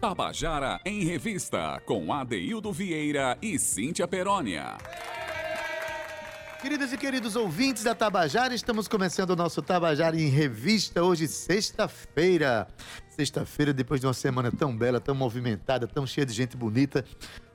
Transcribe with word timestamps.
Tabajara 0.00 0.80
em 0.84 1.02
Revista, 1.02 1.82
com 1.84 2.12
Adeildo 2.12 2.72
Vieira 2.72 3.36
e 3.42 3.58
Cíntia 3.58 4.06
Perónia. 4.06 4.78
Queridas 6.62 6.92
e 6.92 6.96
queridos 6.96 7.34
ouvintes 7.34 7.82
da 7.82 7.96
Tabajara, 7.96 8.54
estamos 8.54 8.86
começando 8.86 9.30
o 9.30 9.36
nosso 9.36 9.60
Tabajara 9.60 10.16
em 10.16 10.28
Revista 10.28 11.02
hoje, 11.02 11.26
sexta-feira. 11.26 12.68
Sexta-feira, 13.08 13.72
depois 13.72 14.00
de 14.00 14.06
uma 14.06 14.14
semana 14.14 14.52
tão 14.52 14.76
bela, 14.76 15.00
tão 15.00 15.16
movimentada, 15.16 15.88
tão 15.88 16.06
cheia 16.06 16.24
de 16.24 16.32
gente 16.32 16.56
bonita, 16.56 17.04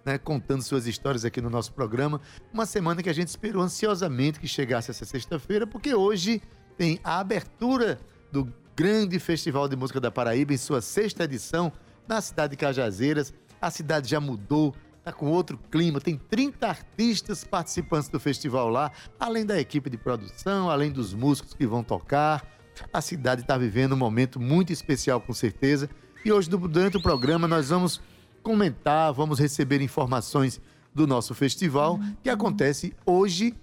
né, 0.05 0.18
contando 0.18 0.64
suas 0.64 0.86
histórias 0.86 1.23
aqui 1.23 1.39
no 1.39 1.50
nosso 1.50 1.71
programa. 1.71 2.20
Uma 2.54 2.66
semana 2.66 3.02
que 3.02 3.10
a 3.10 3.14
gente 3.14 3.30
esperou 3.30 3.62
ansiosamente 3.62 4.38
que 4.38 4.50
chegasse 4.50 4.91
essa 4.91 5.05
sexta-feira, 5.05 5.66
porque 5.66 5.96
hoje 5.96 6.41
tem 6.78 7.00
a 7.05 7.20
abertura 7.20 8.02
do 8.34 8.54
grande 8.75 9.18
Festival 9.18 9.70
de 9.70 9.78
Música 9.78 10.02
da 10.02 10.12
Paraíba 10.12 10.54
em 10.54 10.57
sua 10.57 10.82
sexta 10.82 11.23
edição 11.23 11.71
na 12.08 12.22
cidade 12.22 12.52
de 12.52 12.58
Cajazeiras. 12.58 13.34
A 13.62 13.71
cidade 13.71 14.10
já 14.10 14.20
mudou, 14.20 14.75
está 14.98 15.11
com 15.11 15.28
outro 15.28 15.57
clima, 15.71 16.00
tem 16.00 16.18
30 16.18 16.68
artistas 16.68 17.44
participantes 17.44 18.10
do 18.10 18.20
festival 18.20 18.70
lá, 18.70 18.92
além 19.20 19.46
da 19.46 19.60
equipe 19.60 19.89
de 19.89 19.98
produção, 19.98 20.70
além 20.70 20.92
dos 20.92 21.14
músicos 21.14 21.54
que 21.54 21.66
vão 21.66 21.84
tocar. 21.84 22.46
A 22.92 23.02
cidade 23.02 23.42
está 23.42 23.58
vivendo 23.58 23.94
um 23.94 23.97
momento 23.97 24.39
muito 24.39 24.74
especial, 24.74 25.21
com 25.21 25.34
certeza. 25.34 25.89
E 26.25 26.32
hoje, 26.32 26.50
durante 26.50 26.97
o 26.97 27.02
programa, 27.02 27.47
nós 27.47 27.70
vamos 27.70 28.02
comentar, 28.42 29.14
vamos 29.14 29.39
receber 29.39 29.82
informações 29.82 30.60
do 30.94 31.08
nosso 31.08 31.33
festival, 31.33 32.00
que 32.22 32.30
acontece 32.30 32.94
hoje 33.06 33.56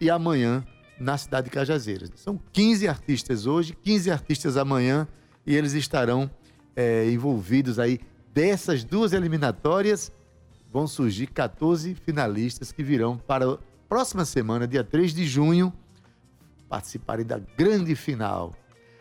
e 0.00 0.08
amanhã 0.08 0.64
na 0.98 1.18
cidade 1.18 1.46
de 1.46 1.50
Cajazeiras. 1.50 2.10
São 2.16 2.40
15 2.52 2.88
artistas 2.88 3.46
hoje, 3.46 3.76
15 3.82 4.10
artistas 4.10 4.56
amanhã, 4.56 5.06
e 5.46 5.54
eles 5.54 5.72
estarão 5.72 6.30
é, 6.76 7.10
envolvidos 7.10 7.78
aí 7.78 7.98
dessas 8.32 8.84
duas 8.84 9.12
eliminatórias. 9.12 10.12
Vão 10.70 10.86
surgir 10.86 11.28
14 11.28 11.94
finalistas 11.94 12.70
que 12.70 12.82
virão 12.82 13.16
para 13.16 13.50
a 13.50 13.58
próxima 13.88 14.24
semana, 14.24 14.68
dia 14.68 14.84
3 14.84 15.14
de 15.14 15.24
junho, 15.24 15.72
participarem 16.68 17.24
da 17.24 17.38
grande 17.56 17.96
final. 17.96 18.54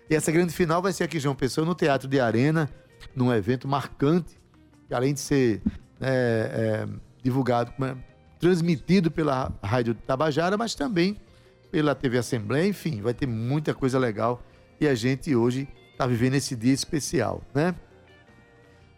E 0.10 0.16
essa 0.16 0.32
grande 0.32 0.54
final 0.54 0.82
vai 0.82 0.94
ser 0.94 1.04
aqui 1.04 1.20
João 1.20 1.36
Pessoa, 1.36 1.66
no 1.66 1.76
Teatro 1.76 2.08
de 2.08 2.20
Arena, 2.20 2.70
num 3.16 3.34
evento 3.34 3.68
marcante, 3.68 4.40
que 4.88 4.94
além 4.94 5.14
de 5.14 5.20
ser 5.20 5.62
é, 6.00 6.86
é, 6.88 6.88
divulgado, 7.22 7.74
transmitido 8.40 9.10
pela 9.10 9.52
Rádio 9.64 9.96
Tabajara, 9.96 10.58
mas 10.58 10.76
também 10.76 11.20
pela 11.72 11.96
TV 11.96 12.20
Assembleia, 12.20 12.68
enfim, 12.68 13.02
vai 13.02 13.14
ter 13.14 13.26
muita 13.26 13.74
coisa 13.74 13.98
legal. 13.98 14.42
E 14.80 14.88
a 14.88 14.94
gente 14.94 15.36
hoje 15.36 15.68
está 15.96 16.06
vivendo 16.06 16.36
esse 16.36 16.56
dia 16.56 16.74
especial, 16.74 17.42
né? 17.54 17.74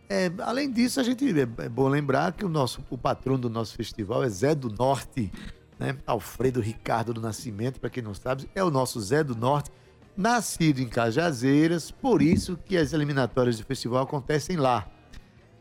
É, 0.09 0.31
além 0.39 0.71
disso, 0.71 0.99
a 0.99 1.03
gente 1.03 1.27
é, 1.39 1.47
é 1.65 1.69
bom 1.69 1.87
lembrar 1.87 2.31
que 2.33 2.43
o 2.43 2.49
nosso 2.49 2.83
o 2.89 2.97
patrono 2.97 3.37
do 3.37 3.49
nosso 3.49 3.75
festival 3.75 4.23
é 4.23 4.29
Zé 4.29 4.55
do 4.55 4.69
Norte, 4.69 5.31
né? 5.77 5.97
Alfredo 6.07 6.59
Ricardo 6.59 7.13
do 7.13 7.21
Nascimento, 7.21 7.79
para 7.79 7.89
quem 7.89 8.01
não 8.01 8.13
sabe, 8.13 8.49
é 8.55 8.63
o 8.63 8.71
nosso 8.71 8.99
Zé 8.99 9.23
do 9.23 9.35
Norte, 9.35 9.69
nascido 10.15 10.79
em 10.79 10.87
Cajazeiras, 10.87 11.91
por 11.91 12.21
isso 12.21 12.57
que 12.65 12.75
as 12.75 12.93
eliminatórias 12.93 13.59
do 13.59 13.65
festival 13.65 14.03
acontecem 14.03 14.57
lá. 14.57 14.87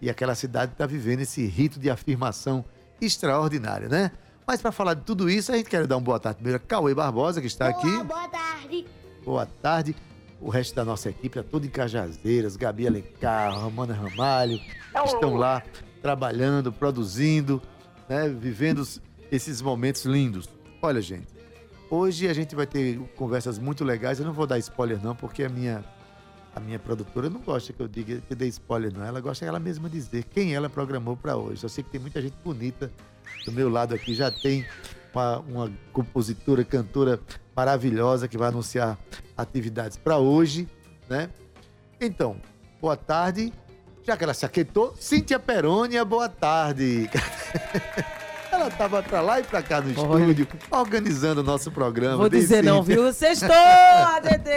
E 0.01 0.09
aquela 0.09 0.35
cidade 0.35 0.73
está 0.73 0.87
vivendo 0.87 1.21
esse 1.21 1.45
rito 1.45 1.79
de 1.79 1.91
afirmação 1.91 2.65
extraordinário, 3.01 3.91
né? 3.91 4.13
Mas 4.47 4.63
para 4.63 4.73
falar 4.73 4.95
de 4.95 5.03
tudo 5.03 5.29
isso, 5.29 5.53
a 5.53 5.57
gente 5.57 5.69
quer 5.69 5.87
dar 5.87 5.97
uma 5.97 6.03
boa 6.03 6.21
tarde 6.21 6.37
primeiro 6.37 6.63
a 6.63 6.67
Cauê 6.67 6.95
Barbosa, 6.95 7.41
que 7.41 7.47
está 7.47 7.67
Olá, 7.67 7.77
aqui. 7.77 8.05
Boa 8.05 8.29
tarde. 8.29 8.87
Boa 9.25 9.47
tarde 9.47 9.97
o 10.41 10.51
resto 10.51 10.75
da 10.75 10.85
nossa 10.85 11.09
equipe, 11.11 11.39
é 11.39 11.43
toda 11.43 11.67
em 11.67 11.71
Cajazeiras, 11.71 12.57
Gabi 12.57 12.87
Alencar, 12.87 13.59
Romana 13.59 13.95
Ramalho, 13.95 14.61
estão 15.05 15.35
lá 15.35 15.63
trabalhando, 16.03 16.73
produzindo, 16.73 17.61
né, 18.09 18.29
vivendo 18.29 18.87
esses 19.31 19.61
momentos 19.63 20.05
lindos. 20.05 20.49
Olha, 20.81 21.01
gente, 21.01 21.29
hoje 21.91 22.29
a 22.29 22.33
gente 22.33 22.55
vai 22.55 22.67
ter 22.67 22.99
conversas 23.17 23.59
muito 23.59 23.85
legais. 23.85 24.19
Eu 24.21 24.27
não 24.27 24.33
vou 24.33 24.47
dar 24.47 24.59
spoiler 24.59 25.03
não, 25.03 25.15
porque 25.15 25.45
a 25.45 25.49
minha 25.49 25.85
a 26.55 26.61
minha 26.61 26.79
produtora 26.79 27.29
não 27.29 27.41
gosta 27.41 27.71
que 27.71 27.81
eu 27.81 27.87
diga 27.87 28.19
que 28.27 28.35
dê 28.35 28.47
spoiler 28.47 28.91
não. 28.91 29.05
Ela 29.05 29.21
gosta 29.21 29.45
ela 29.45 29.61
mesma 29.61 29.91
dizer 29.91 30.25
quem 30.25 30.55
ela 30.55 30.71
programou 30.71 31.15
para 31.15 31.37
hoje. 31.37 31.63
Eu 31.63 31.69
sei 31.69 31.85
que 31.85 31.91
tem 31.91 32.01
muita 32.01 32.23
gente 32.23 32.35
bonita 32.43 32.91
do 33.45 33.53
meu 33.53 33.69
lado 33.69 33.95
aqui, 33.95 34.15
já 34.15 34.31
tem 34.31 34.65
uma, 35.17 35.73
compositora, 35.93 36.65
cantora 36.65 37.21
maravilhosa 37.55 38.29
que 38.29 38.37
vai 38.37 38.49
anunciar 38.49 38.99
atividades 39.37 39.97
para 39.97 40.19
hoje, 40.19 40.69
né? 41.09 41.31
Então, 42.01 42.37
boa 42.81 42.97
tarde. 42.97 43.53
Já 44.05 44.17
que 44.17 44.23
ela 44.23 44.35
se 44.35 44.45
aquietou, 44.47 44.95
Cíntia 45.01 45.39
Perônia, 45.39 46.05
boa 46.05 46.29
tarde. 46.29 47.11
Ela 48.57 48.71
tava 48.71 49.03
pra 49.03 49.21
lá 49.21 49.39
e 49.39 49.43
pra 49.43 49.61
cá 49.63 49.83
no 49.83 49.91
estúdio, 49.91 50.49
organizando 50.71 51.43
o 51.43 51.45
nosso 51.45 51.71
programa. 51.71 52.17
Vou 52.17 52.31
dizer 52.31 52.65
não, 52.65 52.83
viu? 52.83 53.13
Sextou, 53.13 53.51
ADD! 53.51 54.49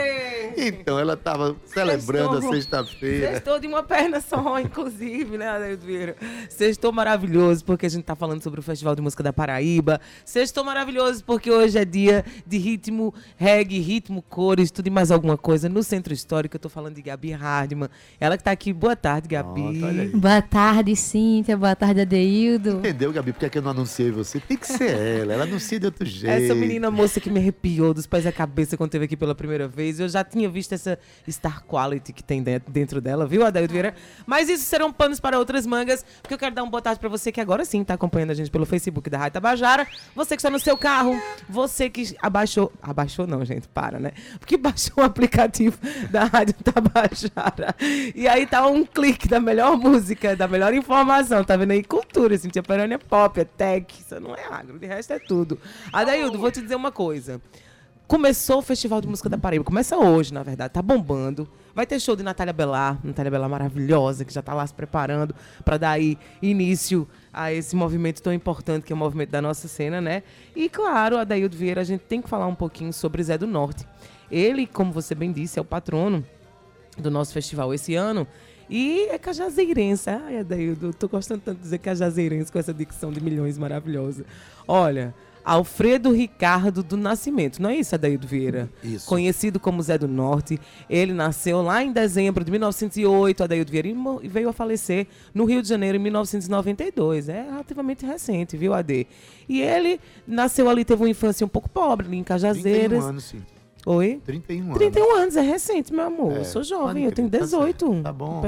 Então, 0.55 0.97
ela 0.97 1.17
tava 1.17 1.57
celebrando 1.65 2.35
Sextou. 2.35 2.49
a 2.49 2.55
sexta-feira. 2.55 3.33
Sextou 3.33 3.59
de 3.59 3.67
uma 3.67 3.83
perna 3.83 4.21
só, 4.21 4.57
inclusive, 4.61 5.37
né, 5.37 5.49
Adeildo 5.49 5.85
Vieira? 5.85 6.15
Sextou 6.49 6.93
maravilhoso, 6.93 7.65
porque 7.65 7.85
a 7.87 7.89
gente 7.89 8.05
tá 8.05 8.15
falando 8.15 8.41
sobre 8.41 8.61
o 8.61 8.63
Festival 8.63 8.95
de 8.95 9.01
Música 9.01 9.21
da 9.21 9.33
Paraíba. 9.33 9.99
Sextou 10.23 10.63
maravilhoso, 10.63 11.21
porque 11.25 11.51
hoje 11.51 11.77
é 11.77 11.83
dia 11.83 12.23
de 12.47 12.57
ritmo 12.57 13.13
reggae, 13.35 13.79
ritmo 13.79 14.21
cores, 14.21 14.71
tudo 14.71 14.87
e 14.87 14.89
mais 14.89 15.11
alguma 15.11 15.37
coisa. 15.37 15.67
No 15.67 15.83
Centro 15.83 16.13
Histórico, 16.13 16.55
eu 16.55 16.59
tô 16.59 16.69
falando 16.69 16.95
de 16.95 17.01
Gabi 17.01 17.33
Hardman. 17.33 17.89
Ela 18.17 18.37
que 18.37 18.43
tá 18.45 18.51
aqui. 18.51 18.71
Boa 18.71 18.95
tarde, 18.95 19.27
Gabi. 19.27 20.07
boa 20.15 20.41
tarde, 20.41 20.95
Cíntia. 20.95 21.57
Boa 21.57 21.75
tarde, 21.75 21.99
Adeildo. 21.99 22.77
Entendeu, 22.79 23.11
Gabi? 23.11 23.33
Por 23.33 23.39
que, 23.39 23.45
é 23.45 23.49
que 23.49 23.57
eu 23.57 23.61
não 23.61 23.88
anunciei 23.89 24.11
você. 24.11 24.39
Tem 24.39 24.55
que 24.55 24.67
ser 24.67 25.21
ela. 25.21 25.33
Ela 25.33 25.43
anuncia 25.43 25.79
de 25.79 25.85
outro 25.85 26.05
jeito. 26.05 26.31
Essa 26.31 26.53
menina 26.53 26.91
moça 26.91 27.19
que 27.19 27.29
me 27.29 27.39
arrepiou 27.39 27.93
dos 27.93 28.05
pés 28.05 28.25
à 28.25 28.31
cabeça 28.31 28.77
quando 28.77 28.91
teve 28.91 29.05
aqui 29.05 29.17
pela 29.17 29.33
primeira 29.33 29.67
vez. 29.67 29.99
Eu 29.99 30.07
já 30.07 30.23
tinha 30.23 30.47
visto 30.47 30.73
essa 30.73 30.99
star 31.29 31.63
quality 31.65 32.13
que 32.13 32.23
tem 32.23 32.43
dentro 32.43 33.01
dela, 33.01 33.25
viu, 33.25 33.45
Adaildo 33.45 33.71
Vieira? 33.71 33.95
Mas 34.25 34.49
isso 34.49 34.63
serão 34.65 34.93
panos 34.93 35.19
para 35.19 35.39
outras 35.39 35.65
mangas, 35.65 36.05
porque 36.21 36.33
eu 36.33 36.37
quero 36.37 36.53
dar 36.53 36.63
um 36.63 36.69
boa 36.69 36.81
tarde 36.81 36.99
pra 36.99 37.09
você 37.09 37.31
que 37.31 37.41
agora 37.41 37.65
sim 37.65 37.83
tá 37.83 37.95
acompanhando 37.95 38.31
a 38.31 38.33
gente 38.33 38.51
pelo 38.51 38.65
Facebook 38.65 39.09
da 39.09 39.17
Rádio 39.17 39.33
Tabajara. 39.33 39.87
Você 40.15 40.35
que 40.35 40.41
está 40.41 40.49
no 40.49 40.59
seu 40.59 40.77
carro, 40.77 41.19
você 41.47 41.89
que 41.89 42.15
abaixou. 42.21 42.71
Abaixou 42.81 43.25
não, 43.25 43.43
gente, 43.43 43.67
para, 43.67 43.99
né? 43.99 44.11
Porque 44.39 44.57
baixou 44.57 44.95
o 44.97 45.01
aplicativo 45.03 45.77
da 46.09 46.25
Rádio 46.25 46.55
Tabajara. 46.63 47.75
E 48.15 48.27
aí 48.27 48.45
tá 48.45 48.67
um 48.67 48.85
clique 48.85 49.27
da 49.27 49.39
melhor 49.39 49.77
música, 49.77 50.35
da 50.35 50.47
melhor 50.47 50.73
informação. 50.73 51.43
Tá 51.43 51.57
vendo 51.57 51.71
aí? 51.71 51.83
Cultura, 51.83 52.35
assim, 52.35 52.49
Tia 52.49 52.63
Perânia 52.63 52.95
é 52.95 52.97
pop, 52.97 53.39
é 53.39 53.45
tech, 53.79 54.01
isso 54.01 54.19
não 54.19 54.35
é 54.35 54.45
agro, 54.45 54.77
de 54.77 54.85
resto 54.85 55.13
é 55.13 55.19
tudo. 55.19 55.59
Adaildo, 55.91 56.37
vou 56.37 56.51
te 56.51 56.61
dizer 56.61 56.75
uma 56.75 56.91
coisa. 56.91 57.41
Começou 58.07 58.57
o 58.57 58.61
Festival 58.63 59.01
de 59.01 59.07
Música 59.07 59.29
da 59.29 59.37
Paraíba, 59.37 59.63
começa 59.63 59.95
hoje, 59.95 60.33
na 60.33 60.41
verdade, 60.41 60.73
tá 60.73 60.81
bombando. 60.81 61.47
Vai 61.75 61.85
ter 61.85 61.99
show 61.99 62.15
de 62.15 62.23
Natália 62.23 62.51
Belar, 62.51 62.99
Natália 63.03 63.29
Belar 63.29 63.47
maravilhosa, 63.47 64.25
que 64.25 64.33
já 64.33 64.41
tá 64.41 64.53
lá 64.53 64.65
se 64.65 64.73
preparando 64.73 65.35
para 65.63 65.77
dar 65.77 65.91
aí 65.91 66.17
início 66.41 67.07
a 67.31 67.53
esse 67.53 67.75
movimento 67.75 68.21
tão 68.21 68.33
importante 68.33 68.83
que 68.83 68.91
é 68.91 68.95
o 68.95 68.97
movimento 68.97 69.29
da 69.29 69.41
nossa 69.41 69.67
cena, 69.67 70.01
né? 70.01 70.23
E 70.55 70.67
claro, 70.67 71.17
Adaildo 71.17 71.55
Vieira, 71.55 71.81
a 71.81 71.83
gente 71.83 72.01
tem 72.01 72.19
que 72.19 72.27
falar 72.27 72.47
um 72.47 72.55
pouquinho 72.55 72.91
sobre 72.91 73.21
Zé 73.21 73.37
do 73.37 73.45
Norte. 73.45 73.87
Ele, 74.31 74.65
como 74.65 74.91
você 74.91 75.13
bem 75.13 75.31
disse, 75.31 75.59
é 75.59 75.61
o 75.61 75.65
patrono 75.65 76.25
do 76.97 77.11
nosso 77.11 77.31
festival 77.31 77.73
esse 77.73 77.93
ano. 77.93 78.27
E 78.69 79.07
é 79.09 79.17
cajazeirense. 79.17 80.09
Ai, 80.09 80.37
Adaildo, 80.39 80.93
tô 80.93 81.07
gostando 81.07 81.41
tanto 81.43 81.57
de 81.57 81.63
dizer 81.63 81.79
cajazeirense 81.79 82.51
com 82.51 82.59
essa 82.59 82.73
dicção 82.73 83.11
de 83.11 83.21
milhões 83.21 83.57
maravilhosa. 83.57 84.25
Olha, 84.67 85.13
Alfredo 85.43 86.11
Ricardo 86.11 86.83
do 86.83 86.95
Nascimento, 86.95 87.59
não 87.59 87.71
é 87.71 87.77
isso, 87.77 87.95
Adaildo 87.95 88.27
Vieira? 88.27 88.69
Isso. 88.83 89.07
Conhecido 89.07 89.59
como 89.59 89.81
Zé 89.81 89.97
do 89.97 90.07
Norte. 90.07 90.59
Ele 90.87 91.13
nasceu 91.13 91.61
lá 91.63 91.83
em 91.83 91.91
dezembro 91.91 92.43
de 92.43 92.51
1908, 92.51 93.43
Adaildo 93.43 93.71
Vieira, 93.71 93.87
e 94.21 94.27
veio 94.27 94.49
a 94.49 94.53
falecer 94.53 95.07
no 95.33 95.45
Rio 95.45 95.61
de 95.61 95.67
Janeiro 95.67 95.97
em 95.97 96.01
1992. 96.01 97.29
É 97.29 97.41
relativamente 97.49 98.05
recente, 98.05 98.55
viu, 98.55 98.73
Ade? 98.75 99.07
E 99.47 99.61
ele 99.61 99.99
nasceu 100.27 100.69
ali, 100.69 100.85
teve 100.85 101.01
uma 101.01 101.09
infância 101.09 101.43
um 101.43 101.49
pouco 101.49 101.67
pobre, 101.67 102.05
ali 102.05 102.17
em 102.17 102.23
Cajazeiras. 102.23 102.89
31 102.89 103.01
anos, 103.01 103.23
sim. 103.23 103.41
Oi? 103.85 104.21
31 104.25 104.63
anos. 104.65 104.77
31 104.77 105.15
anos, 105.15 105.35
é 105.35 105.41
recente, 105.41 105.93
meu 105.93 106.05
amor. 106.05 106.33
É, 106.33 106.39
eu 106.39 106.45
sou 106.45 106.63
jovem, 106.63 107.05
eu 107.05 107.11
tenho 107.11 107.29
18. 107.29 107.95
Tá, 107.95 108.03
tá 108.03 108.13
bom. 108.13 108.41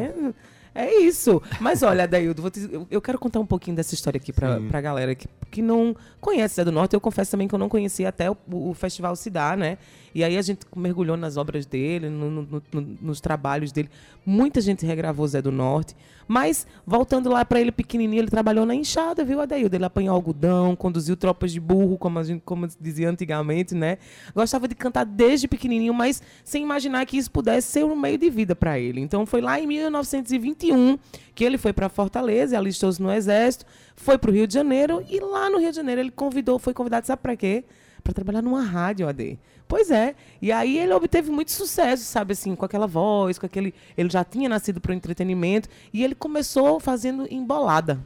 É 0.74 0.94
isso. 1.02 1.42
Mas 1.60 1.84
olha, 1.84 2.08
Daildo, 2.08 2.50
te, 2.50 2.70
eu 2.90 3.02
quero 3.02 3.20
contar 3.20 3.40
um 3.40 3.46
pouquinho 3.46 3.76
dessa 3.76 3.94
história 3.94 4.18
aqui 4.18 4.32
pra, 4.32 4.60
pra 4.62 4.80
galera 4.80 5.14
que, 5.14 5.28
que 5.52 5.62
não 5.62 5.96
conhece 6.20 6.56
Zé 6.56 6.66
do 6.66 6.72
Norte. 6.72 6.94
Eu 6.94 7.02
confesso 7.02 7.32
também 7.32 7.48
que 7.48 7.54
eu 7.54 7.60
não 7.60 7.70
conhecia 7.70 8.10
até 8.10 8.32
o, 8.32 8.38
o 8.50 8.74
festival 8.74 9.14
dar, 9.30 9.58
né? 9.58 9.78
E 10.14 10.24
aí 10.24 10.38
a 10.38 10.42
gente 10.42 10.66
mergulhou 10.76 11.16
nas 11.16 11.38
obras 11.38 11.66
dele, 11.66 12.10
no, 12.10 12.30
no, 12.30 12.64
no, 12.74 12.82
nos 13.02 13.22
trabalhos 13.22 13.72
dele. 13.72 13.90
Muita 14.26 14.60
gente 14.60 14.86
regravou 14.86 15.28
Zé 15.28 15.42
do 15.42 15.52
Norte. 15.52 15.96
Mas, 16.28 16.66
voltando 16.86 17.30
lá 17.30 17.44
para 17.44 17.60
ele 17.60 17.72
pequenininho, 17.72 18.22
ele 18.22 18.30
trabalhou 18.30 18.66
na 18.66 18.74
enxada, 18.74 19.24
viu, 19.24 19.42
Adaildo? 19.42 19.76
Ele 19.76 19.84
apanhou 19.84 20.16
algodão, 20.16 20.76
conduziu 20.76 21.18
tropas 21.18 21.52
de 21.52 21.60
burro, 21.60 21.98
como 21.98 22.20
a 22.20 22.24
gente 22.24 22.42
como 22.46 22.68
dizia 22.80 23.10
antigamente, 23.10 23.76
né? 23.76 23.98
Gostava 24.34 24.68
de 24.68 24.76
cantar 24.76 25.06
desde 25.06 25.48
pequenininho, 25.48 25.94
mas 25.94 26.22
sem 26.44 26.64
imaginar 26.64 27.06
que 27.06 27.18
isso 27.18 27.30
pudesse 27.30 27.68
ser 27.68 27.84
um 27.84 27.96
meio 27.96 28.18
de 28.18 28.30
vida 28.30 28.56
para 28.56 28.80
ele. 28.80 29.02
Então, 29.02 29.26
foi 29.26 29.42
lá 29.42 29.60
em 29.60 29.68
1921 29.68 30.98
que 31.34 31.44
ele 31.44 31.58
foi 31.58 31.74
para 31.74 31.90
Fortaleza, 31.90 32.58
alistou-se 32.58 33.02
no 33.02 33.12
Exército, 33.12 33.66
foi 34.02 34.18
para 34.18 34.32
o 34.32 34.34
Rio 34.34 34.48
de 34.48 34.54
Janeiro 34.54 35.06
e 35.10 35.20
lá 35.20 35.50
no 35.50 35.60
Rio 35.60 35.70
de 35.70 35.76
Janeiro 35.76 36.02
ele 36.02 36.12
convidou, 36.12 36.60
foi 36.60 36.74
convidado, 36.74 37.08
sabe 37.08 37.22
para 37.22 37.36
quê? 37.36 37.64
Para 38.04 38.14
trabalhar 38.14 38.42
numa 38.42 38.62
rádio 38.64 39.08
AD. 39.08 39.38
Pois 39.68 39.92
é. 39.92 40.16
E 40.42 40.52
aí 40.52 40.78
ele 40.78 40.92
obteve 40.94 41.32
muito 41.32 41.52
sucesso, 41.52 42.04
sabe 42.04 42.34
assim, 42.34 42.56
com 42.56 42.66
aquela 42.66 42.88
voz, 42.88 43.40
com 43.40 43.46
aquele. 43.46 43.74
Ele 43.98 44.10
já 44.10 44.24
tinha 44.24 44.50
nascido 44.50 44.82
para 44.82 44.92
o 44.92 44.96
entretenimento 44.96 45.70
e 45.94 46.04
ele 46.04 46.16
começou 46.16 46.80
fazendo 46.80 47.26
embolada 47.32 48.00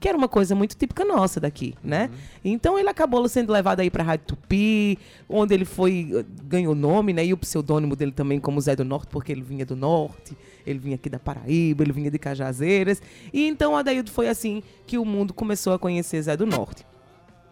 que 0.00 0.08
era 0.08 0.16
uma 0.16 0.28
coisa 0.28 0.54
muito 0.54 0.76
típica 0.76 1.04
nossa 1.04 1.40
daqui, 1.40 1.74
né? 1.82 2.10
Então 2.44 2.78
ele 2.78 2.88
acabou 2.88 3.28
sendo 3.28 3.52
levado 3.52 3.80
aí 3.80 3.90
para 3.90 4.02
a 4.02 4.06
Rádio 4.06 4.26
Tupi, 4.26 4.98
onde 5.28 5.54
ele 5.54 5.64
foi 5.64 6.24
ganhou 6.44 6.74
nome, 6.74 7.12
né? 7.12 7.24
E 7.24 7.32
o 7.32 7.36
pseudônimo 7.36 7.96
dele 7.96 8.12
também 8.12 8.38
como 8.38 8.60
Zé 8.60 8.76
do 8.76 8.84
Norte, 8.84 9.08
porque 9.10 9.32
ele 9.32 9.42
vinha 9.42 9.66
do 9.66 9.74
norte, 9.74 10.36
ele 10.66 10.78
vinha 10.78 10.94
aqui 10.94 11.08
da 11.08 11.18
Paraíba, 11.18 11.82
ele 11.82 11.92
vinha 11.92 12.10
de 12.10 12.18
Cajazeiras. 12.18 13.02
E 13.32 13.46
então 13.46 13.76
Adaildo 13.76 14.10
foi 14.10 14.28
assim 14.28 14.62
que 14.86 14.98
o 14.98 15.04
mundo 15.04 15.34
começou 15.34 15.72
a 15.72 15.78
conhecer 15.78 16.22
Zé 16.22 16.36
do 16.36 16.46
Norte. 16.46 16.86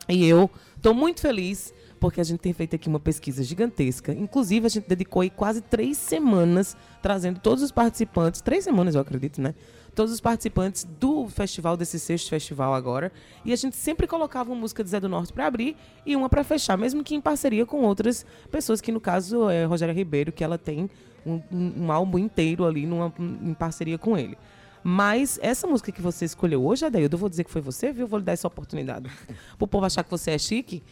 E 0.08 0.25
eu 0.26 0.49
estou 0.76 0.94
muito 0.94 1.20
feliz 1.20 1.75
porque 1.99 2.20
a 2.20 2.25
gente 2.25 2.40
tem 2.40 2.52
feito 2.52 2.76
aqui 2.76 2.88
uma 2.88 3.00
pesquisa 3.00 3.42
gigantesca. 3.42 4.12
Inclusive, 4.12 4.66
a 4.66 4.69
gente 4.69 4.88
dedicou 4.88 5.22
aí 5.22 5.31
quase 5.31 5.60
três 5.60 5.96
semanas 5.96 6.76
trazendo 7.02 7.40
todos 7.40 7.62
os 7.62 7.72
participantes, 7.72 8.40
três 8.40 8.64
semanas 8.64 8.94
eu 8.94 9.00
acredito, 9.00 9.40
né? 9.40 9.54
Todos 9.96 10.12
os 10.12 10.20
participantes 10.20 10.84
do 11.00 11.26
festival, 11.26 11.75
desse 11.75 11.98
sexto 11.98 12.28
festival 12.28 12.75
agora. 12.75 13.10
E 13.46 13.52
a 13.52 13.56
gente 13.56 13.76
sempre 13.76 14.06
colocava 14.06 14.52
uma 14.52 14.60
música 14.60 14.84
de 14.84 14.90
Zé 14.90 15.00
do 15.00 15.08
Norte 15.08 15.32
para 15.32 15.46
abrir 15.46 15.75
e 16.04 16.14
uma 16.14 16.28
para 16.28 16.44
fechar, 16.44 16.76
mesmo 16.76 17.02
que 17.02 17.14
em 17.14 17.20
parceria 17.20 17.64
com 17.64 17.82
outras 17.82 18.26
pessoas, 18.50 18.82
que 18.82 18.93
no 18.93 19.00
caso 19.00 19.48
é 19.48 19.64
Rogéria 19.64 19.94
Ribeiro, 19.94 20.31
que 20.31 20.44
ela 20.44 20.58
tem 20.58 20.90
um, 21.25 21.40
um, 21.50 21.84
um 21.84 21.93
álbum 21.93 22.19
inteiro 22.19 22.66
ali 22.66 22.84
numa, 22.87 23.10
em 23.19 23.54
parceria 23.54 23.96
com 23.96 24.19
ele. 24.19 24.37
Mas 24.84 25.38
essa 25.43 25.66
música 25.66 25.90
que 25.90 26.02
você 26.02 26.26
escolheu 26.26 26.62
hoje, 26.62 26.84
Adaildo, 26.84 27.14
eu 27.14 27.19
vou 27.19 27.31
dizer 27.31 27.44
que 27.44 27.50
foi 27.50 27.62
você, 27.62 27.90
viu? 27.90 28.06
Vou 28.06 28.19
lhe 28.19 28.25
dar 28.25 28.32
essa 28.32 28.46
oportunidade. 28.46 29.10
Pro 29.56 29.66
povo 29.66 29.87
achar 29.87 30.04
que 30.04 30.10
você 30.10 30.32
é 30.32 30.38
chique. 30.38 30.82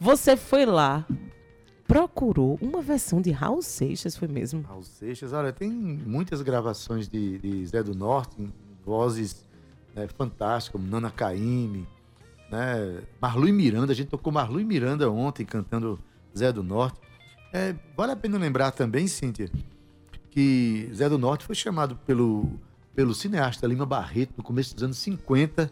Você 0.00 0.38
foi 0.38 0.64
lá, 0.64 1.06
procurou 1.88 2.58
uma 2.60 2.82
versão 2.82 3.18
de 3.18 3.30
Raul 3.30 3.62
Seixas, 3.62 4.14
foi 4.14 4.28
mesmo? 4.28 4.60
Raul 4.60 4.82
Seixas, 4.82 5.32
olha, 5.32 5.50
tem 5.54 5.70
muitas 5.70 6.42
gravações 6.42 7.08
de, 7.08 7.38
de 7.38 7.66
Zé 7.66 7.82
do 7.82 7.94
Norte, 7.94 8.46
vozes 8.84 9.48
né, 9.96 10.06
fantásticas, 10.06 10.70
como 10.80 10.86
Nana 10.86 11.10
Caymmi, 11.10 11.88
né, 12.50 13.02
Marlu 13.18 13.48
e 13.48 13.52
Miranda, 13.52 13.92
a 13.92 13.96
gente 13.96 14.08
tocou 14.08 14.30
Marlu 14.30 14.60
e 14.60 14.64
Miranda 14.64 15.10
ontem 15.10 15.46
cantando 15.46 15.98
Zé 16.36 16.52
do 16.52 16.62
Norte. 16.62 17.00
É, 17.54 17.74
vale 17.96 18.12
a 18.12 18.16
pena 18.16 18.36
lembrar 18.36 18.70
também, 18.72 19.08
Cíntia, 19.08 19.50
que 20.30 20.90
Zé 20.92 21.08
do 21.08 21.16
Norte 21.16 21.46
foi 21.46 21.54
chamado 21.54 21.96
pelo, 21.96 22.50
pelo 22.94 23.14
cineasta 23.14 23.66
Lima 23.66 23.86
Barreto 23.86 24.34
no 24.36 24.44
começo 24.44 24.74
dos 24.74 24.84
anos 24.84 24.98
50 24.98 25.70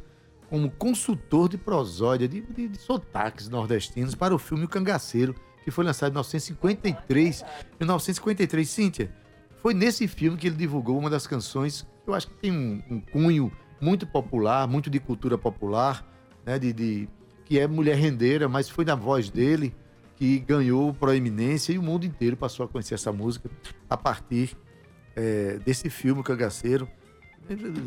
como 0.49 0.71
consultor 0.71 1.49
de 1.49 1.59
prosódia, 1.59 2.27
de, 2.27 2.41
de, 2.41 2.69
de 2.69 2.79
sotaques 2.79 3.51
nordestinos 3.51 4.15
para 4.15 4.35
o 4.35 4.39
filme 4.39 4.65
O 4.65 4.69
Cangaceiro, 4.69 5.35
que 5.67 5.71
foi 5.73 5.85
lançado 5.85 6.11
em 6.11 6.15
1953. 6.15 7.45
1953, 7.81 8.69
Cíntia, 8.71 9.13
foi 9.57 9.75
nesse 9.75 10.07
filme 10.07 10.39
que 10.39 10.47
ele 10.47 10.55
divulgou 10.55 10.97
uma 10.97 11.11
das 11.11 11.27
canções 11.27 11.85
que 12.05 12.09
eu 12.09 12.15
acho 12.15 12.29
que 12.29 12.35
tem 12.35 12.53
um, 12.53 12.81
um 12.89 13.01
cunho 13.01 13.51
muito 13.81 14.07
popular, 14.07 14.69
muito 14.69 14.89
de 14.89 15.01
cultura 15.01 15.37
popular, 15.37 16.07
né, 16.47 16.57
de, 16.57 16.73
de, 16.73 17.09
que 17.45 17.59
é 17.59 17.67
Mulher 17.67 17.97
Rendeira, 17.97 18.49
mas 18.49 18.69
foi 18.69 18.85
na 18.85 18.95
voz 18.95 19.29
dele 19.29 19.75
que 20.15 20.39
ganhou 20.39 20.95
proeminência 20.95 21.73
e 21.73 21.79
o 21.79 21.83
mundo 21.83 22.07
inteiro 22.07 22.37
passou 22.37 22.65
a 22.65 22.69
conhecer 22.69 22.95
essa 22.95 23.11
música 23.11 23.51
a 23.91 23.97
partir 23.97 24.57
é, 25.17 25.59
desse 25.65 25.91
filme, 25.91 26.23
Cangaceiro. 26.23 26.89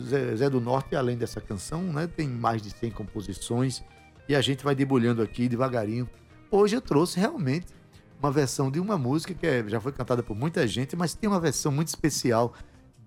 Zé, 0.05 0.35
Zé, 0.35 0.49
do 0.49 0.59
Norte, 0.59 0.97
além 0.97 1.17
dessa 1.17 1.39
canção, 1.39 1.81
né, 1.81 2.07
tem 2.07 2.27
mais 2.27 2.61
de 2.61 2.71
100 2.71 2.91
composições 2.91 3.81
e 4.27 4.35
a 4.35 4.41
gente 4.41 4.65
vai 4.65 4.75
debulhando 4.75 5.21
aqui 5.21 5.47
devagarinho. 5.47 6.09
Hoje 6.51 6.75
eu 6.75 6.81
trouxe 6.81 7.19
realmente 7.19 7.67
uma 8.19 8.31
versão 8.31 8.71
de 8.71 8.79
uma 8.79 8.97
música 8.97 9.35
que 9.35 9.45
é, 9.45 9.63
já 9.67 9.79
foi 9.79 9.91
cantada 9.91 10.23
por 10.23 10.35
muita 10.35 10.67
gente, 10.67 10.95
mas 10.95 11.13
tem 11.13 11.29
uma 11.29 11.39
versão 11.39 11.71
muito 11.71 11.89
especial 11.89 12.55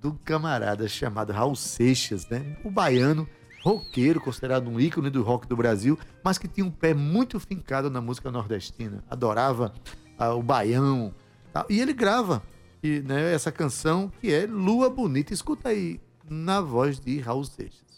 do 0.01 0.15
camarada 0.25 0.87
chamado 0.89 1.33
Raul 1.33 1.57
Seixas, 1.57 2.29
né? 2.29 2.57
O 2.65 2.71
baiano, 2.71 3.29
roqueiro, 3.65 4.21
considerado 4.21 4.69
um 4.69 4.79
ícone 4.79 5.11
do 5.11 5.23
rock 5.25 5.49
do 5.49 5.57
Brasil, 5.57 5.99
mas 6.23 6.39
que 6.39 6.47
tinha 6.47 6.65
um 6.65 6.71
pé 6.71 6.95
muito 6.95 7.41
fincado 7.41 7.91
na 7.91 8.01
música 8.01 8.31
nordestina. 8.31 9.03
Adorava 9.11 9.73
ah, 10.17 10.35
o 10.35 10.43
baião. 10.43 11.13
Tá? 11.53 11.67
E 11.69 11.81
ele 11.81 11.93
grava 11.93 12.43
e, 12.81 13.01
né, 13.01 13.35
essa 13.35 13.51
canção 13.51 14.11
que 14.21 14.33
é 14.33 14.47
Lua 14.47 14.89
Bonita. 14.89 15.35
Escuta 15.35 15.71
aí 15.71 16.01
na 16.31 16.61
voz 16.61 17.01
de 17.01 17.19
Raul 17.19 17.45
Seixas. 17.45 17.92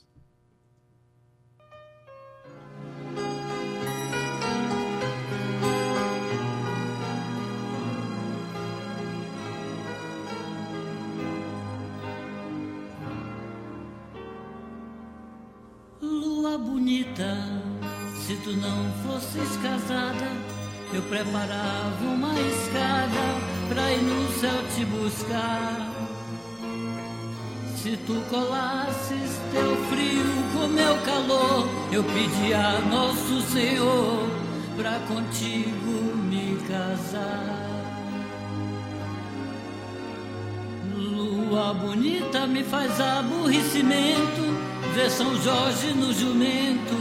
Lua 16.44 16.58
bonita, 16.58 17.38
se 18.20 18.36
tu 18.44 18.50
não 18.50 18.92
fosses 19.02 19.56
casada, 19.62 20.28
eu 20.92 21.00
preparava 21.04 22.04
uma 22.04 22.34
escada 22.38 23.40
pra 23.70 23.90
ir 23.90 24.02
no 24.02 24.30
céu 24.38 24.62
te 24.74 24.84
buscar. 24.84 25.90
Se 27.78 27.96
tu 27.96 28.20
colasses 28.28 29.40
teu 29.52 29.74
frio 29.86 30.22
com 30.52 30.68
meu 30.68 30.98
calor, 30.98 31.66
eu 31.90 32.04
pedi 32.04 32.52
a 32.52 32.78
Nosso 32.90 33.40
Senhor 33.50 34.28
pra 34.76 34.98
contigo 35.08 36.14
me 36.14 36.58
casar. 36.68 37.64
Lua 40.94 41.72
bonita 41.72 42.46
me 42.46 42.62
faz 42.62 43.00
aborrecimento, 43.00 44.53
ver 44.94 45.10
São 45.10 45.34
Jorge 45.42 45.92
no 45.92 46.12
jumento, 46.12 46.94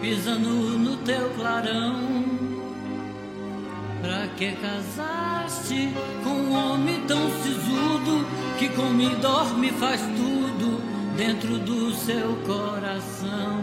pisando 0.00 0.48
no 0.48 0.96
teu 0.98 1.28
clarão. 1.36 2.24
Pra 4.00 4.26
que 4.36 4.52
casaste 4.52 5.90
com 6.24 6.30
um 6.30 6.54
homem 6.54 7.02
tão 7.06 7.30
sisudo 7.42 8.26
que 8.58 8.70
come 8.70 9.12
e 9.12 9.16
dorme 9.16 9.70
faz 9.72 10.00
tudo 10.00 10.80
dentro 11.16 11.58
do 11.58 11.92
seu 11.92 12.36
coração? 12.46 13.62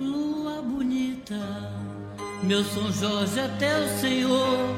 Lua 0.00 0.60
bonita, 0.62 1.38
meu 2.42 2.64
São 2.64 2.90
Jorge 2.90 3.38
é 3.38 3.48
teu 3.60 3.88
Senhor, 4.00 4.74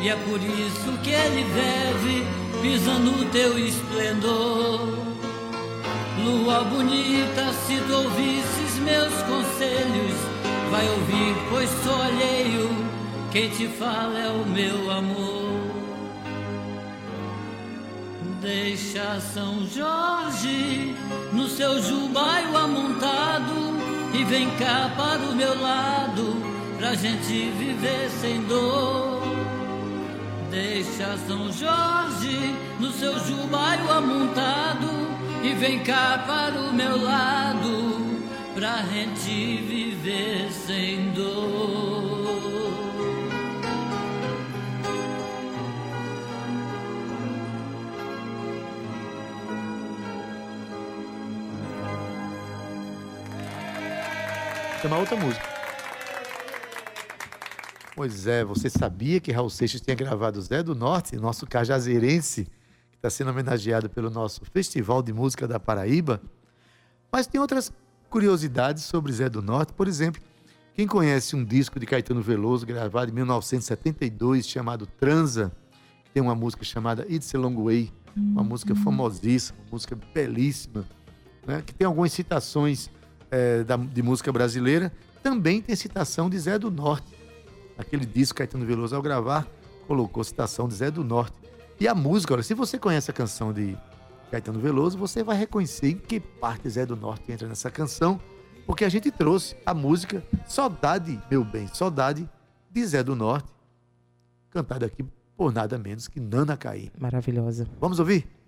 e 0.00 0.08
é 0.08 0.14
por 0.14 0.40
isso 0.40 0.98
que 1.02 1.10
ele 1.10 1.42
vive 1.42 2.49
pisando 2.60 3.10
no 3.10 3.24
teu 3.26 3.58
esplendor. 3.58 4.80
Lua 6.22 6.64
bonita, 6.64 7.52
se 7.66 7.76
tu 7.86 7.94
ouvisses 7.94 8.78
meus 8.80 9.14
conselhos, 9.22 10.16
vai 10.70 10.88
ouvir, 10.90 11.34
pois 11.48 11.70
sou 11.82 12.02
alheio. 12.02 12.70
Quem 13.30 13.48
te 13.50 13.68
fala 13.68 14.18
é 14.18 14.30
o 14.30 14.46
meu 14.46 14.90
amor. 14.90 15.50
Deixa 18.40 19.20
São 19.20 19.66
Jorge 19.66 20.94
no 21.32 21.46
seu 21.46 21.80
jubaio 21.82 22.56
amontado 22.56 23.54
e 24.14 24.24
vem 24.24 24.48
cá 24.56 24.90
para 24.96 25.20
o 25.30 25.34
meu 25.34 25.60
lado 25.60 26.36
pra 26.78 26.94
gente 26.94 27.50
viver 27.58 28.10
sem 28.20 28.42
dor. 28.44 29.19
Deixa 30.50 31.16
São 31.28 31.52
Jorge 31.52 32.56
no 32.80 32.90
seu 32.90 33.16
jubaio 33.20 33.88
amontado 33.88 34.88
e 35.44 35.52
vem 35.54 35.78
cá 35.84 36.24
para 36.26 36.60
o 36.60 36.72
meu 36.72 37.02
lado 37.02 38.20
pra 38.54 38.82
gente 38.82 39.58
viver 39.58 40.50
sem 40.50 41.12
dor. 41.12 42.30
Chama 54.82 54.96
outra 54.98 55.16
música. 55.16 55.49
Pois 58.00 58.26
é, 58.26 58.42
você 58.42 58.70
sabia 58.70 59.20
que 59.20 59.30
Raul 59.30 59.50
Seixas 59.50 59.82
tinha 59.82 59.94
gravado 59.94 60.40
Zé 60.40 60.62
do 60.62 60.74
Norte, 60.74 61.18
nosso 61.18 61.46
cajazeirense, 61.46 62.46
que 62.90 62.96
está 62.96 63.10
sendo 63.10 63.30
homenageado 63.30 63.90
pelo 63.90 64.08
nosso 64.08 64.40
Festival 64.54 65.02
de 65.02 65.12
Música 65.12 65.46
da 65.46 65.60
Paraíba? 65.60 66.18
Mas 67.12 67.26
tem 67.26 67.38
outras 67.38 67.70
curiosidades 68.08 68.84
sobre 68.84 69.12
Zé 69.12 69.28
do 69.28 69.42
Norte. 69.42 69.74
Por 69.74 69.86
exemplo, 69.86 70.18
quem 70.72 70.86
conhece 70.86 71.36
um 71.36 71.44
disco 71.44 71.78
de 71.78 71.84
Caetano 71.84 72.22
Veloso 72.22 72.64
gravado 72.64 73.10
em 73.10 73.14
1972 73.14 74.48
chamado 74.48 74.86
Transa, 74.86 75.52
que 76.02 76.10
tem 76.10 76.22
uma 76.22 76.34
música 76.34 76.64
chamada 76.64 77.04
It's 77.06 77.34
a 77.34 77.38
Long 77.38 77.62
Way, 77.62 77.92
uma 78.16 78.42
música 78.42 78.72
uhum. 78.72 78.82
famosíssima, 78.82 79.58
uma 79.64 79.72
música 79.72 79.94
belíssima, 80.14 80.86
né? 81.46 81.62
que 81.66 81.74
tem 81.74 81.86
algumas 81.86 82.10
citações 82.14 82.88
é, 83.30 83.62
da, 83.62 83.76
de 83.76 84.02
música 84.02 84.32
brasileira, 84.32 84.90
também 85.22 85.60
tem 85.60 85.76
citação 85.76 86.30
de 86.30 86.38
Zé 86.38 86.58
do 86.58 86.70
Norte 86.70 87.19
aquele 87.80 88.06
disco 88.06 88.38
Caetano 88.38 88.64
Veloso, 88.64 88.94
ao 88.94 89.02
gravar, 89.02 89.46
colocou 89.86 90.22
citação 90.22 90.68
de 90.68 90.74
Zé 90.74 90.90
do 90.90 91.02
Norte. 91.02 91.34
E 91.78 91.88
a 91.88 91.94
música, 91.94 92.34
olha, 92.34 92.42
se 92.42 92.54
você 92.54 92.78
conhece 92.78 93.10
a 93.10 93.14
canção 93.14 93.52
de 93.52 93.76
Caetano 94.30 94.60
Veloso, 94.60 94.98
você 94.98 95.22
vai 95.22 95.36
reconhecer 95.36 95.88
em 95.88 95.96
que 95.96 96.20
parte 96.20 96.68
Zé 96.68 96.86
do 96.86 96.94
Norte 96.94 97.32
entra 97.32 97.48
nessa 97.48 97.70
canção, 97.70 98.20
porque 98.66 98.84
a 98.84 98.88
gente 98.88 99.10
trouxe 99.10 99.56
a 99.64 99.74
música 99.74 100.22
Saudade, 100.46 101.20
meu 101.30 101.44
bem, 101.44 101.66
Saudade, 101.68 102.28
de 102.70 102.86
Zé 102.86 103.02
do 103.02 103.16
Norte, 103.16 103.48
cantada 104.50 104.86
aqui 104.86 105.04
por 105.36 105.52
nada 105.52 105.78
menos 105.78 106.06
que 106.06 106.20
Nana 106.20 106.56
Caí. 106.56 106.92
Maravilhosa. 106.98 107.66
Vamos 107.80 107.98
ouvir? 107.98 108.39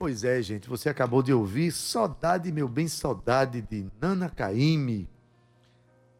Pois 0.00 0.24
é, 0.24 0.40
gente, 0.40 0.66
você 0.66 0.88
acabou 0.88 1.22
de 1.22 1.30
ouvir 1.30 1.70
Saudade, 1.70 2.50
meu 2.50 2.66
bem, 2.66 2.88
saudade 2.88 3.60
de 3.60 3.86
Nana 4.00 4.30
Caymmi. 4.30 5.06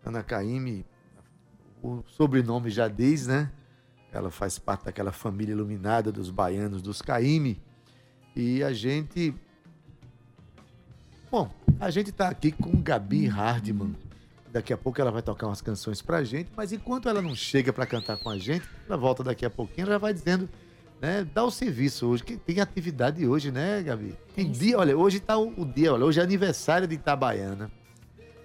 Nana 0.04 0.22
Caymmi, 0.22 0.84
o 1.82 2.02
sobrenome 2.06 2.68
já 2.68 2.88
diz, 2.88 3.26
né? 3.26 3.50
Ela 4.12 4.30
faz 4.30 4.58
parte 4.58 4.84
daquela 4.84 5.12
família 5.12 5.52
iluminada 5.52 6.12
dos 6.12 6.28
baianos, 6.28 6.82
dos 6.82 7.00
Caymmi. 7.00 7.58
E 8.36 8.62
a 8.62 8.70
gente. 8.70 9.34
Bom, 11.30 11.50
a 11.80 11.88
gente 11.88 12.12
tá 12.12 12.28
aqui 12.28 12.52
com 12.52 12.82
Gabi 12.82 13.28
Hardman. 13.28 13.96
Daqui 14.52 14.74
a 14.74 14.76
pouco 14.76 15.00
ela 15.00 15.10
vai 15.10 15.22
tocar 15.22 15.46
umas 15.46 15.62
canções 15.62 16.02
pra 16.02 16.22
gente, 16.22 16.50
mas 16.54 16.70
enquanto 16.70 17.08
ela 17.08 17.22
não 17.22 17.34
chega 17.34 17.72
pra 17.72 17.86
cantar 17.86 18.18
com 18.18 18.28
a 18.28 18.36
gente, 18.36 18.68
ela 18.86 18.98
volta 18.98 19.24
daqui 19.24 19.46
a 19.46 19.50
pouquinho, 19.50 19.86
ela 19.86 19.92
já 19.92 19.98
vai 19.98 20.12
dizendo, 20.12 20.50
né, 21.00 21.26
dá 21.32 21.42
o 21.42 21.50
serviço 21.50 22.06
hoje, 22.06 22.22
que 22.22 22.36
tem 22.36 22.60
atividade 22.60 23.26
hoje, 23.26 23.50
né, 23.50 23.82
Gabi? 23.82 24.14
Tem 24.34 24.50
dia, 24.50 24.78
olha, 24.78 24.96
hoje 24.96 25.18
tá 25.18 25.38
o, 25.38 25.48
o 25.56 25.64
dia, 25.64 25.94
olha, 25.94 26.04
hoje 26.04 26.20
é 26.20 26.22
aniversário 26.22 26.86
de 26.86 26.94
Itabaiana, 26.94 27.70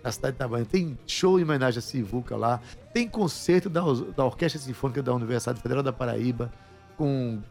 da 0.01 0.11
cidade 0.11 0.33
de 0.33 0.37
Itabaiana. 0.37 0.65
Tem 0.65 0.97
show 1.05 1.37
em 1.37 1.43
homenagem 1.43 1.79
a 1.79 1.81
Sivuca 1.81 2.37
lá, 2.37 2.61
tem 2.93 3.09
concerto 3.09 3.69
da, 3.69 3.81
da 4.15 4.23
Orquestra 4.23 4.61
Sinfônica 4.61 5.03
da 5.03 5.13
Universidade 5.13 5.61
Federal 5.61 5.83
da 5.83 5.91
Paraíba, 5.91 6.51
com 6.97 7.07
um 7.07 7.43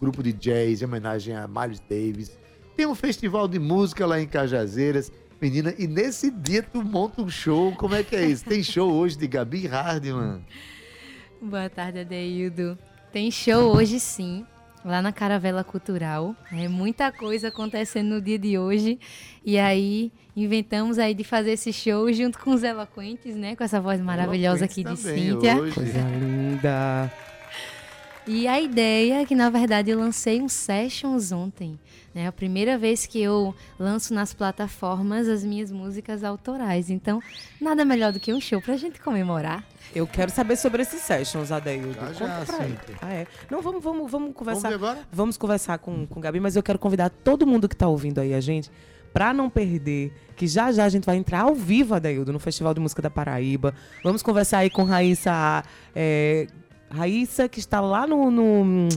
grupo 0.00 0.20
de 0.20 0.32
jazz 0.32 0.82
em 0.82 0.84
homenagem 0.84 1.36
a 1.36 1.46
Miles 1.46 1.80
Davis. 1.80 2.36
Tem 2.76 2.86
um 2.86 2.94
festival 2.94 3.46
de 3.46 3.60
música 3.60 4.04
lá 4.04 4.20
em 4.20 4.26
Cajazeiras. 4.26 5.12
Menina, 5.40 5.72
e 5.78 5.86
nesse 5.86 6.30
dia 6.30 6.62
tu 6.62 6.82
monta 6.82 7.22
um 7.22 7.28
show, 7.28 7.72
como 7.76 7.94
é 7.94 8.02
que 8.02 8.16
é 8.16 8.26
isso? 8.26 8.44
Tem 8.44 8.62
show 8.62 8.90
hoje 8.92 9.16
de 9.16 9.28
Gabi 9.28 9.66
Hardman. 9.66 10.44
Boa 11.40 11.68
tarde, 11.68 12.00
Adeildo. 12.00 12.76
Tem 13.14 13.30
show 13.30 13.76
hoje 13.76 14.00
sim, 14.00 14.44
lá 14.84 15.00
na 15.00 15.12
Caravela 15.12 15.62
Cultural. 15.62 16.34
É 16.52 16.66
muita 16.66 17.12
coisa 17.12 17.46
acontecendo 17.46 18.08
no 18.08 18.20
dia 18.20 18.36
de 18.36 18.58
hoje. 18.58 18.98
E 19.44 19.56
aí 19.56 20.10
inventamos 20.36 20.98
aí 20.98 21.14
de 21.14 21.22
fazer 21.22 21.52
esse 21.52 21.72
show 21.72 22.12
junto 22.12 22.40
com 22.40 22.50
os 22.50 22.64
eloquentes, 22.64 23.36
né? 23.36 23.54
Com 23.54 23.62
essa 23.62 23.80
voz 23.80 24.00
maravilhosa 24.00 24.64
aqui 24.64 24.82
de 24.82 24.96
Também 24.96 25.30
Cíntia. 25.30 25.56
hoje. 25.56 25.74
Coisa 25.76 26.00
linda. 26.00 27.12
E 28.26 28.48
a 28.48 28.58
ideia 28.58 29.20
é 29.20 29.26
que, 29.26 29.34
na 29.34 29.50
verdade, 29.50 29.90
eu 29.90 29.98
lancei 29.98 30.40
um 30.40 30.48
Sessions 30.48 31.30
ontem. 31.30 31.78
Né? 32.14 32.26
A 32.26 32.32
primeira 32.32 32.78
vez 32.78 33.04
que 33.04 33.20
eu 33.20 33.54
lanço 33.78 34.14
nas 34.14 34.32
plataformas 34.32 35.28
as 35.28 35.44
minhas 35.44 35.70
músicas 35.70 36.24
autorais. 36.24 36.88
Então, 36.88 37.20
nada 37.60 37.84
melhor 37.84 38.12
do 38.12 38.20
que 38.20 38.32
um 38.32 38.40
show 38.40 38.62
pra 38.62 38.76
gente 38.76 38.98
comemorar. 39.00 39.62
Eu 39.94 40.06
quero 40.06 40.30
saber 40.30 40.56
sobre 40.56 40.82
esses 40.82 41.02
sessions, 41.02 41.52
Adeildo. 41.52 41.92
Já, 42.14 42.40
Conta 42.40 42.44
já. 42.46 42.64
Cíntia. 42.64 42.96
Ah, 43.02 43.12
é? 43.12 43.26
Não, 43.50 43.60
vamos, 43.60 43.82
vamos, 43.84 44.10
vamos 44.10 44.10
Vamos 44.10 44.34
conversar. 44.36 44.68
ver 44.70 44.74
agora? 44.76 44.98
Vamos 45.12 45.36
conversar 45.36 45.78
com, 45.78 46.06
com 46.06 46.18
o 46.18 46.22
Gabi, 46.22 46.40
mas 46.40 46.56
eu 46.56 46.62
quero 46.62 46.78
convidar 46.78 47.10
todo 47.10 47.46
mundo 47.46 47.68
que 47.68 47.76
tá 47.76 47.86
ouvindo 47.86 48.20
aí 48.20 48.32
a 48.32 48.40
gente 48.40 48.70
pra 49.12 49.32
não 49.32 49.48
perder, 49.48 50.12
que 50.34 50.44
já 50.48 50.72
já 50.72 50.84
a 50.84 50.88
gente 50.88 51.04
vai 51.04 51.14
entrar 51.16 51.42
ao 51.42 51.54
vivo, 51.54 51.94
Adaildo, 51.94 52.32
no 52.32 52.40
Festival 52.40 52.74
de 52.74 52.80
Música 52.80 53.00
da 53.00 53.08
Paraíba. 53.08 53.72
Vamos 54.02 54.22
conversar 54.24 54.58
aí 54.58 54.70
com 54.70 54.82
Raíssa, 54.82 55.62
é, 55.94 56.48
Raíssa 56.94 57.48
que 57.48 57.58
está 57.58 57.80
lá 57.80 58.06
no... 58.06 58.30
no- 58.30 58.88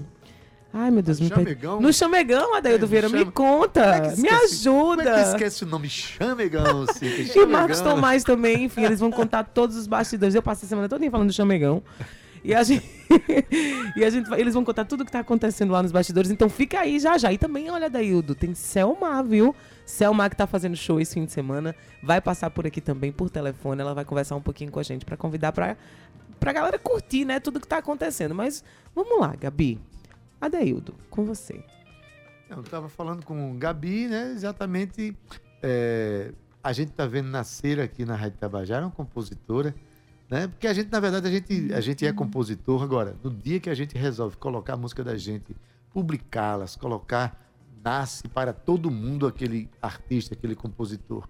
Ai, 0.73 0.91
meu 0.91 1.01
Deus, 1.01 1.19
me. 1.19 1.27
Chamegão? 1.29 1.81
No 1.81 1.91
Chamegão, 1.93 2.53
Adaildo 2.55 2.85
É, 2.85 2.87
Vieira, 2.87 3.09
me 3.09 3.25
conta, 3.31 3.79
é 3.81 4.01
me 4.01 4.07
esquece- 4.27 4.63
Como 4.69 4.93
é 4.93 5.03
que 5.03 5.09
ajuda. 5.09 5.21
esquece 5.31 5.63
o 5.63 5.67
nome 5.67 5.89
Chamegão, 5.89 6.85
Cíntia? 6.93 7.41
E 7.41 7.45
Marcos. 7.45 7.81
Tomás 7.81 8.23
também, 8.23 8.65
enfim, 8.65 8.83
eles 8.83 8.99
vão 8.99 9.09
contar 9.11 9.43
todos 9.45 9.75
os 9.75 9.87
bastidores. 9.87 10.35
Eu 10.35 10.43
passei 10.43 10.67
a 10.67 10.69
semana 10.69 10.87
toda 10.89 11.09
falando 11.09 11.27
do 11.27 11.33
Chamegão. 11.33 11.81
E 12.43 12.53
a 12.53 12.61
gente, 12.63 12.85
e 13.95 14.03
a 14.05 14.09
gente 14.09 14.31
eles 14.33 14.53
vão 14.53 14.63
contar 14.63 14.85
tudo 14.85 15.03
que 15.03 15.11
tá 15.11 15.19
acontecendo 15.19 15.71
lá 15.71 15.81
nos 15.81 15.91
bastidores. 15.91 16.29
Então 16.29 16.47
fica 16.49 16.81
aí 16.81 16.99
já 16.99 17.17
já. 17.17 17.33
E 17.33 17.37
também, 17.37 17.69
olha, 17.71 17.89
Daildo, 17.89 18.35
tem 18.35 18.53
Selma, 18.53 19.23
viu? 19.23 19.55
Selma 19.85 20.29
que 20.29 20.35
tá 20.35 20.45
fazendo 20.45 20.75
show 20.75 20.99
esse 20.99 21.13
fim 21.15 21.25
de 21.25 21.31
semana. 21.31 21.75
Vai 22.03 22.21
passar 22.21 22.49
por 22.51 22.67
aqui 22.67 22.79
também 22.81 23.11
por 23.11 23.29
telefone. 23.29 23.81
Ela 23.81 23.93
vai 23.93 24.05
conversar 24.05 24.35
um 24.35 24.41
pouquinho 24.41 24.69
com 24.71 24.79
a 24.79 24.83
gente 24.83 25.03
pra 25.05 25.17
convidar 25.17 25.51
pra, 25.51 25.75
pra 26.39 26.53
galera 26.53 26.79
curtir, 26.79 27.25
né? 27.25 27.39
Tudo 27.39 27.59
que 27.59 27.67
tá 27.67 27.77
acontecendo. 27.77 28.33
Mas 28.33 28.63
vamos 28.95 29.19
lá, 29.19 29.35
Gabi. 29.35 29.79
Adaildo, 30.39 30.93
com 31.09 31.25
você. 31.25 31.63
Eu 32.49 32.61
estava 32.61 32.87
falando 32.87 33.25
com 33.25 33.51
o 33.51 33.57
Gabi, 33.57 34.07
né? 34.07 34.31
Exatamente. 34.31 35.17
é, 35.61 36.31
a 36.63 36.73
gente 36.73 36.89
está 36.89 37.05
vendo 37.05 37.29
nascer 37.29 37.79
aqui 37.79 38.03
na 38.03 38.15
Rádio 38.15 38.37
Tabajara 38.39 38.85
uma 38.85 38.91
compositora, 38.91 39.73
né? 40.29 40.47
Porque 40.47 40.67
a 40.67 40.73
gente, 40.73 40.91
na 40.91 40.99
verdade, 40.99 41.27
a 41.27 41.31
gente, 41.31 41.73
a 41.73 41.79
gente 41.79 42.05
é 42.05 42.11
compositor. 42.11 42.83
Agora, 42.83 43.15
no 43.23 43.29
dia 43.29 43.59
que 43.59 43.69
a 43.69 43.73
gente 43.73 43.97
resolve 43.97 44.35
colocar 44.37 44.73
a 44.73 44.77
música 44.77 45.03
da 45.03 45.17
gente, 45.17 45.55
publicá-las, 45.93 46.75
colocar, 46.75 47.41
nasce 47.83 48.27
para 48.27 48.51
todo 48.51 48.91
mundo 48.91 49.25
aquele 49.25 49.69
artista, 49.81 50.33
aquele 50.33 50.55
compositor. 50.55 51.27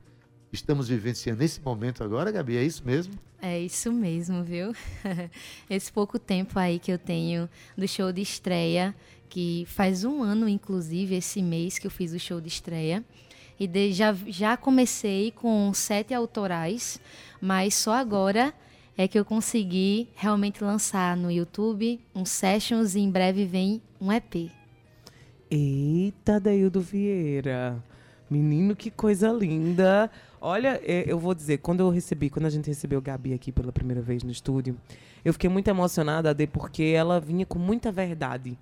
Estamos 0.52 0.88
vivenciando 0.88 1.44
esse 1.44 1.60
momento 1.62 2.04
agora, 2.04 2.32
Gabi, 2.32 2.58
é 2.58 2.64
isso 2.64 2.84
mesmo? 2.86 3.14
É 3.42 3.60
isso 3.60 3.92
mesmo, 3.92 4.44
viu? 4.44 4.74
Esse 5.70 5.92
pouco 5.92 6.18
tempo 6.18 6.58
aí 6.58 6.80
que 6.80 6.92
eu 6.92 6.98
tenho 6.98 7.48
do 7.78 7.88
show 7.88 8.12
de 8.12 8.22
estreia, 8.22 8.96
que 9.30 9.66
faz 9.68 10.04
um 10.04 10.24
ano, 10.24 10.50
inclusive, 10.50 11.14
esse 11.16 11.42
mês 11.44 11.78
que 11.78 11.86
eu 11.86 11.92
fiz 11.92 12.14
o 12.14 12.20
show 12.20 12.42
de 12.42 12.48
estreia. 12.48 13.04
E 13.60 13.68
de- 13.68 13.92
já, 13.92 14.12
já 14.26 14.58
comecei 14.58 15.32
com 15.32 15.72
sete 15.74 16.14
autorais, 16.16 17.00
mas 17.40 17.76
só 17.76 17.94
agora 17.94 18.52
é 18.98 19.08
que 19.08 19.20
eu 19.20 19.26
consegui 19.26 20.08
realmente 20.16 20.64
lançar 20.64 21.16
no 21.16 21.30
YouTube 21.30 22.00
um 22.16 22.26
Sessions 22.26 22.96
e 22.96 23.00
em 23.02 23.12
breve 23.12 23.46
vem 23.46 23.82
um 24.02 24.12
EP. 24.12 24.50
Eita, 25.52 26.40
Daildo 26.40 26.82
Vieira. 26.82 27.84
Menino, 28.30 28.76
que 28.76 28.90
coisa 28.92 29.30
linda. 29.32 30.10
Olha, 30.50 30.80
é, 30.82 31.04
eu 31.06 31.20
vou 31.20 31.36
dizer, 31.36 31.58
quando 31.58 31.82
eu 31.82 31.90
recebi, 31.90 32.30
quando 32.30 32.46
a 32.46 32.50
gente 32.50 32.68
recebeu 32.68 33.02
Gabi 33.02 33.34
aqui 33.34 33.52
pela 33.52 33.70
primeira 33.70 34.02
vez 34.02 34.24
no 34.24 34.32
estúdio, 34.32 34.78
eu 35.26 35.34
fiquei 35.34 35.50
muito 35.50 35.68
emocionada, 35.68 36.34
porque 36.54 36.84
ela 36.84 37.20
vinha 37.20 37.46
com 37.46 37.60
muita 37.60 37.92
verdade. 37.92 38.58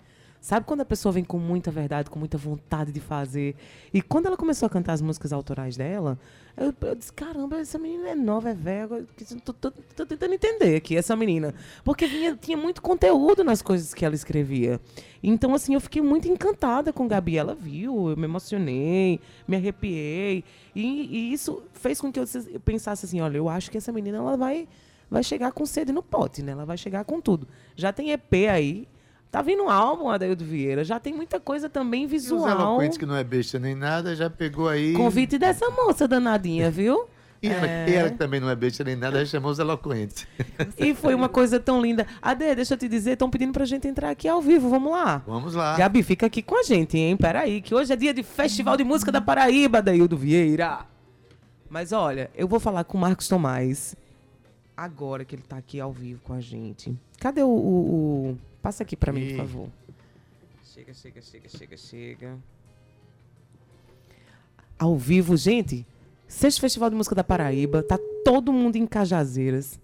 Sabe 0.46 0.64
quando 0.64 0.82
a 0.82 0.86
pessoa 0.86 1.12
vem 1.12 1.24
com 1.24 1.40
muita 1.40 1.72
verdade, 1.72 2.08
com 2.08 2.20
muita 2.20 2.38
vontade 2.38 2.92
de 2.92 3.00
fazer? 3.00 3.56
E 3.92 4.00
quando 4.00 4.28
ela 4.28 4.38
começou 4.38 4.68
a 4.68 4.70
cantar 4.70 4.94
as 4.94 5.02
músicas 5.02 5.34
autorais 5.34 5.76
dela, 5.76 6.20
eu, 6.56 6.72
eu 6.82 6.94
disse, 6.94 7.12
caramba, 7.12 7.58
essa 7.58 7.80
menina 7.80 8.10
é 8.10 8.14
nova, 8.14 8.52
é 8.52 8.54
velha. 8.54 9.08
tô 9.44 10.06
tentando 10.06 10.36
entender 10.36 10.76
aqui, 10.76 10.96
essa 10.96 11.16
menina. 11.16 11.52
Porque 11.84 12.06
vinha, 12.06 12.38
tinha 12.40 12.56
muito 12.56 12.80
conteúdo 12.80 13.44
nas 13.44 13.64
coisas 13.64 13.92
que 13.92 14.06
ela 14.06 14.14
escrevia. 14.14 14.80
Então, 15.24 15.52
assim, 15.56 15.74
eu 15.74 15.82
fiquei 15.82 16.04
muito 16.04 16.28
encantada 16.28 16.94
com 16.94 17.08
Gabi. 17.08 17.40
Ela 17.40 17.56
viu, 17.56 18.12
eu 18.12 18.16
me 18.16 18.26
emocionei, 18.26 19.20
me 19.48 19.56
arrepiei. 19.58 20.44
E, 20.76 21.08
e 21.08 21.34
isso 21.34 21.64
fez 21.74 22.00
com 22.00 22.12
que 22.12 22.20
eu 22.20 22.26
pensasse 22.64 23.08
assim, 23.08 23.20
olha, 23.20 23.38
eu 23.38 23.50
acho 23.50 23.72
que 23.72 23.80
essa 23.80 23.92
menina, 23.92 24.20
ela 24.20 24.38
vai, 24.38 24.68
vai 25.10 25.24
chegar 25.24 25.52
com 25.54 25.66
sede 25.66 25.92
no 25.92 26.04
pote, 26.04 26.44
né? 26.44 26.52
Ela 26.52 26.66
vai 26.66 26.78
chegar 26.78 27.04
com 27.04 27.20
tudo. 27.20 27.48
Já 27.76 27.92
tem 27.92 28.12
EP 28.12 28.32
aí. 28.48 28.88
Tá 29.36 29.42
vindo 29.42 29.64
um 29.64 29.70
álbum, 29.70 30.08
Adaildo 30.08 30.46
Vieira. 30.46 30.82
Já 30.86 30.98
tem 30.98 31.14
muita 31.14 31.42
coisa 31.42 31.68
também 31.70 32.04
E 32.04 32.06
os 32.06 32.12
visual. 32.14 32.48
eloquentes, 32.50 32.98
que 32.98 33.06
não 33.06 33.18
é 33.18 33.22
besta 33.22 33.60
nem 33.60 33.76
nada, 33.76 34.16
já 34.16 34.30
pegou 34.30 34.70
aí. 34.70 34.94
Convite 34.94 35.38
dessa 35.38 35.70
moça 35.72 36.08
danadinha, 36.08 36.72
viu? 36.72 37.06
E 37.44 37.50
ela, 37.50 37.68
É. 37.68 37.94
ela 37.96 38.10
que 38.12 38.18
também 38.18 38.40
não 38.40 38.50
é 38.50 38.56
besta 38.56 38.82
nem 38.86 38.96
nada, 38.96 39.20
já 39.20 39.32
chamou 39.32 39.52
os 39.52 39.60
eloquentes. 39.60 40.26
E 40.78 40.94
foi 40.96 41.14
uma 41.14 41.28
coisa 41.28 41.60
tão 41.60 41.82
linda. 41.82 42.08
Ade, 42.22 42.56
deixa 42.56 42.76
eu 42.76 42.78
te 42.78 42.88
dizer, 42.88 43.12
estão 43.12 43.30
pedindo 43.30 43.52
pra 43.52 43.66
gente 43.66 43.86
entrar 43.90 44.10
aqui 44.10 44.26
ao 44.26 44.42
vivo. 44.42 44.70
Vamos 44.70 44.90
lá. 44.94 45.22
Vamos 45.28 45.54
lá. 45.54 45.76
Gabi, 45.76 46.02
fica 46.02 46.28
aqui 46.28 46.42
com 46.42 46.58
a 46.58 46.64
gente, 46.64 46.98
hein? 46.98 47.18
Peraí, 47.18 47.60
que 47.62 47.76
hoje 47.76 47.92
é 47.92 47.96
dia 47.98 48.14
de 48.14 48.24
Festival 48.24 48.78
de 48.78 48.86
Música 48.86 49.12
da 49.12 49.20
Paraíba, 49.20 49.82
Daildo 49.82 50.16
Vieira. 50.16 50.86
Mas 51.70 51.92
olha, 51.92 52.32
eu 52.36 52.48
vou 52.48 52.62
falar 52.62 52.86
com 52.86 52.98
o 52.98 53.02
Marcos 53.02 53.28
Tomás 53.28 53.98
agora 54.78 55.26
que 55.26 55.36
ele 55.36 55.44
tá 55.44 55.58
aqui 55.58 55.78
ao 55.78 55.92
vivo 55.92 56.22
com 56.24 56.32
a 56.32 56.40
gente. 56.40 56.96
Cadê 57.20 57.44
o. 57.44 57.48
o- 57.50 58.30
o- 58.32 58.38
Passa 58.66 58.82
aqui 58.82 58.96
pra 58.96 59.14
mim, 59.14 59.28
por 59.28 59.38
favor. 59.38 59.70
Chega, 60.64 60.92
chega, 60.92 61.22
chega, 61.22 61.48
chega, 61.48 61.78
chega. 61.78 62.38
Ao 64.80 64.98
vivo, 64.98 65.38
gente. 65.38 65.86
Sexto 66.28 66.62
Festival 66.62 66.90
de 66.90 66.96
Música 66.96 67.14
da 67.14 67.24
Paraíba. 67.24 67.84
Tá 67.84 68.00
todo 68.24 68.52
mundo 68.52 68.76
em 68.76 68.88
Cajazeiras. 68.88 69.80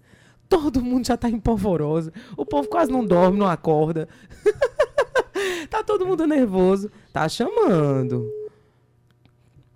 Todo 0.48 0.82
mundo 0.82 1.06
já 1.06 1.16
tá 1.16 1.28
em 1.30 1.38
polvorosa. 1.38 2.12
O 2.36 2.44
povo 2.44 2.66
quase 2.68 2.90
não 2.90 3.06
dorme, 3.06 3.38
não 3.38 3.46
acorda. 3.46 4.08
tá 5.70 5.84
todo 5.84 6.04
mundo 6.04 6.26
nervoso. 6.26 6.90
Tá 7.12 7.28
chamando. 7.28 8.28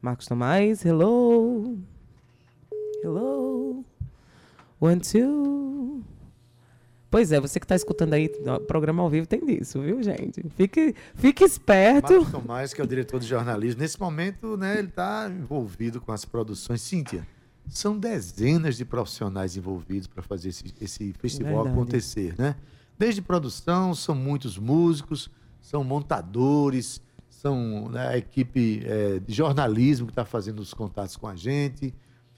Marcos 0.02 0.26
Tomás, 0.26 0.84
hello. 0.84 1.78
Hello. 3.04 3.84
One, 4.80 5.00
two. 5.00 6.02
Pois 7.16 7.32
é, 7.32 7.40
você 7.40 7.58
que 7.58 7.66
tá 7.66 7.74
escutando 7.74 8.12
aí, 8.12 8.30
programa 8.68 9.02
ao 9.02 9.08
vivo 9.08 9.26
tem 9.26 9.42
disso, 9.42 9.80
viu, 9.80 10.02
gente? 10.02 10.44
Fique, 10.54 10.94
fique 11.14 11.44
esperto. 11.44 12.12
Marcos 12.12 12.30
Tomás, 12.30 12.74
que 12.74 12.80
é 12.82 12.84
o 12.84 12.86
diretor 12.86 13.18
de 13.18 13.26
jornalismo, 13.26 13.80
nesse 13.80 13.98
momento, 13.98 14.54
né, 14.58 14.78
ele 14.78 14.88
está 14.88 15.26
envolvido 15.30 15.98
com 15.98 16.12
as 16.12 16.26
produções. 16.26 16.82
Cíntia, 16.82 17.26
são 17.66 17.98
dezenas 17.98 18.76
de 18.76 18.84
profissionais 18.84 19.56
envolvidos 19.56 20.06
para 20.06 20.22
fazer 20.22 20.50
esse, 20.50 20.64
esse 20.78 21.14
festival 21.14 21.54
Verdade. 21.54 21.74
acontecer, 21.74 22.34
né? 22.36 22.54
Desde 22.98 23.22
produção, 23.22 23.94
são 23.94 24.14
muitos 24.14 24.58
músicos, 24.58 25.30
são 25.58 25.82
montadores, 25.82 27.00
são 27.30 27.46
são 27.46 27.88
né, 27.88 28.08
a 28.08 28.18
equipe 28.18 28.82
é, 28.84 29.20
de 29.20 29.32
jornalismo 29.32 30.06
que 30.06 30.12
está 30.12 30.26
fazendo 30.26 30.60
os 30.60 30.74
contatos 30.74 31.16
com 31.16 31.26
a 31.26 31.34
gente. 31.34 31.94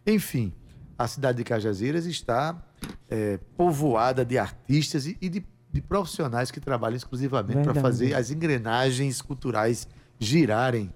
Enfim, 0.06 0.52
a 0.96 1.08
cidade 1.08 1.38
de 1.38 1.44
Cajazeiras 1.44 2.06
está 2.06 2.62
é, 3.08 3.38
povoada 3.56 4.24
de 4.24 4.38
artistas 4.38 5.06
e, 5.06 5.16
e 5.20 5.28
de, 5.28 5.44
de 5.72 5.80
profissionais 5.80 6.50
que 6.50 6.60
trabalham 6.60 6.96
exclusivamente 6.96 7.62
para 7.62 7.74
fazer 7.74 8.14
as 8.14 8.30
engrenagens 8.30 9.20
culturais 9.22 9.86
girarem. 10.18 10.92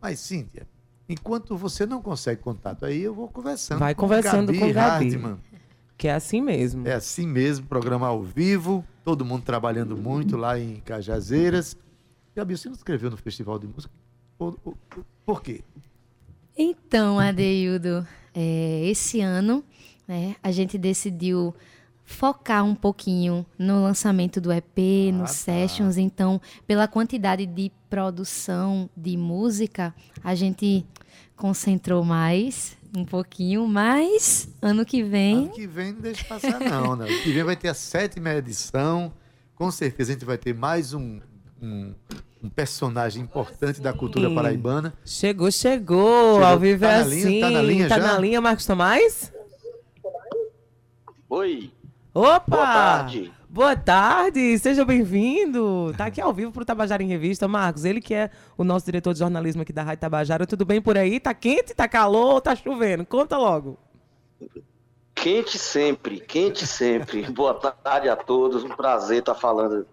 Mas, 0.00 0.18
Cíntia, 0.20 0.66
enquanto 1.08 1.56
você 1.56 1.84
não 1.86 2.00
consegue 2.00 2.40
contato 2.40 2.84
aí, 2.86 3.02
eu 3.02 3.14
vou 3.14 3.28
conversando 3.28 3.78
Vai 3.78 3.94
com 3.94 4.02
conversando 4.02 4.52
com 4.54 4.72
Gabi. 4.72 5.06
Hartmann. 5.14 5.38
Que 5.96 6.08
é 6.08 6.14
assim 6.14 6.40
mesmo. 6.40 6.88
É 6.88 6.94
assim 6.94 7.26
mesmo, 7.26 7.66
programa 7.66 8.06
ao 8.06 8.22
vivo, 8.22 8.82
todo 9.04 9.22
mundo 9.24 9.42
trabalhando 9.42 9.96
muito 9.96 10.36
lá 10.36 10.58
em 10.58 10.76
Cajazeiras. 10.76 11.76
Gabi, 12.34 12.56
você 12.56 12.68
não 12.68 12.76
escreveu 12.76 13.10
no 13.10 13.18
Festival 13.18 13.58
de 13.58 13.66
Música? 13.66 13.92
Por, 14.38 14.54
por- 14.60 14.76
por 15.26 15.42
quê? 15.42 15.62
Então, 16.56 17.18
Adeildo, 17.18 18.06
é, 18.34 18.86
esse 18.86 19.20
ano 19.20 19.62
né, 20.10 20.34
a 20.42 20.50
gente 20.50 20.76
decidiu 20.76 21.54
focar 22.04 22.64
um 22.64 22.74
pouquinho 22.74 23.46
no 23.56 23.80
lançamento 23.84 24.40
do 24.40 24.52
EP, 24.52 24.76
Ah, 25.08 25.12
nos 25.12 25.30
tá. 25.30 25.36
sessions. 25.36 25.96
Então, 25.96 26.40
pela 26.66 26.88
quantidade 26.88 27.46
de 27.46 27.70
produção 27.88 28.90
de 28.96 29.16
música, 29.16 29.94
a 30.24 30.34
gente 30.34 30.84
concentrou 31.36 32.02
mais 32.04 32.76
um 32.96 33.04
pouquinho, 33.04 33.68
mas 33.68 34.48
ano 34.60 34.84
que 34.84 35.00
vem 35.04 35.44
Ano 35.44 35.48
que 35.50 35.64
vem 35.68 35.92
não 35.92 36.00
deixa 36.00 36.24
passar, 36.24 36.58
não, 36.58 36.96
né? 36.96 37.06
Ano 37.08 37.22
que 37.22 37.30
vem 37.32 37.44
vai 37.44 37.54
ter 37.54 37.68
a 37.68 37.74
sétima 37.74 38.34
edição. 38.34 39.12
Com 39.54 39.70
certeza 39.70 40.10
a 40.10 40.14
gente 40.14 40.24
vai 40.24 40.36
ter 40.36 40.52
mais 40.52 40.92
um, 40.92 41.20
um, 41.62 41.94
um 42.42 42.48
personagem 42.48 43.22
importante 43.22 43.80
da 43.80 43.92
cultura 43.92 44.28
Sim. 44.28 44.34
paraibana. 44.34 44.92
Chegou, 45.04 45.52
chegou, 45.52 46.32
Chegou. 46.34 46.44
Ao 46.44 46.58
vivo 46.58 46.80
Tá 46.80 46.90
é 46.94 46.98
na 46.98 47.04
linha? 47.06 47.26
assim. 47.28 47.40
Tá 47.40 47.50
na 47.50 47.62
linha 47.62 47.88
Tá 47.88 48.00
já? 48.00 48.06
na 48.12 48.18
linha, 48.18 48.40
Marcos 48.40 48.66
Tomás? 48.66 49.32
Oi, 51.32 51.72
Opa! 52.12 52.42
boa 52.48 52.66
tarde. 52.66 53.32
Boa 53.48 53.76
tarde, 53.76 54.58
seja 54.58 54.84
bem-vindo. 54.84 55.94
Tá 55.96 56.06
aqui 56.06 56.20
ao 56.20 56.32
vivo 56.32 56.50
pro 56.50 56.64
Tabajara 56.64 57.04
em 57.04 57.06
Revista. 57.06 57.46
Marcos, 57.46 57.84
ele 57.84 58.00
que 58.00 58.12
é 58.12 58.32
o 58.58 58.64
nosso 58.64 58.84
diretor 58.84 59.12
de 59.12 59.20
jornalismo 59.20 59.62
aqui 59.62 59.72
da 59.72 59.84
Rádio 59.84 60.00
Tabajara. 60.00 60.44
Tudo 60.44 60.64
bem 60.64 60.82
por 60.82 60.98
aí? 60.98 61.20
Tá 61.20 61.32
quente, 61.32 61.72
tá 61.72 61.86
calor 61.86 62.40
tá 62.40 62.56
chovendo? 62.56 63.06
Conta 63.06 63.38
logo. 63.38 63.78
Quente 65.14 65.56
sempre, 65.56 66.18
quente 66.18 66.66
sempre. 66.66 67.22
Boa 67.30 67.54
tarde 67.54 68.08
a 68.08 68.16
todos, 68.16 68.64
um 68.64 68.70
prazer 68.70 69.20
estar 69.20 69.36
falando 69.36 69.86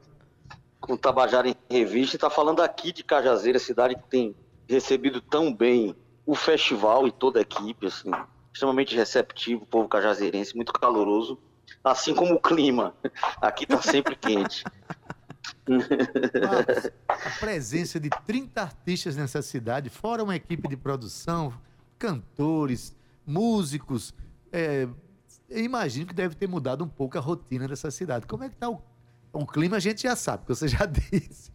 com 0.82 0.93
o 0.93 0.97
Tabajara 0.97 1.47
em 1.50 1.56
Revista 1.69 2.15
e 2.15 2.17
estar 2.17 2.32
falando 2.32 2.63
aqui 2.63 2.91
de 2.91 3.04
Cajazeira, 3.04 3.60
cidade 3.60 3.93
que 3.93 4.10
tem 4.10 4.36
recebido 4.67 5.21
tão 5.21 5.54
bem 5.54 5.95
o 6.26 6.34
festival 6.34 7.08
e 7.08 7.12
toda 7.12 7.38
a 7.38 7.43
equipe, 7.43 7.86
assim, 7.86 8.10
extremamente 8.58 8.96
receptivo, 8.96 9.65
povo 9.67 9.88
cajazeirense, 9.88 10.56
muito 10.56 10.74
caloroso, 10.74 11.38
assim 11.84 12.13
como 12.15 12.34
o 12.34 12.41
clima. 12.41 12.96
Aqui 13.39 13.67
tá 13.67 13.80
sempre 13.82 14.15
quente. 14.15 14.63
A 17.08 17.39
presença 17.39 18.00
de 18.00 18.10
30 18.26 18.62
artistas 18.62 19.15
nessa 19.15 19.41
cidade, 19.41 19.89
fora 19.89 20.24
uma 20.24 20.36
equipe 20.36 20.67
de 20.67 20.76
produção, 20.76 21.54
cantores, 22.00 22.96
músicos. 23.26 24.13
é, 24.52 24.88
imagino 25.50 26.08
que 26.08 26.15
deve 26.15 26.36
ter 26.36 26.48
mudado 26.48 26.84
um 26.84 26.89
pouco 26.89 27.17
a 27.17 27.22
rotina 27.22 27.67
dessa 27.67 27.91
cidade. 27.91 28.26
Como 28.26 28.43
é 28.43 28.50
que 28.50 28.56
está 28.56 28.70
o, 28.70 28.82
o 29.32 29.46
clima? 29.46 29.78
A 29.78 29.80
gente 29.80 30.02
já 30.02 30.15
sabe, 30.15 30.39
porque 30.39 30.56
você 30.56 30.67
já 30.67 30.86
disse. 30.88 31.52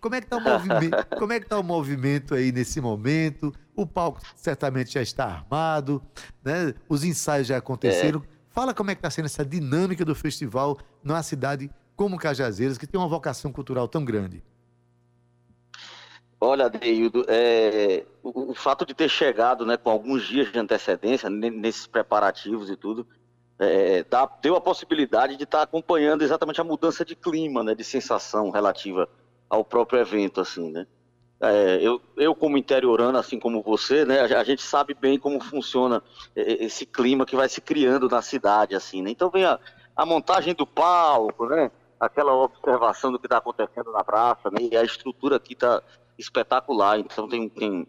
Como 0.00 0.14
é 0.14 0.20
que 0.20 0.26
está 0.26 0.36
o 0.36 0.40
movimento? 0.40 1.06
Como 1.18 1.32
é 1.32 1.40
que 1.40 1.46
tá 1.46 1.58
o 1.58 1.62
movimento 1.62 2.34
aí 2.34 2.50
nesse 2.52 2.80
momento? 2.80 3.52
O 3.74 3.86
palco 3.86 4.20
certamente 4.36 4.92
já 4.92 5.02
está 5.02 5.24
armado, 5.24 6.02
né? 6.44 6.74
Os 6.88 7.04
ensaios 7.04 7.46
já 7.46 7.56
aconteceram. 7.58 8.22
Fala 8.50 8.74
como 8.74 8.90
é 8.90 8.94
que 8.94 8.98
está 8.98 9.10
sendo 9.10 9.26
essa 9.26 9.44
dinâmica 9.44 10.04
do 10.04 10.14
festival 10.14 10.78
numa 11.02 11.22
cidade 11.22 11.70
como 11.96 12.18
Cajazeiras, 12.18 12.76
que 12.76 12.86
tem 12.86 13.00
uma 13.00 13.08
vocação 13.08 13.52
cultural 13.52 13.86
tão 13.88 14.04
grande. 14.04 14.42
Olha, 16.40 16.68
Deildo, 16.68 17.24
é, 17.28 18.04
o, 18.22 18.50
o 18.50 18.54
fato 18.54 18.84
de 18.84 18.94
ter 18.94 19.08
chegado 19.08 19.64
né, 19.64 19.76
com 19.76 19.90
alguns 19.90 20.26
dias 20.26 20.50
de 20.50 20.58
antecedência 20.58 21.30
ne- 21.30 21.50
nesses 21.50 21.86
preparativos 21.86 22.68
e 22.68 22.76
tudo, 22.76 23.06
é, 23.60 24.02
dá- 24.02 24.28
deu 24.42 24.56
a 24.56 24.60
possibilidade 24.60 25.36
de 25.36 25.44
estar 25.44 25.62
acompanhando 25.62 26.22
exatamente 26.22 26.60
a 26.60 26.64
mudança 26.64 27.04
de 27.04 27.14
clima, 27.14 27.62
né, 27.62 27.76
de 27.76 27.84
sensação 27.84 28.50
relativa 28.50 29.08
ao 29.52 29.62
próprio 29.62 30.00
evento, 30.00 30.40
assim, 30.40 30.72
né? 30.72 30.86
É, 31.38 31.78
eu, 31.82 32.00
eu, 32.16 32.34
como 32.34 32.56
interiorano, 32.56 33.18
assim 33.18 33.38
como 33.38 33.62
você, 33.62 34.02
né, 34.06 34.20
a, 34.20 34.44
gente 34.44 34.62
sabe 34.62 34.94
bem 34.94 35.18
como 35.18 35.42
funciona 35.42 36.02
é, 36.34 36.64
esse 36.64 36.86
clima 36.86 37.26
que 37.26 37.36
vai 37.36 37.48
se 37.50 37.60
criando 37.60 38.08
na 38.08 38.22
cidade, 38.22 38.74
assim, 38.74 39.02
né? 39.02 39.10
Então 39.10 39.28
vem 39.28 39.44
a, 39.44 39.60
a 39.94 40.06
montagem 40.06 40.54
do 40.54 40.66
palco, 40.66 41.46
né? 41.46 41.70
Aquela 42.00 42.32
observação 42.32 43.12
do 43.12 43.18
que 43.18 43.26
está 43.26 43.36
acontecendo 43.36 43.92
na 43.92 44.02
praça, 44.02 44.50
né? 44.50 44.68
E 44.70 44.76
a 44.76 44.84
estrutura 44.84 45.36
aqui 45.36 45.52
está 45.52 45.82
espetacular. 46.16 46.98
Então 46.98 47.28
tem, 47.28 47.46
tem 47.50 47.86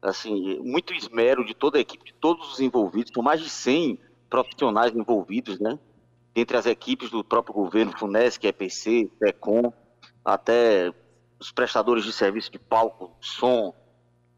assim, 0.00 0.60
muito 0.60 0.94
esmero 0.94 1.44
de 1.44 1.52
toda 1.52 1.76
a 1.76 1.80
equipe, 1.80 2.04
de 2.04 2.14
todos 2.14 2.54
os 2.54 2.60
envolvidos, 2.60 3.12
são 3.12 3.22
mais 3.22 3.40
de 3.40 3.50
100 3.50 3.98
profissionais 4.30 4.94
envolvidos, 4.94 5.60
né? 5.60 5.78
Entre 6.34 6.56
as 6.56 6.64
equipes 6.64 7.10
do 7.10 7.22
próprio 7.22 7.54
governo, 7.54 7.92
FUNESC, 7.98 8.46
EPC, 8.46 9.10
TECOM, 9.18 9.72
até 10.24 10.92
os 11.42 11.52
prestadores 11.52 12.04
de 12.04 12.12
serviço 12.12 12.50
de 12.50 12.58
palco, 12.58 13.16
som, 13.20 13.74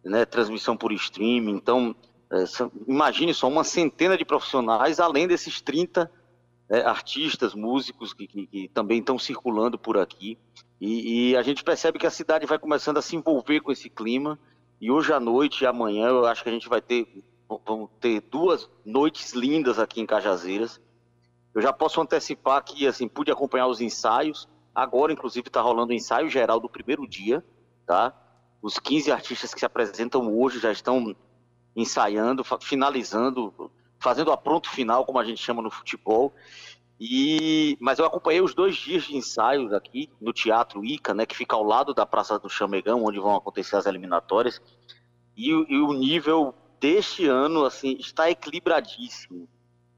né, 0.04 0.24
transmissão 0.24 0.76
por 0.76 0.90
streaming. 0.92 1.52
Então, 1.52 1.94
é, 2.30 2.46
são- 2.46 2.72
imagine 2.88 3.32
só 3.34 3.46
uma 3.48 3.62
centena 3.64 4.16
de 4.16 4.24
profissionais, 4.24 4.98
além 4.98 5.26
desses 5.28 5.60
30 5.60 6.10
é, 6.70 6.80
artistas, 6.80 7.54
músicos 7.54 8.14
que, 8.14 8.26
que- 8.26 8.46
que 8.46 8.68
também 8.68 8.98
estão 9.00 9.18
circulando 9.18 9.78
por 9.78 9.98
aqui. 9.98 10.38
E, 10.80 11.30
e 11.32 11.36
a 11.36 11.42
gente 11.42 11.62
percebe 11.62 11.98
que 11.98 12.06
a 12.06 12.10
cidade 12.10 12.46
vai 12.46 12.58
começando 12.58 12.96
a 12.96 13.02
se 13.02 13.14
envolver 13.14 13.60
com 13.60 13.70
esse 13.70 13.90
clima. 13.90 14.38
E 14.80 14.90
hoje 14.90 15.12
à 15.12 15.20
noite 15.20 15.62
e 15.62 15.66
amanhã 15.66 16.06
eu 16.08 16.24
acho 16.24 16.42
que 16.42 16.48
a 16.48 16.52
gente 16.52 16.66
vai 16.68 16.80
ter, 16.80 17.22
vamos 17.66 17.90
ter 18.00 18.22
duas 18.22 18.68
noites 18.84 19.32
lindas 19.34 19.78
aqui 19.78 20.00
em 20.00 20.06
Cajazeiras. 20.06 20.80
Eu 21.54 21.60
já 21.60 21.72
posso 21.72 22.00
antecipar 22.00 22.64
que 22.64 22.86
assim 22.86 23.06
pude 23.08 23.30
acompanhar 23.30 23.66
os 23.66 23.80
ensaios. 23.82 24.48
Agora, 24.74 25.12
inclusive, 25.12 25.48
está 25.48 25.60
rolando 25.60 25.92
o 25.92 25.96
ensaio 25.96 26.28
geral 26.28 26.58
do 26.58 26.68
primeiro 26.68 27.06
dia, 27.06 27.44
tá? 27.86 28.12
Os 28.60 28.78
15 28.78 29.12
artistas 29.12 29.54
que 29.54 29.60
se 29.60 29.66
apresentam 29.66 30.36
hoje 30.36 30.58
já 30.58 30.72
estão 30.72 31.14
ensaiando, 31.76 32.42
finalizando, 32.60 33.70
fazendo 33.98 34.32
a 34.32 34.36
pronto 34.36 34.68
final, 34.68 35.04
como 35.04 35.18
a 35.18 35.24
gente 35.24 35.42
chama 35.42 35.62
no 35.62 35.70
futebol. 35.70 36.34
E, 36.98 37.76
mas 37.80 37.98
eu 37.98 38.06
acompanhei 38.06 38.40
os 38.40 38.54
dois 38.54 38.76
dias 38.76 39.04
de 39.04 39.16
ensaios 39.16 39.72
aqui 39.72 40.10
no 40.20 40.32
Teatro 40.32 40.84
Ica, 40.84 41.12
né, 41.12 41.26
que 41.26 41.36
fica 41.36 41.56
ao 41.56 41.64
lado 41.64 41.92
da 41.92 42.06
Praça 42.06 42.38
do 42.38 42.48
Chamegão, 42.48 43.04
onde 43.04 43.18
vão 43.18 43.34
acontecer 43.34 43.76
as 43.76 43.86
eliminatórias. 43.86 44.60
E, 45.36 45.50
e 45.50 45.80
o 45.80 45.92
nível 45.92 46.54
deste 46.80 47.26
ano 47.26 47.64
assim 47.64 47.96
está 47.98 48.30
equilibradíssimo, 48.30 49.48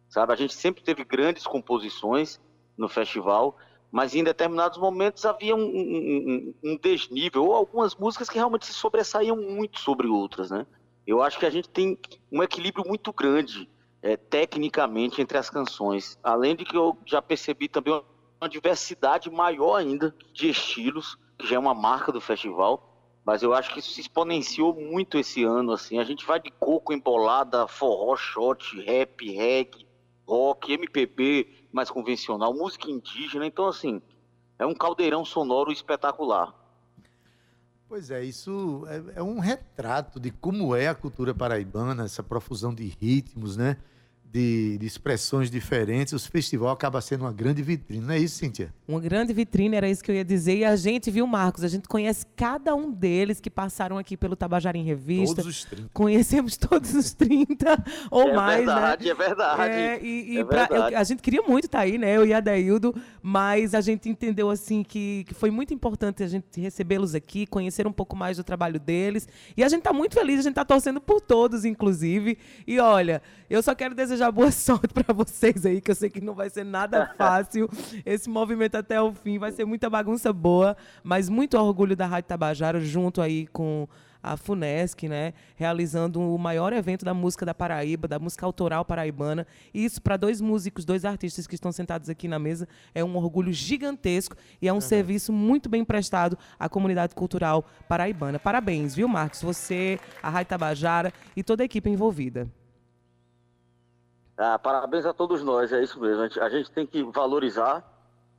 sabe? 0.08 0.32
A 0.32 0.36
gente 0.36 0.54
sempre 0.54 0.82
teve 0.82 1.04
grandes 1.04 1.46
composições 1.46 2.40
no 2.76 2.88
festival, 2.88 3.56
mas 3.96 4.14
em 4.14 4.22
determinados 4.22 4.76
momentos 4.76 5.24
havia 5.24 5.56
um, 5.56 5.64
um- 5.64 6.54
um- 6.62 6.76
desnível 6.76 7.46
ou 7.46 7.54
algumas 7.54 7.94
músicas 7.94 8.28
que 8.28 8.34
realmente 8.36 8.66
se 8.66 8.74
sobressaíam 8.74 9.38
muito 9.38 9.80
sobre 9.80 10.06
outras, 10.06 10.50
né? 10.50 10.66
Eu 11.06 11.22
acho 11.22 11.38
que 11.38 11.46
a 11.46 11.50
gente 11.50 11.66
tem 11.70 11.98
um 12.30 12.42
equilíbrio 12.42 12.86
muito 12.86 13.10
grande 13.10 13.66
é, 14.02 14.14
tecnicamente 14.14 15.22
entre 15.22 15.38
as 15.38 15.48
canções. 15.48 16.18
Além 16.22 16.54
de 16.54 16.66
que 16.66 16.76
eu 16.76 16.94
já 17.06 17.22
percebi 17.22 17.68
também 17.70 17.98
uma 18.38 18.50
diversidade 18.50 19.30
maior 19.30 19.76
ainda 19.76 20.14
de 20.30 20.50
estilos, 20.50 21.16
que 21.38 21.46
já 21.46 21.56
é 21.56 21.58
uma 21.58 21.74
marca 21.74 22.12
do 22.12 22.20
festival. 22.20 22.92
Mas 23.24 23.42
eu 23.42 23.54
acho 23.54 23.72
que 23.72 23.78
isso 23.78 23.92
se 23.92 24.02
exponenciou 24.02 24.74
muito 24.74 25.16
esse 25.16 25.42
ano, 25.42 25.72
assim. 25.72 25.98
A 25.98 26.04
gente 26.04 26.26
vai 26.26 26.38
de 26.38 26.50
coco 26.50 26.92
embolada, 26.92 27.66
forró, 27.66 28.14
shot, 28.14 28.78
rap, 28.82 29.26
reggae, 29.26 29.86
rock, 30.28 30.72
MPB 30.74 31.48
mais 31.76 31.90
convencional, 31.90 32.54
música 32.54 32.90
indígena. 32.90 33.46
Então, 33.46 33.68
assim, 33.68 34.00
é 34.58 34.64
um 34.64 34.74
caldeirão 34.74 35.26
sonoro 35.26 35.70
espetacular. 35.70 36.54
Pois 37.86 38.10
é, 38.10 38.24
isso 38.24 38.84
é, 38.88 39.20
é 39.20 39.22
um 39.22 39.38
retrato 39.38 40.18
de 40.18 40.30
como 40.30 40.74
é 40.74 40.88
a 40.88 40.94
cultura 40.94 41.34
paraibana, 41.34 42.04
essa 42.04 42.22
profusão 42.22 42.74
de 42.74 42.86
ritmos, 42.86 43.58
né? 43.58 43.76
De, 44.32 44.76
de 44.78 44.86
expressões 44.86 45.50
diferentes, 45.50 46.12
o 46.12 46.18
festival 46.18 46.70
acaba 46.70 47.00
sendo 47.00 47.22
uma 47.22 47.32
grande 47.32 47.62
vitrine, 47.62 48.04
não 48.04 48.12
é 48.14 48.18
isso, 48.18 48.36
Cíntia? 48.36 48.74
Uma 48.86 49.00
grande 49.00 49.32
vitrine, 49.32 49.76
era 49.76 49.88
isso 49.88 50.02
que 50.04 50.10
eu 50.10 50.14
ia 50.14 50.24
dizer. 50.24 50.56
E 50.56 50.64
a 50.64 50.76
gente, 50.76 51.10
viu, 51.10 51.26
Marcos? 51.26 51.64
A 51.64 51.68
gente 51.68 51.88
conhece 51.88 52.26
cada 52.36 52.74
um 52.74 52.90
deles 52.90 53.40
que 53.40 53.48
passaram 53.48 53.96
aqui 53.98 54.16
pelo 54.16 54.36
Tabajara 54.36 54.76
em 54.76 54.84
Revista. 54.84 55.36
Todos 55.36 55.46
os 55.58 55.64
30. 55.64 55.90
Conhecemos 55.92 56.56
todos 56.58 56.94
os 56.94 57.12
30 57.14 57.84
ou 58.10 58.28
é 58.28 58.32
mais, 58.34 58.56
verdade, 58.66 59.04
né? 59.06 59.10
é 59.10 59.14
verdade. 59.14 59.72
É, 59.72 60.02
e, 60.04 60.34
e 60.34 60.38
É 60.38 60.44
pra- 60.44 60.66
verdade. 60.66 60.94
eu- 60.94 60.98
a 60.98 61.04
gente 61.04 61.22
queria 61.22 61.42
muito 61.42 61.64
estar 61.64 61.80
aí, 61.80 61.96
né? 61.96 62.16
Eu 62.16 62.26
e 62.26 62.32
a 62.34 62.40
Daildo, 62.40 62.94
mas 63.22 63.74
a 63.74 63.80
gente 63.80 64.08
entendeu 64.08 64.50
assim 64.50 64.82
que, 64.82 65.24
que 65.26 65.34
foi 65.34 65.50
muito 65.50 65.72
importante 65.72 66.22
a 66.22 66.26
gente 66.26 66.60
recebê-los 66.60 67.14
aqui, 67.14 67.46
conhecer 67.46 67.86
um 67.86 67.92
pouco 67.92 68.14
mais 68.16 68.36
do 68.36 68.44
trabalho 68.44 68.78
deles. 68.80 69.26
E 69.56 69.62
a 69.64 69.68
gente 69.68 69.80
está 69.80 69.92
muito 69.92 70.14
feliz, 70.14 70.40
a 70.40 70.42
gente 70.42 70.52
está 70.52 70.64
torcendo 70.64 71.00
por 71.00 71.20
todos, 71.20 71.64
inclusive. 71.64 72.36
E 72.66 72.78
olha, 72.80 73.22
eu 73.48 73.62
só 73.62 73.74
quero 73.74 73.94
desejar 73.94 74.15
boa 74.32 74.50
sorte 74.52 74.88
para 74.92 75.12
vocês 75.12 75.66
aí, 75.66 75.80
que 75.80 75.90
eu 75.90 75.94
sei 75.94 76.10
que 76.10 76.20
não 76.20 76.34
vai 76.34 76.50
ser 76.50 76.64
nada 76.64 77.12
fácil 77.18 77.68
esse 78.04 78.28
movimento 78.28 78.76
até 78.76 79.00
o 79.00 79.12
fim. 79.12 79.38
Vai 79.38 79.52
ser 79.52 79.64
muita 79.64 79.88
bagunça 79.90 80.32
boa, 80.32 80.76
mas 81.02 81.28
muito 81.28 81.58
orgulho 81.58 81.94
da 81.94 82.06
Rádio 82.06 82.28
Tabajara 82.28 82.80
junto 82.80 83.20
aí 83.20 83.46
com 83.48 83.86
a 84.26 84.36
FUNESC, 84.36 85.08
né, 85.08 85.32
realizando 85.54 86.20
o 86.20 86.36
maior 86.36 86.72
evento 86.72 87.04
da 87.04 87.14
música 87.14 87.46
da 87.46 87.54
Paraíba, 87.54 88.08
da 88.08 88.18
música 88.18 88.44
autoral 88.44 88.84
paraibana. 88.84 89.46
E 89.72 89.84
isso 89.84 90.02
para 90.02 90.16
dois 90.16 90.40
músicos, 90.40 90.84
dois 90.84 91.04
artistas 91.04 91.46
que 91.46 91.54
estão 91.54 91.70
sentados 91.70 92.10
aqui 92.10 92.26
na 92.26 92.38
mesa, 92.38 92.66
é 92.92 93.04
um 93.04 93.16
orgulho 93.16 93.52
gigantesco 93.52 94.36
e 94.60 94.66
é 94.66 94.72
um 94.72 94.80
serviço 94.80 95.32
muito 95.32 95.68
bem 95.68 95.84
prestado 95.84 96.36
à 96.58 96.68
comunidade 96.68 97.14
cultural 97.14 97.64
paraibana. 97.88 98.38
Parabéns, 98.38 98.96
viu, 98.96 99.06
Marcos? 99.06 99.42
Você, 99.42 100.00
a 100.20 100.28
Rádio 100.28 100.50
Tabajara 100.50 101.12
e 101.36 101.42
toda 101.42 101.62
a 101.62 101.66
equipe 101.66 101.88
envolvida. 101.88 102.48
Ah, 104.36 104.58
parabéns 104.58 105.06
a 105.06 105.12
todos 105.14 105.42
nós, 105.42 105.72
é 105.72 105.82
isso 105.82 105.98
mesmo. 106.00 106.22
A 106.22 106.26
gente, 106.28 106.40
a 106.40 106.48
gente 106.48 106.70
tem 106.70 106.86
que 106.86 107.02
valorizar. 107.04 107.82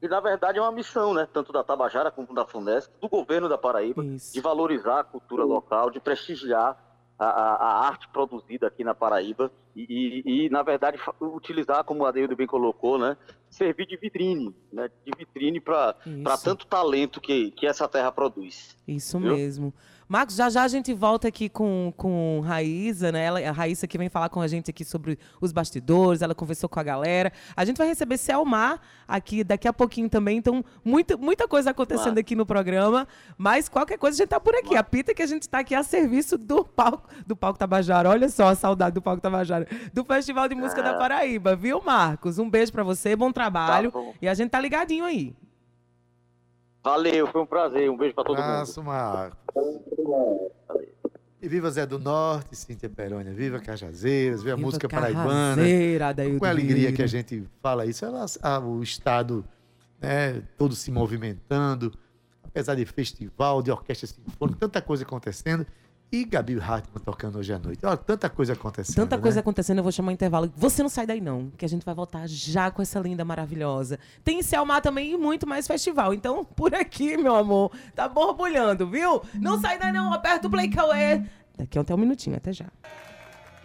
E, 0.01 0.07
na 0.07 0.19
verdade, 0.19 0.59
é 0.59 0.61
uma 0.61 0.71
missão, 0.71 1.11
né? 1.13 1.27
Tanto 1.33 1.51
da 1.51 1.63
Tabajara 1.63 2.11
como 2.11 2.31
da 2.33 2.45
Funesc, 2.45 2.91
do 3.01 3.09
governo 3.09 3.49
da 3.49 3.57
Paraíba, 3.57 4.05
Isso. 4.05 4.31
de 4.31 4.39
valorizar 4.39 4.99
a 4.99 5.03
cultura 5.03 5.43
local, 5.43 5.89
de 5.89 5.99
prestigiar 5.99 6.77
a, 7.17 7.25
a- 7.25 7.55
a 7.55 7.87
arte 7.87 8.07
produzida 8.09 8.67
aqui 8.67 8.83
na 8.83 8.93
Paraíba 8.93 9.51
e, 9.75 10.21
e- 10.23 10.45
e, 10.45 10.49
na 10.51 10.61
verdade, 10.61 10.99
utilizar, 11.19 11.83
como 11.83 12.05
a 12.05 12.11
Deildo 12.11 12.35
bem 12.35 12.45
colocou, 12.45 12.99
né? 12.99 13.17
Servir 13.49 13.85
de 13.87 13.97
vitrine, 13.97 14.53
né? 14.71 14.89
De 15.05 15.11
vitrine 15.17 15.59
para 15.59 15.95
tanto 16.43 16.67
talento 16.67 17.19
que, 17.21 17.51
que 17.51 17.65
essa 17.65 17.87
terra 17.87 18.11
produz. 18.11 18.75
Isso 18.87 19.19
Viu? 19.19 19.35
mesmo. 19.35 19.73
Marcos, 20.09 20.35
já 20.37 20.49
já 20.49 20.63
a 20.63 20.67
gente 20.69 20.93
volta 20.93 21.27
aqui 21.27 21.49
com, 21.49 21.93
com 21.97 22.39
Raíza, 22.39 23.11
né? 23.11 23.25
Ela, 23.25 23.39
a 23.41 23.51
Raíssa 23.51 23.85
que 23.85 23.97
vem 23.97 24.07
falar 24.07 24.29
com 24.29 24.39
a 24.39 24.47
gente 24.47 24.69
aqui 24.69 24.85
sobre 24.85 25.19
os 25.41 25.51
bastidores, 25.51 26.21
ela 26.21 26.33
conversou 26.33 26.69
com 26.69 26.79
a 26.79 26.83
galera. 26.83 27.29
A 27.57 27.65
gente 27.65 27.75
vai 27.75 27.87
receber 27.87 28.17
Selmar 28.17 28.79
aqui 29.05 29.43
daqui 29.43 29.67
a 29.67 29.73
pouquinho 29.73 30.09
também, 30.09 30.37
então 30.37 30.63
muita, 30.83 31.17
muita 31.17 31.45
coisa 31.45 31.71
acontecendo 31.71 32.03
Claro. 32.05 32.19
aqui 32.21 32.35
no 32.37 32.45
programa, 32.45 33.05
mas 33.37 33.67
qualquer 33.67 33.97
coisa 33.97 34.15
a 34.15 34.19
gente 34.19 34.29
tá 34.29 34.39
por 34.39 34.55
aqui. 34.55 34.77
A 34.77 34.83
pita 34.83 35.13
que 35.13 35.21
a 35.21 35.25
gente 35.27 35.49
tá 35.49 35.59
aqui 35.59 35.75
a 35.75 35.83
serviço 35.83 36.37
do 36.37 36.63
palco, 36.63 37.09
do 37.25 37.35
palco 37.35 37.59
Tabajara. 37.59 38.09
Olha 38.09 38.29
só 38.29 38.47
a 38.47 38.55
saudade 38.55 38.93
do 38.93 39.01
palco 39.01 39.21
Tabajara, 39.21 39.67
do 39.93 40.05
Festival 40.05 40.47
de 40.47 40.55
Música 40.55 40.81
da 40.81 40.91
Ah. 40.91 40.97
Paraíba, 40.97 41.53
viu, 41.53 41.81
Marcos? 41.83 42.39
Um 42.39 42.49
beijo 42.49 42.71
pra 42.71 42.83
você, 42.83 43.13
bom 43.13 43.33
trabalho. 43.37 43.91
Tá 43.91 43.99
e 44.21 44.27
a 44.27 44.33
gente 44.33 44.49
tá 44.51 44.59
ligadinho 44.59 45.05
aí. 45.05 45.35
Valeu, 46.83 47.27
foi 47.27 47.41
um 47.41 47.45
prazer. 47.45 47.89
Um 47.89 47.97
beijo 47.97 48.15
para 48.15 48.23
todo 48.23 48.37
mundo. 48.37 48.45
Abraço, 48.45 48.83
Marcos. 48.83 49.37
E 51.41 51.47
viva 51.47 51.69
Zé 51.69 51.85
do 51.85 51.99
Norte, 51.99 52.55
Cíntia 52.55 52.89
Perônia, 52.89 53.31
viva 53.33 53.59
Cajazeiras, 53.59 54.41
viva 54.41 54.53
a 54.53 54.55
Viva 54.55 54.65
música 54.65 54.89
paraibana. 54.89 55.61
Com 56.39 56.45
a 56.45 56.49
alegria 56.49 56.91
que 56.91 57.03
a 57.03 57.07
gente 57.07 57.43
fala 57.61 57.85
isso, 57.85 58.03
ela, 58.05 58.25
a- 58.41 58.59
o 58.59 58.81
Estado 58.81 59.45
né, 60.01 60.41
todo 60.57 60.73
se 60.75 60.89
movimentando, 60.91 61.93
apesar 62.43 62.75
de 62.75 62.85
festival, 62.85 63.61
de 63.61 63.69
orquestra 63.71 64.07
sinfônica, 64.07 64.57
tanta 64.59 64.81
coisa 64.81 65.03
acontecendo. 65.03 65.65
E 66.09 66.23
Gabi 66.23 66.57
Hartmann 66.57 67.03
tocando 67.03 67.37
hoje 67.37 67.51
à 67.51 67.59
noite. 67.59 67.85
Olha, 67.85 67.97
tanta 67.97 68.29
coisa 68.29 68.53
acontecendo. 68.53 68.95
Tanta 68.95 69.17
né? 69.17 69.21
coisa 69.21 69.41
acontecendo, 69.41 69.79
eu 69.79 69.83
vou 69.83 69.91
chamar 69.91 70.11
um 70.11 70.13
intervalo. 70.13 70.51
Você 70.55 70.81
não 70.81 70.89
sai 70.89 71.05
daí, 71.05 71.19
não, 71.19 71.51
que 71.57 71.65
a 71.65 71.67
gente 71.67 71.85
vai 71.85 71.93
voltar 71.93 72.25
já 72.27 72.71
com 72.71 72.81
essa 72.81 72.97
linda 72.99 73.25
maravilhosa. 73.25 73.99
Tem 74.23 74.41
Selmar 74.41 74.81
também 74.81 75.11
e 75.11 75.17
muito 75.17 75.45
mais 75.45 75.67
festival. 75.67 76.13
Então, 76.13 76.45
por 76.45 76.73
aqui, 76.73 77.17
meu 77.17 77.35
amor, 77.35 77.71
tá 77.93 78.07
borbulhando, 78.07 78.87
viu? 78.87 79.21
Não 79.33 79.59
sai 79.59 79.77
daí, 79.77 79.91
não. 79.91 80.13
Aperta 80.13 80.47
o 80.47 80.49
play 80.49 80.71
é. 80.95 81.25
Daqui 81.57 81.77
até 81.77 81.93
um 81.93 81.97
minutinho, 81.97 82.37
até 82.37 82.53
já. 82.53 82.67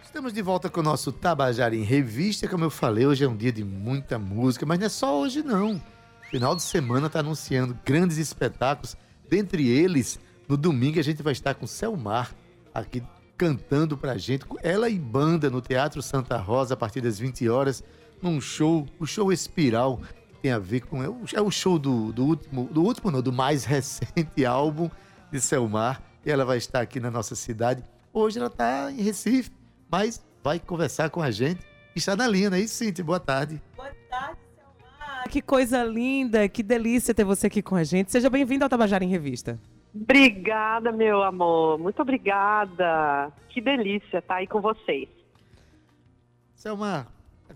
Estamos 0.02 0.32
de 0.32 0.42
volta 0.42 0.68
com 0.68 0.80
o 0.80 0.82
nosso 0.82 1.12
Tabajara 1.12 1.76
em 1.76 1.84
Revista. 1.84 2.48
Como 2.48 2.64
eu 2.64 2.70
falei, 2.70 3.06
hoje 3.06 3.22
é 3.24 3.28
um 3.28 3.36
dia 3.36 3.52
de 3.52 3.62
muita 3.62 4.18
música, 4.18 4.66
mas 4.66 4.80
não 4.80 4.86
é 4.86 4.88
só 4.88 5.20
hoje, 5.20 5.44
não. 5.44 5.80
Final 6.28 6.56
de 6.56 6.62
semana 6.62 7.06
está 7.06 7.20
anunciando 7.20 7.78
grandes 7.84 8.18
espetáculos. 8.18 8.96
Dentre 9.30 9.68
eles, 9.68 10.18
no 10.48 10.56
domingo 10.56 10.98
a 10.98 11.02
gente 11.02 11.22
vai 11.22 11.32
estar 11.32 11.54
com 11.54 11.66
Selmar 11.66 12.34
aqui 12.74 13.02
cantando 13.36 13.98
pra 13.98 14.16
gente, 14.16 14.44
ela 14.62 14.88
e 14.88 14.96
banda 14.96 15.50
no 15.50 15.60
Teatro 15.60 16.00
Santa 16.00 16.36
Rosa 16.36 16.74
a 16.74 16.76
partir 16.76 17.00
das 17.00 17.18
20 17.18 17.48
horas, 17.48 17.82
num 18.22 18.40
show, 18.40 18.86
o 19.00 19.06
show 19.06 19.32
Espiral, 19.32 20.00
que 20.28 20.34
tem 20.42 20.52
a 20.52 20.60
ver 20.60 20.82
com. 20.82 21.02
É 21.02 21.08
o, 21.08 21.48
é 21.48 21.50
show 21.50 21.76
do, 21.76 22.12
do 22.12 22.24
último, 22.24 22.66
do 22.66 22.82
último, 22.84 23.10
não, 23.10 23.20
do 23.20 23.32
mais 23.32 23.64
recente 23.66 24.44
álbum 24.44 24.88
de 25.32 25.40
Selmar. 25.40 26.00
E 26.24 26.30
ela 26.30 26.44
vai 26.44 26.56
estar 26.56 26.80
aqui 26.80 27.00
na 27.00 27.10
nossa 27.10 27.34
cidade. 27.34 27.82
Hoje 28.12 28.38
ela 28.38 28.46
está 28.46 28.92
em 28.92 29.02
Recife, 29.02 29.50
mas 29.90 30.24
vai 30.40 30.60
conversar 30.60 31.10
com 31.10 31.20
a 31.20 31.32
gente. 31.32 31.60
Está 31.96 32.14
na 32.14 32.28
linha, 32.28 32.48
não 32.48 32.56
é 32.56 32.60
isso, 32.60 32.76
Cintia? 32.76 33.04
Boa 33.04 33.18
tarde. 33.18 33.60
Boa 33.74 33.90
tarde, 34.08 34.38
Selmar. 34.54 35.28
Que 35.28 35.42
coisa 35.42 35.82
linda, 35.82 36.48
que 36.48 36.62
delícia 36.62 37.12
ter 37.12 37.24
você 37.24 37.48
aqui 37.48 37.60
com 37.60 37.74
a 37.74 37.82
gente. 37.82 38.12
Seja 38.12 38.30
bem-vindo 38.30 38.62
ao 38.62 38.70
Tabajara 38.70 39.02
em 39.02 39.08
Revista. 39.08 39.58
Obrigada, 39.94 40.90
meu 40.90 41.22
amor. 41.22 41.78
Muito 41.78 42.00
obrigada. 42.00 43.30
Que 43.50 43.60
delícia 43.60 44.18
estar 44.18 44.36
aí 44.36 44.46
com 44.46 44.60
vocês. 44.60 45.08
Selmar, 46.54 47.08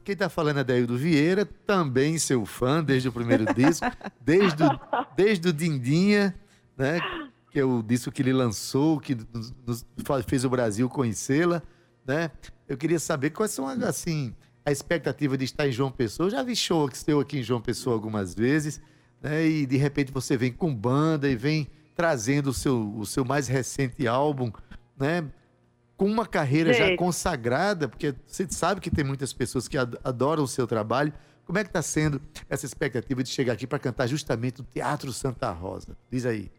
quem 0.05 0.13
está 0.13 0.29
falando 0.29 0.59
é 0.61 0.65
Daildo 0.65 0.97
Vieira, 0.97 1.45
também 1.47 2.19
seu 2.19 2.45
fã 2.45 2.83
desde 2.83 3.09
o 3.09 3.13
primeiro 3.13 3.45
disco, 3.55 3.87
desde 4.21 4.63
o, 4.63 4.81
desde 5.17 5.49
o 5.49 5.53
Dindinha, 5.53 6.35
né? 6.77 7.01
Que 7.51 7.61
é 7.61 7.65
o 7.65 7.83
disco 7.83 8.11
que 8.13 8.21
ele 8.21 8.33
lançou, 8.33 9.01
que 9.01 9.15
nos- 9.33 9.55
nos 9.67 9.85
fez 10.27 10.45
o 10.45 10.51
Brasil 10.51 10.89
conhecê-la, 10.91 11.63
né? 12.07 12.31
Eu 12.69 12.77
queria 12.77 12.99
saber 12.99 13.31
quais 13.31 13.53
são, 13.53 13.67
assim, 13.67 14.35
a 14.65 14.71
expectativa 14.73 15.39
de 15.39 15.45
estar 15.45 15.67
em 15.67 15.73
João 15.73 15.91
Pessoa. 15.91 16.27
Eu 16.27 16.31
já 16.33 16.43
vi 16.43 16.55
show 16.57 16.89
que 16.89 16.99
seu 16.99 17.21
aqui 17.21 17.39
em 17.39 17.43
João 17.43 17.61
Pessoa 17.61 17.95
algumas 17.95 18.35
vezes, 18.35 18.83
né? 19.23 19.47
E 19.47 19.65
de 19.65 19.77
repente 19.77 20.13
você 20.13 20.37
vem 20.37 20.53
com 20.53 20.75
banda 20.75 21.29
e 21.31 21.37
vem 21.37 21.69
trazendo 21.97 22.51
o 22.51 22.53
seu, 22.53 22.93
o 22.97 23.07
seu 23.07 23.25
mais 23.25 23.49
recente 23.49 24.07
álbum, 24.07 24.53
né? 24.99 25.29
com 25.97 26.05
uma 26.05 26.27
carreira 26.27 26.75
já 26.75 26.89
Sei. 26.89 26.97
consagrada, 26.97 27.89
porque 27.89 28.15
você 28.27 28.47
sabe 28.51 28.83
que 28.83 28.91
tem 28.91 29.03
muitas 29.03 29.33
pessoas 29.33 29.67
que 29.67 29.79
ad- 29.79 29.97
adoram 30.05 30.43
o 30.45 30.47
seu 30.47 30.67
trabalho. 30.67 31.11
Como 31.47 31.59
é 31.59 31.63
que 31.65 31.71
está 31.71 31.81
sendo 31.81 32.21
essa 32.51 32.67
expectativa 32.67 33.23
de 33.23 33.31
chegar 33.31 33.55
aqui 33.55 33.67
para 33.67 33.79
cantar 33.79 34.07
justamente 34.07 34.59
no 34.59 34.67
Teatro 34.67 35.11
Santa 35.11 35.51
Rosa? 35.53 35.97
Diz 36.11 36.27
aí. 36.27 36.51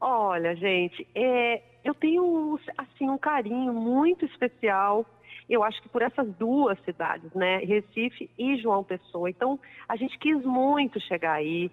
Olha, 0.00 0.56
gente, 0.56 1.06
é, 1.14 1.62
eu 1.84 1.94
tenho 1.94 2.58
assim 2.76 3.08
um 3.08 3.16
carinho 3.16 3.72
muito 3.72 4.24
especial. 4.24 5.06
Eu 5.48 5.62
acho 5.62 5.80
que 5.80 5.88
por 5.88 6.02
essas 6.02 6.26
duas 6.36 6.76
cidades, 6.84 7.30
né, 7.32 7.58
Recife 7.58 8.28
e 8.36 8.56
João 8.56 8.82
Pessoa. 8.82 9.30
Então, 9.30 9.60
a 9.88 9.94
gente 9.94 10.18
quis 10.18 10.42
muito 10.42 10.98
chegar 11.00 11.34
aí 11.34 11.70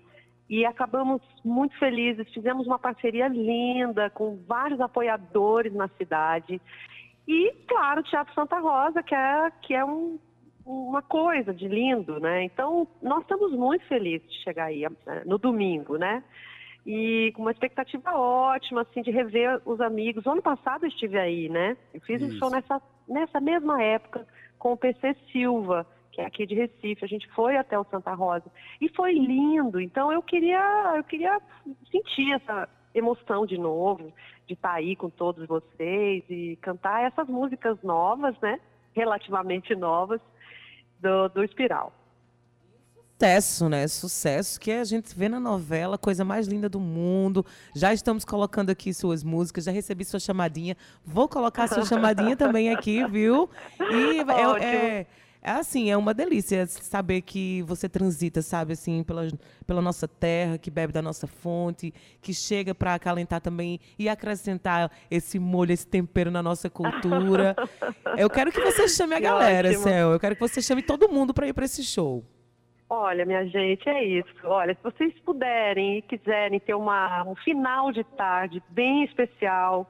e 0.52 0.66
acabamos 0.66 1.22
muito 1.46 1.76
felizes. 1.80 2.32
Fizemos 2.34 2.68
uma 2.68 2.78
parceria 2.78 3.30
linda 3.30 4.10
com 4.10 4.38
vários 4.46 4.82
apoiadores 4.82 5.74
na 5.74 5.88
cidade 5.98 6.62
e, 7.26 7.54
claro, 7.66 8.02
o 8.02 8.04
Teatro 8.04 8.34
Santa 8.34 8.60
Rosa, 8.60 9.02
que 9.02 9.16
é 9.16 9.52
que 9.62 9.74
é 9.74 9.86
um, 9.86 10.20
uma 10.66 11.02
coisa 11.02 11.54
de 11.54 11.70
lindo, 11.70 12.20
né? 12.20 12.44
Então, 12.44 12.86
nós 13.02 13.22
estamos 13.22 13.54
muito 13.54 13.86
felizes 13.86 14.30
de 14.30 14.44
chegar 14.44 14.66
aí 14.66 14.84
eh, 14.84 15.24
no 15.26 15.38
domingo, 15.38 15.98
né? 15.98 16.22
e 16.86 17.32
com 17.36 17.44
uma 17.44 17.52
expectativa 17.52 18.12
ótima, 18.18 18.82
assim, 18.82 19.04
de 19.04 19.12
rever 19.12 19.62
os 19.66 19.80
amigos. 19.80 20.26
O 20.26 20.32
ano 20.32 20.42
passado 20.42 20.84
eu 20.84 20.90
estive 20.90 21.18
aí, 21.18 21.48
né? 21.48 21.78
Eu 21.94 22.02
fiz 22.02 22.22
um 22.24 22.28
Isso. 22.28 22.40
show 22.40 22.50
nessa, 22.50 22.82
nessa 23.08 23.40
mesma 23.40 23.82
época 23.82 24.26
com 24.58 24.74
o 24.74 24.78
PC 24.78 25.16
Silva, 25.32 25.86
que 26.12 26.22
é 26.22 26.26
aqui 26.26 26.46
de 26.46 26.56
Recife. 26.56 27.04
A 27.04 27.08
gente 27.08 27.28
foi 27.30 27.58
até 27.58 27.78
o 27.80 27.86
Santa 27.86 28.14
Rosa 28.14 28.46
e 28.80 28.90
foi 28.90 29.14
lindo. 29.14 29.80
Então 29.80 30.12
eu 30.12 30.22
queria, 30.22 30.94
eu 30.98 31.04
queria 31.04 31.40
sentir 31.92 32.34
essa 32.34 32.68
emoção 32.94 33.46
de 33.46 33.58
novo, 33.58 34.14
de 34.48 34.54
estar 34.54 34.74
aí 34.74 34.96
com 34.96 35.10
todos 35.10 35.48
vocês 35.48 36.24
e 36.30 36.58
cantar 36.62 37.04
essas 37.04 37.28
músicas 37.28 37.78
novas, 37.82 38.36
né? 38.42 38.60
Relativamente 38.94 39.76
novas 39.76 40.20
do, 41.00 41.30
do 41.30 41.44
Espiral. 41.44 41.94
Sucesso, 43.22 43.70
né? 43.70 43.88
Sucesso 43.88 44.60
que 44.60 44.72
a 44.72 44.84
gente 44.84 45.16
vê 45.16 45.30
na 45.30 45.40
novela, 45.40 45.96
coisa 45.96 46.26
mais 46.26 46.48
linda 46.48 46.68
do 46.68 46.80
mundo. 46.80 47.46
Já 47.76 47.94
estamos 47.94 48.26
colocando 48.26 48.72
aqui 48.72 48.92
suas 48.96 49.24
músicas, 49.24 49.66
já 49.66 49.72
recebi 49.72 50.04
sua 50.04 50.20
chamadinha. 50.20 50.76
Vou 51.06 51.30
colocar 51.30 51.68
sua 51.68 51.86
chamadinha 51.86 52.36
também 52.36 52.74
aqui, 52.74 53.06
viu? 53.06 53.48
E 53.80 54.18
é- 54.18 54.48
Ótimo. 54.48 54.66
é, 54.66 55.06
É 55.44 55.52
assim, 55.52 55.90
é 55.90 55.98
uma 55.98 56.14
delícia 56.14 56.68
saber 56.68 57.22
que 57.22 57.64
você 57.64 57.90
transita, 57.90 58.44
sabe, 58.44 58.74
assim, 58.74 59.04
pela, 59.04 59.28
pela 59.66 59.82
nossa 59.82 60.08
terra, 60.08 60.60
que 60.60 60.70
bebe 60.70 60.94
da 60.94 61.02
nossa 61.02 61.26
fonte, 61.26 61.92
que 62.22 62.32
chega 62.32 62.76
para 62.76 62.94
acalentar 62.94 63.42
também 63.42 63.80
e 63.98 64.08
acrescentar 64.08 64.92
esse 65.10 65.40
molho, 65.40 65.72
esse 65.72 65.88
tempero 65.88 66.30
na 66.30 66.44
nossa 66.44 66.70
cultura. 66.70 67.56
Eu 68.18 68.30
quero 68.30 68.52
que 68.52 68.62
você 68.62 68.88
chame 68.88 69.16
a 69.16 69.18
Que 69.22 69.24
galera, 69.24 69.70
ótimo. 69.70 69.84
Céu. 69.84 70.12
Eu 70.12 70.20
quero 70.20 70.36
que 70.36 70.42
você 70.42 70.62
chame 70.62 70.84
todo 70.84 71.10
mundo 71.10 71.34
para 71.34 71.48
ir 71.48 71.54
para 71.54 71.66
esse 71.66 71.84
show. 71.84 72.24
Olha, 72.94 73.26
minha 73.26 73.46
gente, 73.48 73.88
é 73.88 74.04
isso. 74.04 74.30
Olha, 74.44 74.76
se 74.76 74.84
vocês 74.84 75.18
puderem 75.26 76.00
e 76.00 76.02
quiserem 76.02 76.60
ter 76.60 76.76
uma, 76.76 77.24
um 77.24 77.36
final 77.36 77.90
de 77.92 78.04
tarde 78.04 78.62
bem 78.70 79.06
especial, 79.06 79.90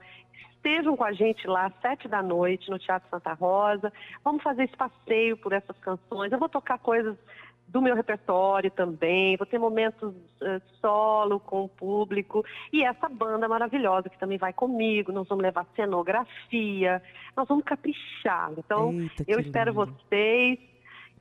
estejam 0.62 0.96
com 0.96 1.04
a 1.04 1.12
gente 1.12 1.48
lá 1.48 1.66
às 1.66 1.74
sete 1.82 2.08
da 2.08 2.22
noite 2.22 2.70
no 2.70 2.78
Teatro 2.78 3.10
Santa 3.10 3.34
Rosa. 3.34 3.92
Vamos 4.24 4.44
fazer 4.44 4.64
esse 4.64 4.78
passeio 4.78 5.36
por 5.36 5.52
essas 5.52 5.78
canções. 5.80 6.32
Eu 6.32 6.38
vou 6.38 6.48
tocar 6.48 6.78
coisas 6.78 7.18
do 7.68 7.82
meu 7.82 7.96
repertório 7.96 8.70
também. 8.70 9.36
Vou 9.38 9.48
ter 9.48 9.58
momentos 9.58 10.14
eh, 10.42 10.62
solo 10.80 11.40
com 11.40 11.64
o 11.64 11.70
público. 11.70 12.46
E 12.72 12.84
essa 12.84 13.10
banda 13.10 13.48
maravilhosa 13.48 14.10
que 14.10 14.20
também 14.20 14.38
vai 14.38 14.54
comigo. 14.54 15.12
Nós 15.12 15.28
vamos 15.28 15.42
levar 15.42 15.66
cenografia. 15.76 17.02
Nós 17.36 17.48
vamos 17.48 17.64
caprichar. 17.64 18.52
Então, 18.58 18.92
Eita, 18.92 19.24
eu 19.28 19.40
espero 19.40 19.72
lindo. 19.72 19.86
vocês. 19.86 20.60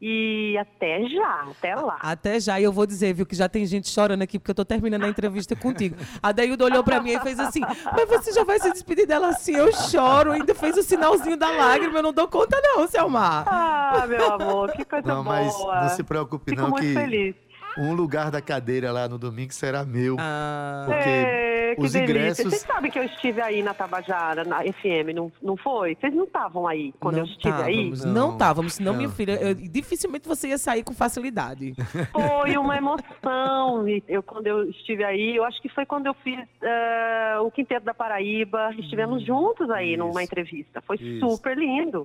E 0.02 0.56
até 0.56 1.06
já, 1.08 1.44
até 1.50 1.74
lá. 1.74 1.98
Até 2.00 2.40
já, 2.40 2.58
e 2.58 2.64
eu 2.64 2.72
vou 2.72 2.86
dizer, 2.86 3.12
viu, 3.12 3.26
que 3.26 3.34
já 3.34 3.50
tem 3.50 3.66
gente 3.66 3.88
chorando 3.90 4.22
aqui, 4.22 4.38
porque 4.38 4.50
eu 4.50 4.54
tô 4.54 4.64
terminando 4.64 5.04
a 5.04 5.08
entrevista 5.08 5.54
contigo. 5.54 5.94
A 6.22 6.32
Daildo 6.32 6.64
olhou 6.64 6.82
pra 6.82 7.02
mim 7.02 7.10
e 7.10 7.20
fez 7.20 7.38
assim, 7.38 7.60
mas 7.60 8.08
você 8.08 8.32
já 8.32 8.42
vai 8.42 8.58
se 8.58 8.70
despedir 8.72 9.06
dela 9.06 9.28
assim? 9.28 9.54
Eu 9.54 9.70
choro, 9.72 10.32
ainda 10.32 10.54
fez 10.54 10.76
o 10.78 10.82
sinalzinho 10.82 11.36
da 11.36 11.50
lágrima, 11.50 11.98
eu 11.98 12.02
não 12.02 12.12
dou 12.14 12.26
conta 12.28 12.58
não, 12.62 12.88
Selmar. 12.88 13.44
Ah, 13.46 14.06
meu 14.08 14.32
amor, 14.32 14.72
que 14.72 14.86
coisa 14.86 15.06
Não, 15.06 15.22
mas 15.22 15.52
boa. 15.54 15.82
não 15.82 15.88
se 15.90 16.02
preocupe 16.02 16.50
Fico 16.50 16.62
não 16.62 16.70
muito 16.70 16.82
que 16.82 16.94
feliz. 16.94 17.34
Um 17.78 17.92
lugar 17.94 18.30
da 18.30 18.40
cadeira 18.40 18.90
lá 18.92 19.08
no 19.08 19.18
domingo 19.18 19.52
será 19.52 19.84
meu. 19.84 20.16
Ah, 20.18 20.84
Porque 20.86 21.08
É, 21.08 21.74
que 21.76 21.80
os 21.82 21.92
delícia. 21.92 22.10
ingressos- 22.12 22.44
Vocês 22.46 22.62
sabem 22.62 22.90
que 22.90 22.98
eu 22.98 23.04
estive 23.04 23.40
aí 23.40 23.62
na 23.62 23.72
Tabajara, 23.74 24.44
na 24.44 24.62
FM, 24.64 25.12
não, 25.14 25.30
não 25.42 25.56
foi? 25.56 25.94
Vocês 25.94 26.12
não 26.14 26.24
estavam 26.24 26.66
aí 26.66 26.92
quando 26.98 27.16
não 27.16 27.22
eu 27.22 27.26
estive 27.30 27.54
aí? 27.62 27.76
távamos, 27.76 28.04
Não, 28.04 28.12
não 28.12 28.32
estávamos, 28.32 28.74
senão, 28.74 28.92
não. 28.92 28.98
minha 28.98 29.10
filha, 29.10 29.32
eu- 29.40 29.54
dificilmente 29.54 30.26
você 30.26 30.48
ia 30.48 30.58
sair 30.58 30.82
com 30.82 30.92
facilidade. 30.92 31.72
Foi 32.12 32.56
uma 32.56 32.76
emoção. 32.76 33.84
Eu, 34.08 34.22
quando 34.22 34.46
eu 34.46 34.68
estive 34.70 35.04
aí, 35.04 35.36
eu 35.36 35.44
acho 35.44 35.60
que 35.62 35.68
foi 35.68 35.86
quando 35.86 36.06
eu 36.06 36.14
fiz 36.14 36.38
eh, 36.62 37.36
o 37.40 37.50
Quinteto 37.50 37.84
da 37.86 37.94
Paraíba. 37.94 38.74
Estivemos 38.78 39.24
juntos 39.24 39.70
aí 39.70 39.96
numa 39.96 40.22
isso. 40.22 40.32
entrevista. 40.32 40.80
Foi 40.82 40.96
Isso. 40.96 41.28
super 41.30 41.56
lindo. 41.56 41.98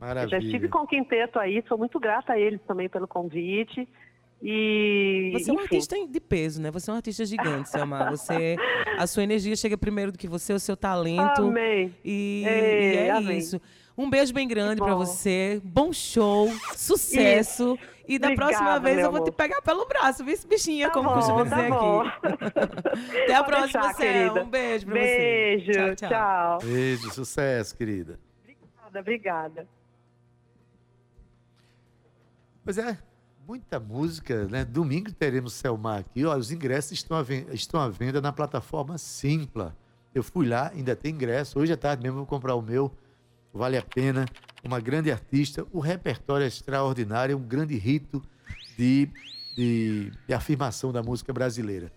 Eu 0.00 0.06
Maravilha. 0.06 0.28
já 0.40 0.44
estive 0.44 0.68
com 0.68 0.80
o 0.80 0.86
Quinteto 0.86 1.38
aí, 1.38 1.62
sou 1.68 1.78
muito 1.78 1.98
grata 1.98 2.34
a 2.34 2.38
eles 2.38 2.60
também 2.66 2.88
pelo 2.88 3.06
convite. 3.08 3.88
E, 4.42 5.30
Você 5.32 5.50
é 5.50 5.52
um 5.52 5.56
enfim. 5.56 5.62
artista 5.64 5.96
de 6.06 6.20
peso, 6.20 6.60
né? 6.60 6.70
Você 6.70 6.90
é 6.90 6.92
um 6.92 6.96
artista 6.96 7.24
gigante, 7.24 7.68
Selmar. 7.70 8.10
Você, 8.10 8.56
a 8.98 9.06
sua 9.06 9.22
energia 9.22 9.56
chega 9.56 9.76
primeiro 9.78 10.12
do 10.12 10.18
que 10.18 10.28
você, 10.28 10.52
o 10.52 10.60
seu 10.60 10.76
talento. 10.76 11.42
Amém. 11.42 11.94
E, 12.04 12.44
Ei, 12.46 12.94
e 12.94 12.96
é 12.96 13.10
amém. 13.12 13.38
isso. 13.38 13.60
Um 13.96 14.10
beijo 14.10 14.34
bem 14.34 14.46
grande 14.46 14.76
pra 14.80 14.92
bom. 14.92 14.98
você. 14.98 15.60
Bom 15.64 15.90
show, 15.92 16.50
sucesso. 16.74 17.78
E 18.06 18.18
da 18.20 18.28
Obrigada, 18.28 18.52
próxima 18.52 18.78
vez 18.78 18.98
eu 18.98 19.10
vou 19.10 19.20
te 19.20 19.30
amor. 19.30 19.32
pegar 19.32 19.60
pelo 19.62 19.84
braço, 19.86 20.22
viu, 20.22 20.32
esse 20.32 20.46
bichinha, 20.46 20.88
Tá 20.88 20.92
como 20.94 21.08
bom, 21.08 21.14
costuma 21.16 21.44
tá 21.46 21.56
dizer 21.56 21.68
bom. 21.70 22.00
aqui. 22.02 22.18
Até 23.24 23.34
a 23.34 23.42
Pode 23.42 23.56
próxima, 23.56 23.80
deixar, 23.82 23.94
Céu. 23.94 24.12
querida. 24.12 24.42
Um 24.44 24.48
beijo 24.50 24.84
pra 24.86 24.94
Beijo, 24.94 25.72
você. 25.72 25.96
tchau. 25.96 26.58
Beijo, 26.62 27.10
sucesso, 27.10 27.76
querida. 27.76 28.20
Obrigada, 28.44 29.00
obrigada. 29.00 29.68
Pois 32.64 32.78
é, 32.78 32.96
muita 33.46 33.78
música, 33.78 34.46
né? 34.46 34.64
Domingo 34.64 35.12
teremos 35.12 35.52
Selmar 35.52 36.00
aqui. 36.00 36.24
Olha, 36.24 36.38
os 36.38 36.50
ingressos 36.50 36.92
estão 36.92 37.16
à, 37.16 37.22
ven- 37.22 37.46
estão 37.52 37.80
à 37.80 37.88
venda 37.88 38.20
na 38.20 38.32
plataforma 38.32 38.98
Simpla. 38.98 39.76
Eu 40.14 40.22
fui 40.22 40.48
lá, 40.48 40.70
ainda 40.74 40.96
tem 40.96 41.14
ingresso. 41.14 41.58
Hoje 41.58 41.72
à 41.72 41.76
tarde 41.76 42.02
mesmo 42.02 42.18
vou 42.18 42.26
comprar 42.26 42.54
o 42.54 42.62
meu. 42.62 42.90
Vale 43.52 43.76
a 43.76 43.82
pena. 43.82 44.26
Uma 44.64 44.80
grande 44.80 45.12
artista. 45.12 45.64
O 45.72 45.78
repertório 45.78 46.44
é 46.44 46.48
extraordinário, 46.48 47.34
é 47.34 47.36
um 47.36 47.42
grande 47.42 47.76
rito 47.76 48.20
de, 48.76 49.08
de, 49.56 50.10
de 50.26 50.34
afirmação 50.34 50.92
da 50.92 51.02
música 51.02 51.32
brasileira. 51.32 51.92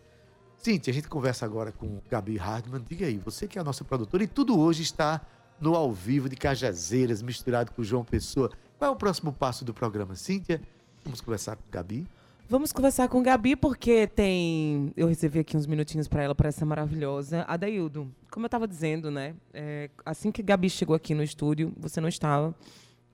Cíntia, 0.58 0.92
a 0.92 0.94
gente 0.94 1.08
conversa 1.08 1.46
agora 1.46 1.72
com 1.72 2.00
Gabi 2.10 2.38
Hardman. 2.38 2.84
Diga 2.88 3.06
aí, 3.08 3.18
você 3.18 3.48
que 3.48 3.58
é 3.58 3.62
a 3.62 3.64
nossa 3.64 3.84
produtora, 3.84 4.24
e 4.24 4.28
tudo 4.28 4.60
hoje 4.60 4.84
está 4.84 5.22
no 5.60 5.74
ao 5.74 5.92
vivo 5.92 6.30
de 6.30 6.36
Cajazeiras, 6.36 7.22
misturado 7.22 7.72
com 7.72 7.82
João 7.82 8.04
Pessoa. 8.04 8.52
Qual 8.78 8.92
é 8.92 8.94
o 8.94 8.98
próximo 8.98 9.32
passo 9.34 9.66
do 9.66 9.74
programa, 9.74 10.16
Cíntia? 10.16 10.62
Vamos 11.04 11.22
conversar 11.22 11.56
com 11.56 11.64
Gabi. 11.72 12.08
Vamos 12.50 12.74
conversar 12.74 13.08
com 13.08 13.22
Gabi, 13.22 13.56
porque 13.56 14.08
tem. 14.08 14.92
Eu 14.98 15.08
recebi 15.08 15.38
aqui 15.38 15.56
uns 15.56 15.68
minutinhos 15.68 16.08
para 16.08 16.24
ela, 16.24 16.34
para 16.34 16.50
essa 16.50 16.66
maravilhosa. 16.66 17.46
Adaildo, 17.48 18.12
como 18.32 18.46
eu 18.46 18.48
estava 18.48 18.68
dizendo, 18.68 19.12
né? 19.12 19.36
é, 19.54 19.90
assim 20.04 20.32
que 20.32 20.42
Gabi 20.42 20.68
chegou 20.68 20.96
aqui 20.96 21.14
no 21.14 21.22
estúdio, 21.22 21.72
você 21.78 22.02
não 22.02 22.10
estava. 22.10 22.56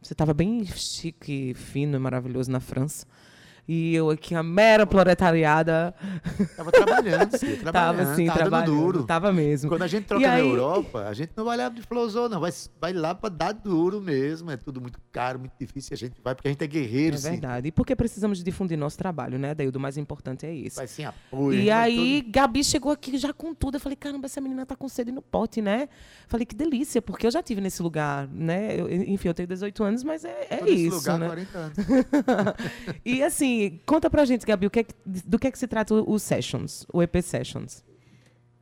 Você 0.02 0.14
estava 0.14 0.34
bem 0.34 0.64
chique, 0.66 1.54
fino 1.54 1.98
e 1.98 2.00
maravilhoso 2.00 2.50
na 2.50 2.60
França. 2.60 3.06
E 3.68 3.96
eu 3.96 4.12
aqui, 4.12 4.36
a 4.36 4.44
mera 4.44 4.86
proletariada, 4.86 5.94
Tava 6.56 6.72
trabalhando, 6.72 7.32
Cíntia, 7.38 7.58
trabalhando. 7.58 7.98
tava 7.98 8.12
assim, 8.14 8.26
tava 8.28 8.40
trabalhando. 8.40 8.68
duro. 8.76 9.04
Tava 9.06 9.34
mesmo. 9.34 9.70
Quando 9.70 9.82
a 9.82 9.88
gente 9.88 10.06
troca 10.06 10.24
E 10.24 10.28
na 10.28 10.34
aí- 10.34 10.48
Europa, 10.48 11.06
a 11.08 11.14
gente 11.14 11.32
não 11.36 11.46
vai 11.46 11.58
lá 11.58 11.70
de 11.70 11.82
flosão, 11.82 12.30
não. 12.30 12.40
Vai, 12.40 12.52
vai 12.80 12.94
lá 12.94 13.16
para 13.16 13.30
dar 13.30 13.52
duro 13.54 14.00
mesmo. 14.00 14.52
É 14.52 14.58
tudo 14.58 14.80
muito 14.80 15.00
caro, 15.12 15.40
muito 15.40 15.54
difícil. 15.60 15.94
A 15.94 15.98
gente 15.98 16.14
vai 16.24 16.36
porque 16.36 16.48
a 16.48 16.52
gente 16.52 16.64
é 16.64 16.68
guerreiro, 16.68 17.16
É 17.16 17.18
Cíntia. 17.18 17.32
verdade. 17.32 17.68
E 17.70 17.72
porque 17.72 17.96
precisamos 17.96 18.44
difundir 18.44 18.78
nosso 18.78 18.98
trabalho, 18.98 19.40
né, 19.40 19.50
Adaildo? 19.52 19.80
O 19.80 19.82
mais 19.82 19.98
importante 19.98 20.46
é 20.46 20.54
isso. 20.54 20.76
Vai 20.76 20.86
sem 20.88 21.06
apoio. 21.06 21.60
E 21.60 21.72
aí, 21.72 22.22
Gabi 22.22 22.64
chegou 22.64 22.92
aqui 22.92 23.18
já 23.18 23.34
com 23.34 23.54
tudo. 23.56 23.78
Eu 23.78 23.80
falei, 23.80 23.96
caramba, 23.96 24.28
essa 24.28 24.40
menina 24.40 24.64
tá 24.66 24.76
com 24.76 24.88
sede 24.88 25.12
no 25.12 25.22
pote, 25.24 25.60
né? 25.62 25.90
Falei, 26.28 26.46
que 26.46 26.56
delícia, 26.56 27.02
porque 27.02 27.26
eu 27.26 27.32
já 27.32 27.42
tive 27.42 27.62
nesse 27.62 27.82
lugar, 27.82 28.28
né? 28.28 28.80
Eu- 28.80 28.92
enfim, 28.92 29.28
eu 29.28 29.34
tenho 29.34 29.48
18 29.48 29.84
anos, 29.84 30.04
mas 30.04 30.24
é, 30.24 30.48
é 30.52 30.70
isso, 30.70 30.98
lugar, 30.98 31.18
né? 31.20 31.28
40 31.28 31.58
anos. 31.58 31.76
e 33.04 33.24
assim, 33.24 33.55
conta 33.86 34.10
pra 34.10 34.26
gente, 34.26 34.46
Gabi, 34.46 34.68
o 34.68 34.70
que 34.70 34.80
é 34.80 34.84
que- 34.84 34.94
do 35.06 35.38
que 35.40 35.48
é 35.48 35.52
que 35.52 35.60
se 35.60 35.68
trata 35.68 35.94
o 35.94 36.14
o 36.14 36.20
Sessions, 36.20 36.86
o 36.94 37.02
EP 37.02 37.22
Sessions? 37.22 37.84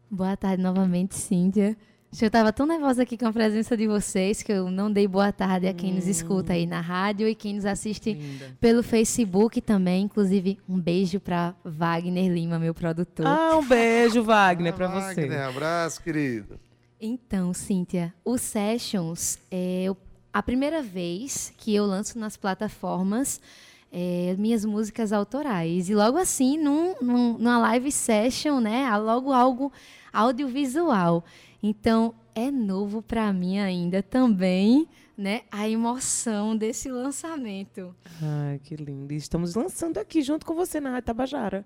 Boa 0.09 0.37
tarde 0.37 0.61
novamente, 0.61 1.15
Cíntia. 1.15 1.75
Eu 2.21 2.27
estava 2.27 2.53
tão 2.53 2.67
nervosa 2.67 3.01
aqui 3.01 3.17
com 3.17 3.25
a 3.25 3.33
presença 3.33 3.75
de 3.75 3.87
vocês 3.87 4.43
que 4.43 4.51
eu 4.51 4.69
não 4.69 4.91
dei 4.91 5.07
boa 5.07 5.31
tarde 5.31 5.67
a 5.67 5.73
quem 5.73 5.91
nos 5.95 6.05
escuta 6.05 6.53
aí 6.53 6.67
na 6.67 6.79
rádio 6.79 7.27
e 7.27 7.33
quem 7.33 7.55
nos 7.55 7.65
assiste 7.65 8.15
pelo 8.61 8.83
Facebook 8.83 9.59
também. 9.59 10.03
Inclusive, 10.03 10.59
um 10.69 10.79
beijo 10.79 11.19
para 11.19 11.55
Wagner 11.65 12.31
Lima, 12.31 12.59
meu 12.59 12.71
produtor. 12.75 13.25
Ah, 13.25 13.57
um 13.57 13.67
beijo, 13.67 14.21
Wagner, 14.23 14.71
Ah, 14.73 14.75
pra 14.75 14.87
você. 14.89 15.21
Wagner, 15.21 15.41
abraço, 15.41 16.03
querido. 16.03 16.59
Então, 17.01 17.51
Cíntia, 17.51 18.13
o 18.23 18.37
Sessions 18.37 19.39
é 19.49 19.87
a 20.31 20.43
primeira 20.43 20.83
vez 20.83 21.51
que 21.57 21.73
eu 21.73 21.83
lanço 21.87 22.19
nas 22.19 22.37
plataformas 22.37 23.41
é, 23.93 24.35
minhas 24.39 24.65
músicas 24.65 25.13
autorais. 25.13 25.87
E 25.87 25.93
logo 25.93 26.17
assim, 26.17 26.57
num, 26.57 26.95
num- 26.99 27.37
numa 27.37 27.59
live 27.59 27.91
session, 27.91 28.59
né? 28.59 28.89
Logo 28.97 29.31
algo 29.31 29.71
audiovisual. 30.11 31.23
Então, 31.61 32.13
é 32.33 32.49
novo 32.49 33.01
para 33.03 33.31
mim 33.31 33.59
ainda 33.59 34.01
também, 34.01 34.87
né? 35.17 35.41
A 35.51 35.69
emoção 35.69 36.57
desse 36.57 36.89
lançamento. 36.89 37.95
Ai, 38.21 38.59
que 38.63 38.75
lindo. 38.75 39.13
Estamos 39.13 39.53
lançando 39.53 39.99
aqui 39.99 40.21
junto 40.23 40.45
com 40.45 40.55
você 40.55 40.79
na 40.81 40.89
Rádio 40.89 41.05
Tabajara. 41.05 41.65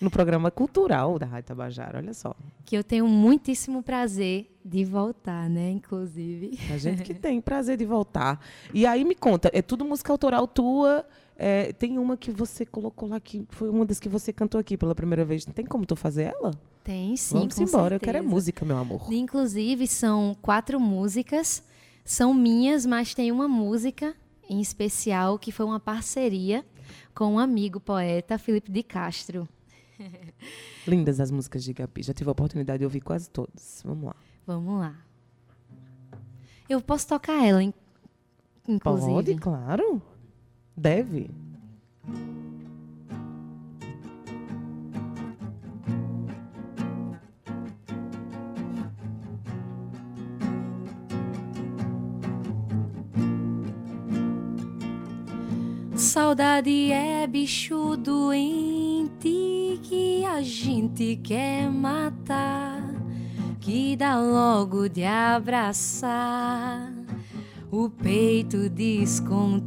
No 0.00 0.10
programa 0.10 0.50
cultural 0.50 1.18
da 1.18 1.24
Rádio 1.24 1.46
Tabajara, 1.48 1.98
olha 1.98 2.12
só. 2.12 2.34
Que 2.64 2.76
eu 2.76 2.84
tenho 2.84 3.06
muitíssimo 3.08 3.82
prazer 3.82 4.52
de 4.62 4.84
voltar, 4.84 5.48
né? 5.48 5.70
Inclusive. 5.70 6.58
A 6.70 6.76
gente 6.76 7.02
que 7.02 7.14
tem 7.14 7.40
prazer 7.40 7.76
de 7.78 7.86
voltar. 7.86 8.38
E 8.74 8.84
aí 8.84 9.04
me 9.04 9.14
conta, 9.14 9.50
é 9.54 9.62
tudo 9.62 9.84
música 9.84 10.12
autoral 10.12 10.46
tua? 10.46 11.06
É, 11.36 11.72
tem 11.72 11.98
uma 11.98 12.16
que 12.16 12.30
você 12.30 12.64
colocou 12.64 13.08
lá 13.08 13.18
que 13.18 13.44
foi 13.50 13.68
uma 13.68 13.84
das 13.84 13.98
que 13.98 14.08
você 14.08 14.32
cantou 14.32 14.60
aqui 14.60 14.76
pela 14.76 14.94
primeira 14.94 15.24
vez. 15.24 15.44
Tem 15.44 15.64
como 15.64 15.84
tu 15.84 15.96
fazer 15.96 16.34
ela? 16.34 16.52
Tem 16.84 17.16
sim. 17.16 17.38
Vamos 17.38 17.58
embora, 17.58 17.96
eu 17.96 18.00
quero 18.00 18.18
é 18.18 18.20
certeza. 18.20 18.34
música, 18.34 18.64
meu 18.64 18.76
amor. 18.78 19.12
Inclusive, 19.12 19.86
são 19.86 20.36
quatro 20.40 20.78
músicas. 20.78 21.62
São 22.04 22.34
minhas, 22.34 22.84
mas 22.84 23.14
tem 23.14 23.32
uma 23.32 23.48
música 23.48 24.14
em 24.48 24.60
especial 24.60 25.38
que 25.38 25.50
foi 25.50 25.64
uma 25.64 25.80
parceria 25.80 26.64
com 27.14 27.34
um 27.34 27.38
amigo 27.38 27.80
poeta, 27.80 28.36
Felipe 28.38 28.70
de 28.70 28.82
Castro. 28.82 29.48
Lindas 30.86 31.18
as 31.18 31.30
músicas 31.30 31.64
de 31.64 31.72
Gabi. 31.72 32.02
Já 32.02 32.12
tive 32.12 32.28
a 32.28 32.32
oportunidade 32.32 32.80
de 32.80 32.84
ouvir 32.84 33.00
quase 33.00 33.30
todas. 33.30 33.80
Vamos 33.84 34.04
lá. 34.04 34.16
Vamos 34.46 34.80
lá. 34.80 34.94
Eu 36.68 36.80
posso 36.80 37.08
tocar 37.08 37.42
ela, 37.44 37.62
in- 37.62 37.72
inclusive. 38.68 39.12
Pode, 39.12 39.34
claro. 39.36 40.02
Deve. 40.76 41.44
saudade 56.14 56.92
é 56.92 57.26
bicho 57.26 57.96
doente 57.96 59.80
que 59.82 60.24
a 60.24 60.40
gente 60.42 61.16
quer 61.16 61.68
matar, 61.68 62.80
que 63.60 63.96
dá 63.96 64.16
logo 64.16 64.88
de 64.88 65.02
abraçar 65.02 66.93
o 67.74 67.90
peito 67.90 68.68
descontente, 68.68 69.64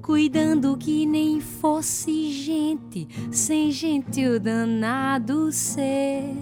cuidando 0.00 0.74
que 0.74 1.04
nem 1.04 1.38
fosse 1.38 2.32
gente, 2.32 3.06
sem 3.30 3.70
gente 3.70 4.26
o 4.26 4.40
danado 4.40 5.52
ser. 5.52 6.34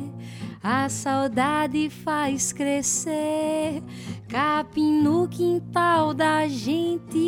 A 0.62 0.88
saudade 0.88 1.90
faz 1.90 2.52
crescer 2.52 3.82
capim 4.28 5.02
no 5.02 5.26
quintal 5.26 6.14
da 6.14 6.46
gente. 6.46 7.18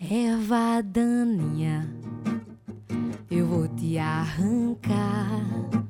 Erva 0.00 0.82
daninha, 0.82 1.88
eu 3.30 3.46
vou 3.46 3.68
te 3.68 3.96
arrancar. 3.96 5.87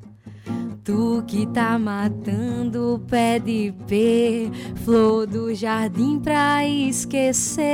Tu 0.88 1.22
que 1.26 1.46
tá 1.48 1.78
matando 1.78 2.94
o 2.94 2.98
pé 2.98 3.38
de 3.38 3.74
pé, 3.86 4.50
flor 4.76 5.26
do 5.26 5.54
jardim 5.54 6.18
pra 6.18 6.66
esquecer. 6.66 7.66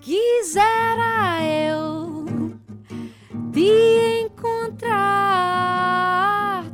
Quisera 0.00 1.44
eu 1.44 2.16
te 3.52 4.24
encontrar, 4.24 5.04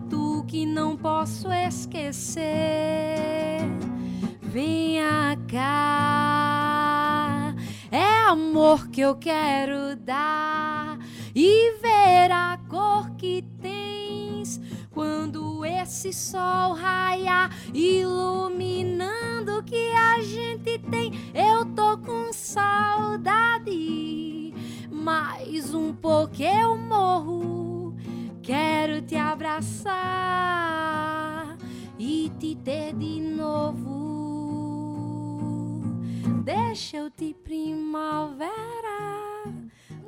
tu 0.09 0.45
que 0.47 0.65
não 0.65 0.97
posso 0.97 1.51
esquecer. 1.53 2.45
Venha 4.41 5.37
cá, 5.49 5.93
é 7.91 8.07
amor 8.29 8.87
que 8.87 9.01
eu 9.01 9.17
quero 9.17 9.97
dar 9.97 10.82
e 11.35 11.79
ver 11.81 12.31
a 12.31 12.59
cor 12.69 13.11
que 13.17 13.45
tens 13.61 14.61
quando 14.91 15.65
esse 15.65 16.13
sol 16.13 16.75
raiar, 16.75 17.51
iluminando 17.73 19.59
o 19.59 19.63
que 19.63 19.91
a 19.93 20.21
gente 20.21 20.79
tem. 20.91 21.13
Eu 21.35 21.65
tô 21.75 21.97
com 21.99 22.33
saudade, 22.33 23.73
mais 24.91 25.73
um 25.75 25.93
pouco 25.95 26.43
eu 26.43 26.77
morro. 26.77 27.97
Quero 28.43 29.01
te 29.03 29.15
abraçar 29.17 29.93
e 31.99 32.31
te 32.39 32.55
ter 32.57 32.95
de 32.95 33.21
novo. 33.21 34.03
Deixa 36.45 36.97
eu 36.99 37.11
te 37.11 37.35
primavera. 37.35 39.12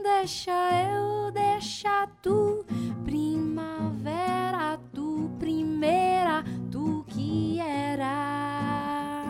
Deixa 0.04 0.52
eu, 0.92 1.30
deixa 1.32 2.06
tu, 2.20 2.62
primavera, 3.06 4.78
tu 4.92 5.30
primeira, 5.38 6.44
tu 6.70 7.02
que 7.08 7.58
era. 7.58 9.24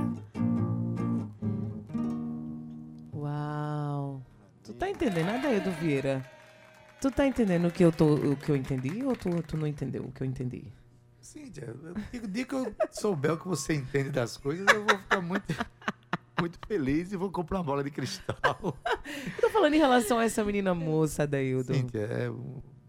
Uau. 3.14 4.20
Tu 4.64 4.74
tá 4.74 4.90
entendendo, 4.90 5.28
Adaildo 5.28 5.70
Vieira? 5.70 6.28
Tu 7.00 7.08
tá 7.08 7.24
entendendo 7.24 7.68
o 7.68 7.70
que 7.70 7.84
eu, 7.84 7.92
tô, 7.92 8.14
o 8.16 8.36
que 8.36 8.50
eu 8.50 8.56
entendi 8.56 9.04
ou 9.04 9.14
tu, 9.14 9.30
tu 9.44 9.56
não 9.56 9.68
entendeu 9.68 10.02
o 10.02 10.10
que 10.10 10.24
eu 10.24 10.26
entendi? 10.26 10.64
Cíntia, 11.20 11.72
eu 11.84 11.94
digo, 12.10 12.26
dia 12.26 12.44
que 12.44 12.52
eu 12.52 12.74
souber 12.90 13.34
o 13.34 13.38
que 13.38 13.46
você 13.46 13.74
entende 13.74 14.10
das 14.10 14.36
coisas, 14.36 14.66
eu 14.74 14.84
vou 14.84 14.98
ficar 14.98 15.20
muito, 15.20 15.44
muito 16.40 16.58
feliz 16.66 17.12
e 17.12 17.16
vou 17.16 17.30
comprar 17.30 17.58
uma 17.58 17.64
bola 17.64 17.82
de 17.84 17.90
cristal. 17.90 18.58
Eu 18.62 18.72
tô 19.40 19.50
falando 19.50 19.74
em 19.74 19.78
relação 19.78 20.18
a 20.18 20.24
essa 20.24 20.44
menina 20.44 20.74
moça, 20.74 21.22
Adaildo. 21.24 21.74
Cíntia, 21.74 22.00
é 22.00 22.30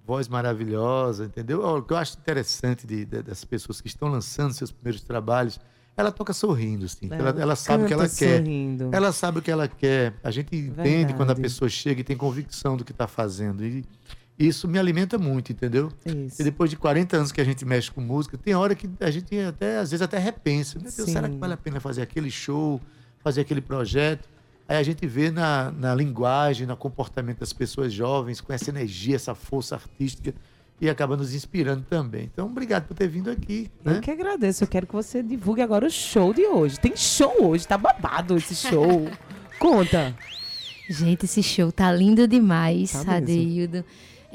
voz 0.06 0.28
maravilhosa, 0.28 1.26
entendeu? 1.26 1.62
O 1.64 1.82
que 1.82 1.93
eu 1.93 1.98
acho 1.98 2.18
interessante 2.18 2.86
de, 2.86 3.06
de- 3.06 3.24
das 3.24 3.43
pessoas 3.43 3.82
que 3.82 3.88
estão 3.88 4.08
lançando 4.08 4.54
seus 4.54 4.72
primeiros 4.72 5.02
trabalhos, 5.02 5.60
ela 5.98 6.12
toca 6.12 6.34
sorrindo, 6.34 6.88
Cíntia. 6.89 7.16
Ela, 7.16 7.30
ela 7.41 7.56
sabe 7.56 7.84
o 7.84 7.88
que 7.88 7.93
ela 7.93 8.04
canta 8.04 8.16
quer. 8.18 8.38
sorrindo. 8.38 8.89
Ela 8.91 9.12
sabe 9.12 9.39
o 9.39 9.41
que 9.41 9.50
ela 9.52 9.68
quer. 9.68 10.14
A 10.24 10.30
gente 10.32 10.56
entende 10.56 11.14
quando 11.14 11.32
a 11.32 11.34
Verdade. 11.34 11.41
pessoa 11.41 11.70
chega 11.70 12.02
e 12.02 12.04
tem 12.04 12.18
convicção 12.18 12.76
do 12.76 12.84
que 12.84 12.91
está 12.91 13.08
fazendo. 13.08 13.64
E 13.66 13.84
isso 14.38 14.68
me 14.68 14.78
alimenta 14.78 15.18
muito, 15.18 15.52
entendeu? 15.54 15.89
Isso. 16.06 16.41
E 16.41 16.43
depois 16.43 16.70
de 16.70 16.76
40 16.76 17.16
anos 17.18 17.32
que 17.32 17.39
a 17.39 17.43
gente 17.46 17.64
mexe 17.64 17.89
com 17.89 18.02
música, 18.02 18.38
tem 18.38 18.54
hora 18.54 18.76
que 18.76 18.89
a 19.00 19.10
gente 19.10 19.39
até, 19.39 19.78
às 19.78 19.91
vezes, 19.91 20.02
até 20.02 20.18
repensa. 20.18 20.78
Meu 20.78 20.91
Deus, 20.91 21.10
será 21.10 21.28
que 21.30 21.36
Sim. 21.36 21.39
vale 21.39 21.54
a 21.54 21.58
pena 21.58 21.80
fazer 21.80 22.02
aquele 22.02 22.30
show, 22.30 22.82
fazer 23.26 23.42
aquele 23.42 23.60
projeto? 23.62 24.30
Aí 24.68 24.78
a 24.78 24.84
gente 24.84 25.06
vê 25.08 25.30
na, 25.32 25.72
na 25.72 25.94
linguagem, 25.96 26.66
no 26.68 26.78
comportamento 26.78 27.40
das 27.40 27.52
pessoas 27.52 27.92
jovens, 27.92 28.40
com 28.40 28.54
essa 28.54 28.70
energia, 28.70 29.16
essa 29.16 29.34
força 29.36 29.76
artística, 29.76 30.34
e 30.80 30.88
acaba 30.90 31.18
nos 31.18 31.34
inspirando 31.34 31.84
também. 31.90 32.30
Então, 32.32 32.46
obrigado 32.48 32.86
por 32.88 32.94
ter 32.96 33.08
vindo 33.08 33.30
aqui. 33.32 33.70
Eu 33.84 33.94
Né? 33.94 34.00
que 34.02 34.12
agradeço. 34.12 34.64
Eu 34.64 34.68
quero 34.68 34.86
que 34.86 34.94
você 34.94 35.24
divulgue 35.24 35.62
agora 35.62 35.88
o 35.88 35.90
show 35.90 36.34
de 36.34 36.46
hoje. 36.46 36.80
Tem 36.80 36.96
show 36.96 37.34
hoje, 37.48 37.68
tá 37.68 37.78
babado 37.78 38.36
esse 38.38 38.56
show. 38.56 39.08
Conta. 39.60 40.16
Gente, 40.90 41.26
esse 41.26 41.42
show 41.42 41.72
tá 41.72 41.92
lindo 41.92 42.28
demais, 42.28 42.92
Tá. 42.92 43.16
Adeildo. 43.18 43.84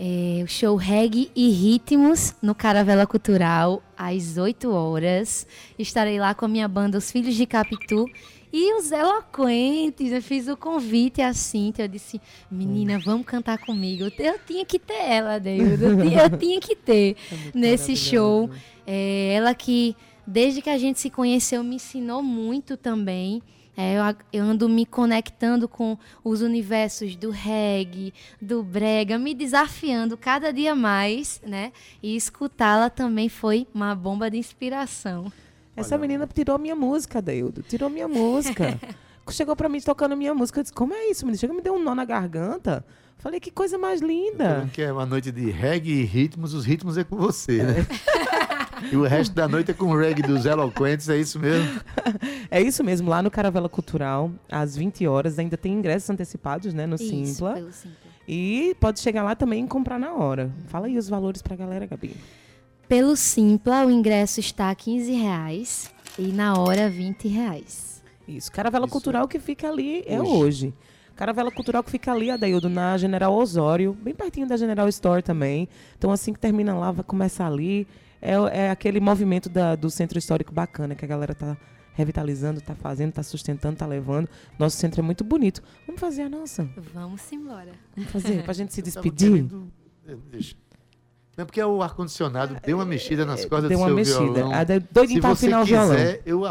É, 0.03 0.43
o 0.43 0.47
show 0.49 0.77
Reggae 0.77 1.31
e 1.37 1.51
Ritmos 1.51 2.35
no 2.41 2.55
Caravela 2.55 3.07
Cultural, 3.07 3.83
às 3.97 4.39
8 4.39 4.71
horas. 4.73 5.47
Estarei 5.79 6.19
lá 6.19 6.35
com 6.35 6.47
a 6.47 6.49
minha 6.49 6.67
banda 6.67 6.97
Os 6.97 7.11
Filhos 7.13 7.35
de 7.35 7.45
Capitu 7.45 8.07
e 8.53 8.75
os 8.75 8.91
Eloquentes. 8.91 10.13
Eu 10.13 10.23
fiz 10.23 10.49
o 10.49 10.57
convite 10.57 11.23
à 11.23 11.33
Cintia. 11.33 11.85
Eu 11.85 11.89
disse, 11.89 12.21
menina, 12.51 12.99
vamos 12.99 13.27
cantar 13.27 13.59
comigo. 13.59 14.11
Eu 14.19 14.39
tinha 14.39 14.65
que 14.65 14.79
ter 14.79 15.03
ela, 15.03 15.35
Adeildo. 15.35 15.85
Eu 15.85 16.03
tinha, 16.03 16.23
eu 16.23 16.31
tinha 16.39 16.61
que 16.61 16.75
ter 16.77 17.17
nesse 17.55 17.97
show. 17.97 18.51
É, 18.87 19.35
ela 19.35 19.55
que, 19.55 19.97
desde 20.27 20.61
que 20.61 20.71
a 20.71 20.79
gente 20.79 21.01
se 21.01 21.11
conheceu, 21.11 21.63
me 21.63 21.77
ensinou 21.77 22.23
muito 22.23 22.77
também. 22.77 23.43
É, 23.77 23.95
eu, 23.95 24.17
eu 24.33 24.45
ando 24.45 24.69
me 24.69 24.85
conectando 24.85 25.69
com 25.69 25.97
os 26.25 26.43
universos 26.43 27.17
do 27.17 27.31
reggae, 27.31 28.13
do 28.43 28.63
brega, 28.63 29.19
me 29.19 29.33
desafiando 29.33 30.17
cada 30.17 30.53
dia 30.53 30.75
mais, 30.75 31.41
né? 31.47 31.73
E 32.03 32.15
escutá-la 32.17 32.91
também 32.91 33.29
foi 33.29 33.67
uma 33.73 33.95
bomba 33.95 34.31
de 34.31 34.37
inspiração. 34.37 35.33
Essa 35.81 35.99
menina 35.99 36.29
tirou 36.33 36.59
minha 36.59 36.77
música, 36.77 37.21
Deildo. 37.21 37.63
Tirou 37.63 37.91
minha 37.91 38.09
música. 38.09 38.79
Chegou 39.31 39.55
pra 39.55 39.69
mim 39.69 39.81
tocando 39.81 40.17
minha 40.17 40.35
música. 40.35 40.59
Eu 40.59 40.63
disse, 40.65 40.73
como 40.73 40.93
é 40.93 41.09
isso, 41.09 41.25
menina? 41.25 41.39
Chegou 41.39 41.55
me 41.55 41.63
deu 41.63 41.75
um 41.75 41.83
nó 41.83 41.95
na 41.95 42.05
garganta. 42.05 42.85
Falei, 43.19 43.39
que 43.39 43.51
coisa 43.51 43.77
mais 43.77 44.01
linda. 44.01 44.69
Que 44.73 44.83
é 44.83 44.93
uma 44.93 45.05
noite 45.05 45.31
de 45.31 45.51
reggae 45.51 45.93
e 45.93 46.05
ritmos, 46.05 46.55
os 46.55 46.65
ritmos 46.65 46.97
é 46.97 47.05
com 47.05 47.17
você, 47.17 47.63
né? 47.63 47.87
e 48.91 48.97
o 48.97 49.03
resto 49.03 49.35
da 49.35 49.47
noite 49.47 49.71
é 49.71 49.75
com 49.75 49.87
o 49.87 49.97
reggae 49.97 50.23
dos 50.23 50.47
eloquentes, 50.47 51.09
é 51.09 51.17
isso 51.19 51.39
mesmo? 51.39 51.69
É 52.53 52.61
isso 52.61 52.83
mesmo, 52.83 53.09
lá 53.09 53.23
no 53.23 53.31
Caravela 53.31 53.69
Cultural, 53.69 54.29
às 54.51 54.75
20 54.75 55.07
horas, 55.07 55.39
ainda 55.39 55.57
tem 55.57 55.73
ingressos 55.73 56.11
antecipados, 56.11 56.75
né, 56.75 56.85
no 56.85 56.97
Isso, 56.97 57.05
Simpla. 57.05 57.53
pelo 57.55 57.73
Simpla. 57.73 57.97
E 58.27 58.77
pode 58.81 58.99
chegar 58.99 59.23
lá 59.23 59.37
também 59.37 59.65
e 59.65 59.69
comprar 59.69 60.01
na 60.01 60.13
hora. 60.15 60.51
Fala 60.67 60.87
aí 60.87 60.99
os 60.99 61.09
valores 61.09 61.43
pra 61.43 61.55
galera, 61.55 61.87
Gabi. 61.87 62.17
Pelo 62.91 63.15
Simpla, 63.15 63.87
o 63.87 63.91
ingresso 63.91 64.41
está 64.41 64.69
a 64.69 64.75
15 64.75 65.13
reais 65.13 65.89
e 66.19 66.33
na 66.33 66.59
hora 66.59 66.91
20 66.91 67.29
reais. 67.29 68.03
Isso, 68.27 68.51
Caravela 68.51 68.87
Isso. 68.87 68.93
Cultural 68.93 69.29
que 69.29 69.39
fica 69.39 69.69
ali 69.69 70.03
é 70.07 70.21
Hoje. 70.21 70.33
hoje. 70.33 70.75
Caravela 71.15 71.53
Cultural 71.53 71.85
que 71.85 71.91
fica 71.93 72.11
ali, 72.11 72.33
Adaildo, 72.33 72.69
na 72.69 72.99
General 72.99 73.33
Osório, 73.33 73.93
bem 73.95 74.13
pertinho 74.13 74.45
da 74.49 74.57
General 74.57 74.89
Store 74.89 75.23
também. 75.23 75.69
Então, 75.97 76.11
assim 76.11 76.33
que 76.33 76.41
termina 76.41 76.75
lá, 76.75 76.91
vai 76.91 77.05
começar 77.05 77.47
ali. 77.47 77.87
É, 78.21 78.33
é 78.65 78.71
aquele 78.71 78.99
movimento 78.99 79.49
da- 79.49 79.77
do 79.77 79.89
centro 79.89 80.19
histórico 80.19 80.53
bacana 80.53 80.97
que 80.97 81.05
a 81.05 81.09
galera 81.09 81.33
tá 81.33 81.57
revitalizando, 81.95 82.61
tá 82.61 82.75
fazendo, 82.75 83.13
tá 83.13 83.23
sustentando, 83.23 83.77
tá 83.77 83.87
levando. 83.87 84.29
Nosso 84.59 84.77
centro 84.79 85.01
é 85.01 85.03
muito 85.05 85.23
bonito. 85.23 85.63
Vamos 85.87 86.01
fazer 86.01 86.23
a 86.23 86.29
nossa. 86.29 86.69
Vamos 86.93 87.31
embora. 87.31 87.71
Vamos 87.95 88.11
fazer, 88.11 88.43
pra 88.43 88.53
gente 88.53 88.75
se 88.75 88.83
despedir. 88.83 89.31
querendo- 89.31 89.71
eh, 90.09 90.17
Deixa. 90.33 90.57
Não 91.41 91.45
é 91.45 91.47
porque 91.47 91.63
o 91.65 91.81
ar-condicionado 91.83 92.55
deu 92.63 92.77
uma 92.77 92.85
mexida 92.85 93.25
nas 93.25 93.47
cordas 93.47 93.71
Deu 93.71 93.79
do 93.79 93.83
uma 93.83 93.87
seu 93.89 93.97
mexida. 93.97 94.19
violão. 94.43 94.53
A 94.53 94.63
da- 94.63 94.79
doidinho 94.93 95.17
Se 95.17 95.21
pra 95.23 95.31
você 95.31 95.47
afinar 95.47 95.63
o 95.63 95.65
violão. 95.65 95.97
quiser, 95.97 96.23
eu. 96.27 96.43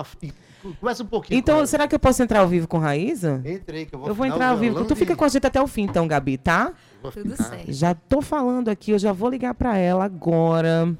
Começa 0.79 1.03
um 1.03 1.05
pouquinho. 1.05 1.37
Então, 1.37 1.63
será 1.67 1.87
que 1.87 1.93
eu 1.93 1.99
posso 1.99 2.23
entrar 2.23 2.39
ao 2.39 2.47
vivo 2.47 2.67
com 2.67 2.79
Raíza? 2.79 3.39
Entrei, 3.45 3.85
que 3.85 3.93
eu 3.93 3.99
vou 3.99 4.07
Eu 4.07 4.15
vou 4.15 4.25
entrar 4.25 4.49
ao 4.49 4.57
vivo. 4.57 4.83
Tu 4.85 4.95
fica 4.95 5.15
com 5.15 5.23
a 5.23 5.27
gente 5.27 5.45
até 5.45 5.61
o 5.61 5.67
fim, 5.67 5.83
então, 5.83 6.07
Gabi, 6.07 6.39
tá? 6.39 6.73
Tudo 7.03 7.35
certo. 7.35 7.71
Já 7.71 7.93
tô 7.93 8.19
falando 8.19 8.67
aqui, 8.69 8.89
eu 8.89 8.97
já 8.97 9.13
vou 9.13 9.29
ligar 9.29 9.53
pra 9.53 9.77
ela 9.77 10.03
agora. 10.03 10.97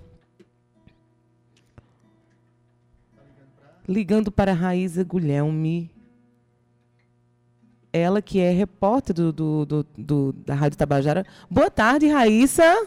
Ligando 3.87 4.31
para 4.31 4.51
a 4.51 4.55
Raíza 4.55 5.03
Guilherme. 5.03 5.89
Ela 7.91 8.21
que 8.21 8.39
é 8.39 8.51
repórter 8.51 9.15
do, 9.15 9.33
do- 9.33 9.65
do- 9.65 9.85
do- 9.97 10.33
da 10.45 10.53
Rádio 10.53 10.77
Tabajara. 10.77 11.25
Boa 11.49 11.71
tarde, 11.71 12.07
Raíssa. 12.07 12.85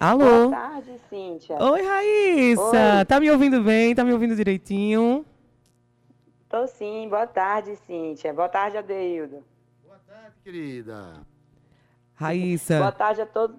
Alô? 0.00 0.48
Boa 0.48 0.50
tarde, 0.50 0.92
Cíntia. 1.10 1.56
Oi, 1.60 1.82
Raíssa. 1.82 2.98
Oi. 3.00 3.04
Tá 3.06 3.18
me 3.18 3.30
ouvindo 3.30 3.60
bem? 3.62 3.94
Tá 3.94 4.04
me 4.04 4.12
ouvindo 4.12 4.36
direitinho? 4.36 5.24
Tô 6.48 6.66
sim, 6.68 7.08
boa 7.08 7.26
tarde, 7.26 7.76
Cíntia. 7.86 8.32
Boa 8.32 8.48
tarde, 8.48 8.76
Adeildo. 8.76 9.42
Boa 9.84 9.98
tarde, 10.06 10.36
querida. 10.44 11.26
Raíssa. 12.14 12.78
Boa 12.78 12.92
tarde 12.92 13.22
a 13.22 13.26
todos. 13.26 13.56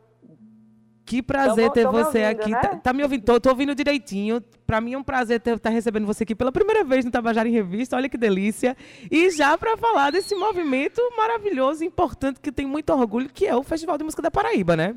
Que 1.05 1.21
prazer 1.23 1.55
Tamo- 1.65 1.73
ter 1.73 1.83
tamo 1.83 1.97
você 1.97 2.23
ouvindo, 2.23 2.41
aqui. 2.41 2.51
né? 2.51 2.61
Tá, 2.61 2.75
tá 2.77 2.93
me 2.93 3.01
ouvindo? 3.03 3.23
Tô, 3.25 3.39
tô 3.39 3.49
ouvindo 3.49 3.73
direitinho. 3.75 4.41
Pra 4.65 4.79
mim 4.79 4.93
é 4.93 4.97
um 4.97 5.03
prazer 5.03 5.41
estar 5.45 5.69
recebendo 5.71 6.05
você 6.05 6.23
aqui 6.23 6.35
pela 6.35 6.51
primeira 6.51 6.83
vez 6.83 7.03
no 7.03 7.09
Tabajara 7.11 7.49
em 7.49 7.51
Revista. 7.51 7.95
Olha 7.97 8.07
que 8.07 8.17
delícia. 8.17 8.77
E 9.11 9.29
já 9.31 9.57
pra 9.57 9.75
falar 9.75 10.11
desse 10.11 10.35
movimento 10.35 11.01
maravilhoso 11.17 11.83
e 11.83 11.87
importante 11.87 12.39
que 12.39 12.51
tem 12.51 12.65
muito 12.67 12.93
orgulho, 12.93 13.27
que 13.27 13.45
é 13.47 13.55
o 13.55 13.63
Festival 13.63 13.97
de 13.97 14.03
Música 14.03 14.21
da 14.21 14.29
Paraíba, 14.31 14.75
né? 14.77 14.95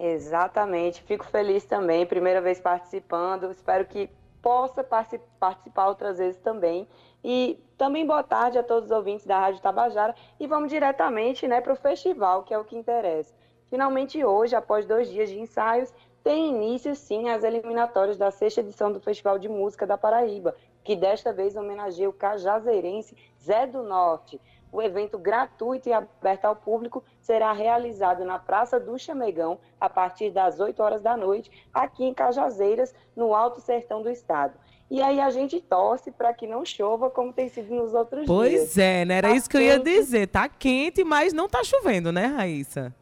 Exatamente. 0.00 1.02
Fico 1.02 1.26
feliz 1.26 1.64
também, 1.66 2.06
primeira 2.06 2.40
vez 2.40 2.58
participando. 2.58 3.50
Espero 3.50 3.84
que 3.84 4.08
possa 4.40 4.82
parti- 4.82 5.20
participar 5.38 5.88
outras 5.88 6.16
vezes 6.16 6.40
também. 6.40 6.88
E 7.22 7.62
também 7.76 8.06
boa 8.06 8.22
tarde 8.22 8.58
a 8.58 8.62
todos 8.62 8.90
os 8.90 8.96
ouvintes 8.96 9.26
da 9.26 9.38
Rádio 9.38 9.60
Tabajara. 9.60 10.14
E 10.38 10.46
vamos 10.46 10.70
diretamente 10.70 11.46
né, 11.46 11.60
para 11.60 11.74
o 11.74 11.76
festival, 11.76 12.44
que 12.44 12.54
é 12.54 12.58
o 12.58 12.64
que 12.64 12.74
interessa. 12.78 13.34
Finalmente 13.68 14.24
hoje, 14.24 14.56
após 14.56 14.86
dois 14.86 15.10
dias 15.10 15.28
de 15.28 15.38
ensaios, 15.38 15.92
tem 16.24 16.48
início 16.48 16.94
sim 16.94 17.28
as 17.28 17.44
eliminatórias 17.44 18.16
da 18.16 18.30
sexta 18.30 18.60
edição 18.60 18.90
do 18.90 19.00
Festival 19.00 19.38
de 19.38 19.50
Música 19.50 19.86
da 19.86 19.98
Paraíba, 19.98 20.54
que 20.82 20.96
desta 20.96 21.30
vez 21.30 21.56
homenageia 21.56 22.08
o 22.08 22.12
cajazeirense 22.12 23.14
Zé 23.38 23.66
do 23.66 23.82
Norte. 23.82 24.40
O 24.72 24.80
evento 24.80 25.18
gratuito 25.18 25.88
e 25.88 25.92
aberto 25.92 26.44
ao 26.44 26.54
público 26.56 27.02
será 27.20 27.52
realizado 27.52 28.24
na 28.24 28.38
Praça 28.38 28.78
do 28.78 28.98
Chamegão 28.98 29.58
a 29.80 29.88
partir 29.88 30.30
das 30.30 30.60
8 30.60 30.80
horas 30.82 31.02
da 31.02 31.16
noite, 31.16 31.50
aqui 31.74 32.04
em 32.04 32.14
Cajazeiras, 32.14 32.94
no 33.16 33.34
Alto 33.34 33.60
Sertão 33.60 34.02
do 34.02 34.08
Estado. 34.10 34.54
E 34.90 35.00
aí 35.00 35.20
a 35.20 35.30
gente 35.30 35.60
torce 35.60 36.10
para 36.10 36.32
que 36.34 36.46
não 36.48 36.64
chova 36.64 37.08
como 37.10 37.32
tem 37.32 37.48
sido 37.48 37.72
nos 37.74 37.94
outros 37.94 38.26
dias. 38.26 38.28
Pois 38.36 38.76
é, 38.78 39.04
né? 39.04 39.18
Era 39.18 39.28
Tá 39.28 39.34
isso 39.36 39.48
que 39.48 39.56
eu 39.56 39.60
ia 39.60 39.78
quente. 39.78 39.84
dizer. 39.84 40.26
Tá 40.26 40.48
quente, 40.48 41.04
mas 41.04 41.32
não 41.32 41.48
tá 41.48 41.62
chovendo, 41.62 42.10
né, 42.10 42.26
Raíssa? 42.26 42.92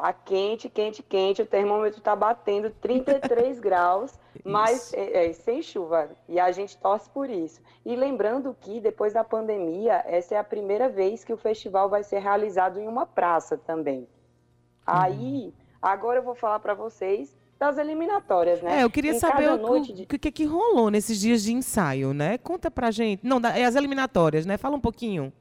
Tá 0.00 0.12
quente, 0.12 0.68
quente, 0.68 1.02
quente. 1.02 1.42
O 1.42 1.46
termômetro 1.46 2.00
tá 2.00 2.14
batendo 2.14 2.70
33 2.70 3.58
graus, 3.60 4.16
mas 4.44 4.92
é, 4.94 5.26
é, 5.26 5.32
sem 5.32 5.60
chuva. 5.60 6.10
E 6.28 6.38
a 6.38 6.52
gente 6.52 6.76
torce 6.78 7.10
por 7.10 7.28
isso. 7.28 7.60
E 7.84 7.96
lembrando 7.96 8.56
que 8.60 8.80
depois 8.80 9.12
da 9.12 9.24
pandemia, 9.24 10.04
essa 10.06 10.36
é 10.36 10.38
a 10.38 10.44
primeira 10.44 10.88
vez 10.88 11.24
que 11.24 11.32
o 11.32 11.36
festival 11.36 11.88
vai 11.88 12.04
ser 12.04 12.20
realizado 12.20 12.78
em 12.78 12.86
uma 12.86 13.06
praça 13.06 13.58
também. 13.58 14.06
Aí, 14.86 15.52
agora 15.82 16.20
eu 16.20 16.22
vou 16.22 16.36
falar 16.36 16.60
para 16.60 16.74
vocês 16.74 17.36
das 17.58 17.76
eliminatórias, 17.76 18.62
né? 18.62 18.78
É, 18.78 18.84
eu 18.84 18.90
queria 18.90 19.12
Em 19.12 19.18
saber 19.18 19.50
o, 19.50 19.56
noite 19.56 19.92
de- 19.92 20.06
que, 20.06 20.16
que 20.16 20.30
que 20.30 20.44
rolou 20.44 20.90
nesses 20.90 21.18
dias 21.18 21.42
de 21.42 21.52
ensaio, 21.52 22.14
né? 22.14 22.38
Conta 22.38 22.70
pra 22.70 22.92
gente. 22.92 23.26
Não, 23.26 23.38
é 23.52 23.64
as 23.64 23.74
eliminatórias, 23.74 24.46
né? 24.46 24.56
Fala 24.56 24.76
um 24.76 24.80
pouquinho. 24.80 25.32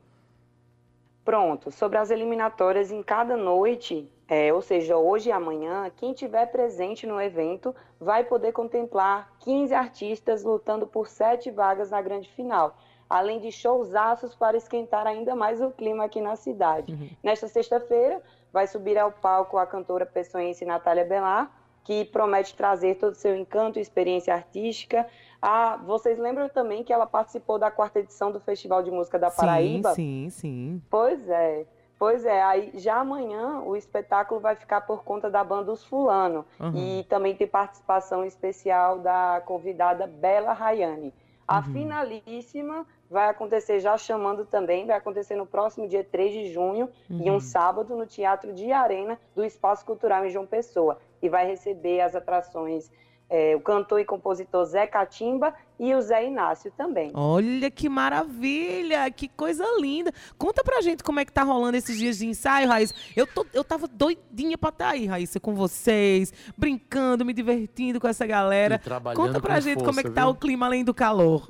Pronto, 1.23 1.69
sobre 1.69 1.99
as 1.99 2.09
eliminatórias 2.09 2.89
em 2.89 3.03
cada 3.03 3.37
noite, 3.37 4.09
é, 4.27 4.53
ou 4.53 4.61
seja, 4.61 4.97
hoje 4.97 5.29
e 5.29 5.31
amanhã, 5.31 5.89
quem 5.95 6.13
tiver 6.13 6.47
presente 6.47 7.07
no 7.07 7.21
evento 7.21 7.73
vai 7.99 8.25
poder 8.25 8.51
contemplar 8.51 9.31
15 9.39 9.73
artistas 9.73 10.43
lutando 10.43 10.85
por 10.85 11.07
sete 11.07 11.49
vagas 11.49 11.91
na 11.91 12.01
grande 12.01 12.29
final, 12.31 12.75
além 13.09 13.39
de 13.39 13.51
showzaços 13.51 14.35
para 14.35 14.57
esquentar 14.57 15.07
ainda 15.07 15.33
mais 15.33 15.61
o 15.61 15.71
clima 15.71 16.03
aqui 16.03 16.19
na 16.19 16.35
cidade. 16.35 16.93
Nesta 17.23 17.47
sexta-feira, 17.47 18.21
vai 18.51 18.67
subir 18.67 18.97
ao 18.97 19.11
palco 19.11 19.57
a 19.57 19.65
cantora 19.65 20.05
pessoense 20.05 20.65
Natália 20.65 21.05
Belar, 21.05 21.49
que 21.85 22.03
promete 22.03 22.53
trazer 22.53 22.95
todo 22.95 23.13
o 23.13 23.15
seu 23.15 23.33
encanto 23.33 23.79
e 23.79 23.81
experiência 23.81 24.33
artística. 24.33 25.07
Ah, 25.41 25.77
vocês 25.85 26.19
lembram 26.19 26.49
também 26.49 26.83
que 26.83 26.91
ela 26.91 27.05
participou 27.05 27.57
da 27.57 27.71
quarta 27.71 27.99
edição 27.99 28.29
do 28.29 28.41
Festival 28.41 28.83
de 28.83 28.91
Música 28.91 29.17
da 29.17 29.31
Paraíba? 29.31 29.93
Sim, 29.93 30.29
sim, 30.29 30.29
sim. 30.29 30.81
Pois 30.89 31.29
é. 31.29 31.65
Pois 31.99 32.25
é, 32.25 32.43
aí 32.43 32.71
já 32.75 32.97
amanhã 32.97 33.61
o 33.61 33.75
espetáculo 33.75 34.39
vai 34.39 34.55
ficar 34.55 34.81
por 34.81 35.03
conta 35.03 35.29
da 35.29 35.43
banda 35.43 35.71
Os 35.71 35.83
Fulano. 35.83 36.45
Aham. 36.59 36.77
E 36.77 37.03
também 37.05 37.35
tem 37.35 37.47
participação 37.47 38.23
especial 38.23 38.99
da 38.99 39.41
convidada 39.45 40.05
Bela 40.05 40.53
Rayane. 40.53 41.13
A 41.47 41.63
finalíssima 41.63 42.85
vai 43.09 43.29
acontecer 43.29 43.79
já 43.79 43.97
chamando 43.97 44.45
também, 44.45 44.85
vai 44.85 44.97
acontecer 44.97 45.35
no 45.35 45.45
próximo 45.45 45.87
dia 45.87 46.03
3 46.03 46.33
de 46.33 46.51
junho, 46.51 46.89
e 47.09 47.31
um 47.31 47.39
sábado, 47.39 47.95
no 47.95 48.05
Teatro 48.05 48.53
de 48.53 48.69
Arena 48.73 49.17
do 49.33 49.45
Espaço 49.45 49.85
Cultural 49.85 50.25
em 50.25 50.29
João 50.29 50.45
Pessoa. 50.45 50.99
E 51.21 51.29
vai 51.29 51.47
receber 51.47 52.01
as 52.01 52.15
atrações 52.15 52.91
eh, 53.29 53.55
o 53.55 53.59
cantor 53.59 53.99
e 53.99 54.05
compositor 54.05 54.65
Zé 54.65 54.87
Catimba 54.87 55.53
e 55.79 55.93
o 55.93 56.01
Zé 56.01 56.25
Inácio 56.25 56.71
também. 56.77 57.11
Olha 57.13 57.69
que 57.69 57.89
maravilha, 57.89 59.09
que 59.11 59.27
coisa 59.27 59.65
linda. 59.79 60.11
Conta 60.37 60.63
pra 60.63 60.81
gente 60.81 61.03
como 61.03 61.19
é 61.19 61.25
que 61.25 61.31
tá 61.31 61.43
rolando 61.43 61.77
esses 61.77 61.97
dias 61.97 62.17
de 62.17 62.27
ensaio, 62.27 62.67
Raíssa. 62.67 62.95
Eu, 63.15 63.27
tô, 63.27 63.45
eu 63.53 63.63
tava 63.63 63.87
doidinha 63.87 64.57
pra 64.57 64.69
estar 64.69 64.89
aí, 64.89 65.05
Raíssa, 65.05 65.39
com 65.39 65.53
vocês, 65.53 66.33
brincando, 66.57 67.25
me 67.25 67.33
divertindo 67.33 67.99
com 67.99 68.07
essa 68.07 68.25
galera. 68.25 68.75
E 68.75 68.79
trabalhando 68.79 69.17
Conta 69.17 69.41
pra 69.41 69.55
com 69.55 69.61
gente 69.61 69.83
como 69.83 69.99
é 69.99 70.03
que 70.03 70.09
força, 70.09 70.15
tá 70.15 70.21
viu? 70.21 70.31
o 70.31 70.35
clima 70.35 70.65
além 70.65 70.83
do 70.83 70.93
calor. 70.93 71.49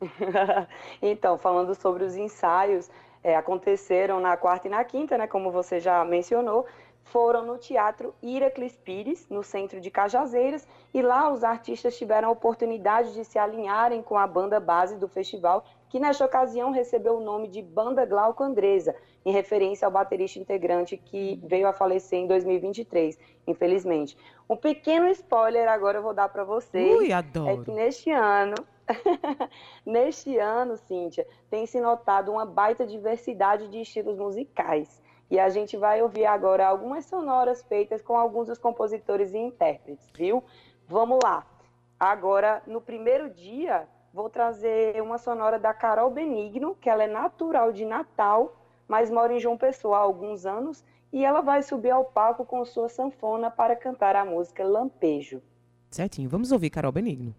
então, 1.00 1.38
falando 1.38 1.74
sobre 1.74 2.04
os 2.04 2.16
ensaios, 2.16 2.90
é, 3.22 3.36
aconteceram 3.36 4.20
na 4.20 4.36
quarta 4.36 4.66
e 4.66 4.70
na 4.70 4.84
quinta, 4.84 5.16
né, 5.16 5.26
como 5.26 5.50
você 5.50 5.78
já 5.80 6.04
mencionou, 6.04 6.66
foram 7.04 7.44
no 7.44 7.58
Teatro 7.58 8.14
Iraclis 8.22 8.76
Pires, 8.76 9.26
no 9.28 9.42
centro 9.42 9.80
de 9.80 9.90
Cajazeiras, 9.90 10.66
e 10.94 11.02
lá 11.02 11.30
os 11.32 11.44
artistas 11.44 11.96
tiveram 11.96 12.28
a 12.28 12.32
oportunidade 12.32 13.12
de 13.12 13.24
se 13.24 13.38
alinharem 13.38 14.02
com 14.02 14.16
a 14.16 14.26
banda 14.26 14.58
base 14.60 14.96
do 14.96 15.08
festival, 15.08 15.64
que 15.88 16.00
nesta 16.00 16.24
ocasião 16.24 16.70
recebeu 16.70 17.18
o 17.18 17.20
nome 17.20 17.48
de 17.48 17.60
Banda 17.60 18.06
Glauco 18.06 18.42
Andresa, 18.42 18.94
em 19.24 19.32
referência 19.32 19.84
ao 19.84 19.92
baterista 19.92 20.38
integrante 20.38 20.96
que 20.96 21.38
veio 21.44 21.68
a 21.68 21.72
falecer 21.72 22.18
em 22.18 22.26
2023, 22.26 23.18
infelizmente. 23.46 24.16
Um 24.48 24.56
pequeno 24.56 25.08
spoiler 25.08 25.68
agora 25.68 25.98
eu 25.98 26.02
vou 26.02 26.14
dar 26.14 26.28
para 26.30 26.44
vocês. 26.44 26.98
Ui, 26.98 27.10
É 27.10 27.14
adoro. 27.14 27.62
que 27.62 27.70
neste 27.72 28.10
ano, 28.10 28.54
neste 29.84 30.38
ano, 30.38 30.76
Cíntia, 30.76 31.26
tem 31.50 31.66
se 31.66 31.80
notado 31.80 32.32
uma 32.32 32.46
baita 32.46 32.86
diversidade 32.86 33.68
de 33.68 33.82
estilos 33.82 34.16
musicais. 34.16 35.01
E 35.32 35.40
a 35.40 35.48
gente 35.48 35.78
vai 35.78 36.02
ouvir 36.02 36.26
agora 36.26 36.68
algumas 36.68 37.06
sonoras 37.06 37.62
feitas 37.62 38.02
com 38.02 38.18
alguns 38.18 38.48
dos 38.48 38.58
compositores 38.58 39.32
e 39.32 39.38
intérpretes, 39.38 40.10
viu? 40.14 40.44
Vamos 40.86 41.20
lá. 41.24 41.46
Agora, 41.98 42.62
no 42.66 42.82
primeiro 42.82 43.30
dia, 43.30 43.88
vou 44.12 44.28
trazer 44.28 45.00
uma 45.00 45.16
sonora 45.16 45.58
da 45.58 45.72
Carol 45.72 46.10
Benigno, 46.10 46.76
que 46.78 46.90
ela 46.90 47.04
é 47.04 47.06
natural 47.06 47.72
de 47.72 47.86
Natal, 47.86 48.54
mas 48.86 49.10
mora 49.10 49.32
em 49.32 49.40
João 49.40 49.56
Pessoa 49.56 49.96
há 49.96 50.00
alguns 50.00 50.44
anos, 50.44 50.84
e 51.10 51.24
ela 51.24 51.40
vai 51.40 51.62
subir 51.62 51.92
ao 51.92 52.04
palco 52.04 52.44
com 52.44 52.62
sua 52.66 52.90
sanfona 52.90 53.50
para 53.50 53.74
cantar 53.74 54.14
a 54.14 54.26
música 54.26 54.62
Lampejo. 54.62 55.40
Certinho, 55.90 56.28
vamos 56.28 56.52
ouvir 56.52 56.68
Carol 56.68 56.92
Benigno. 56.92 57.34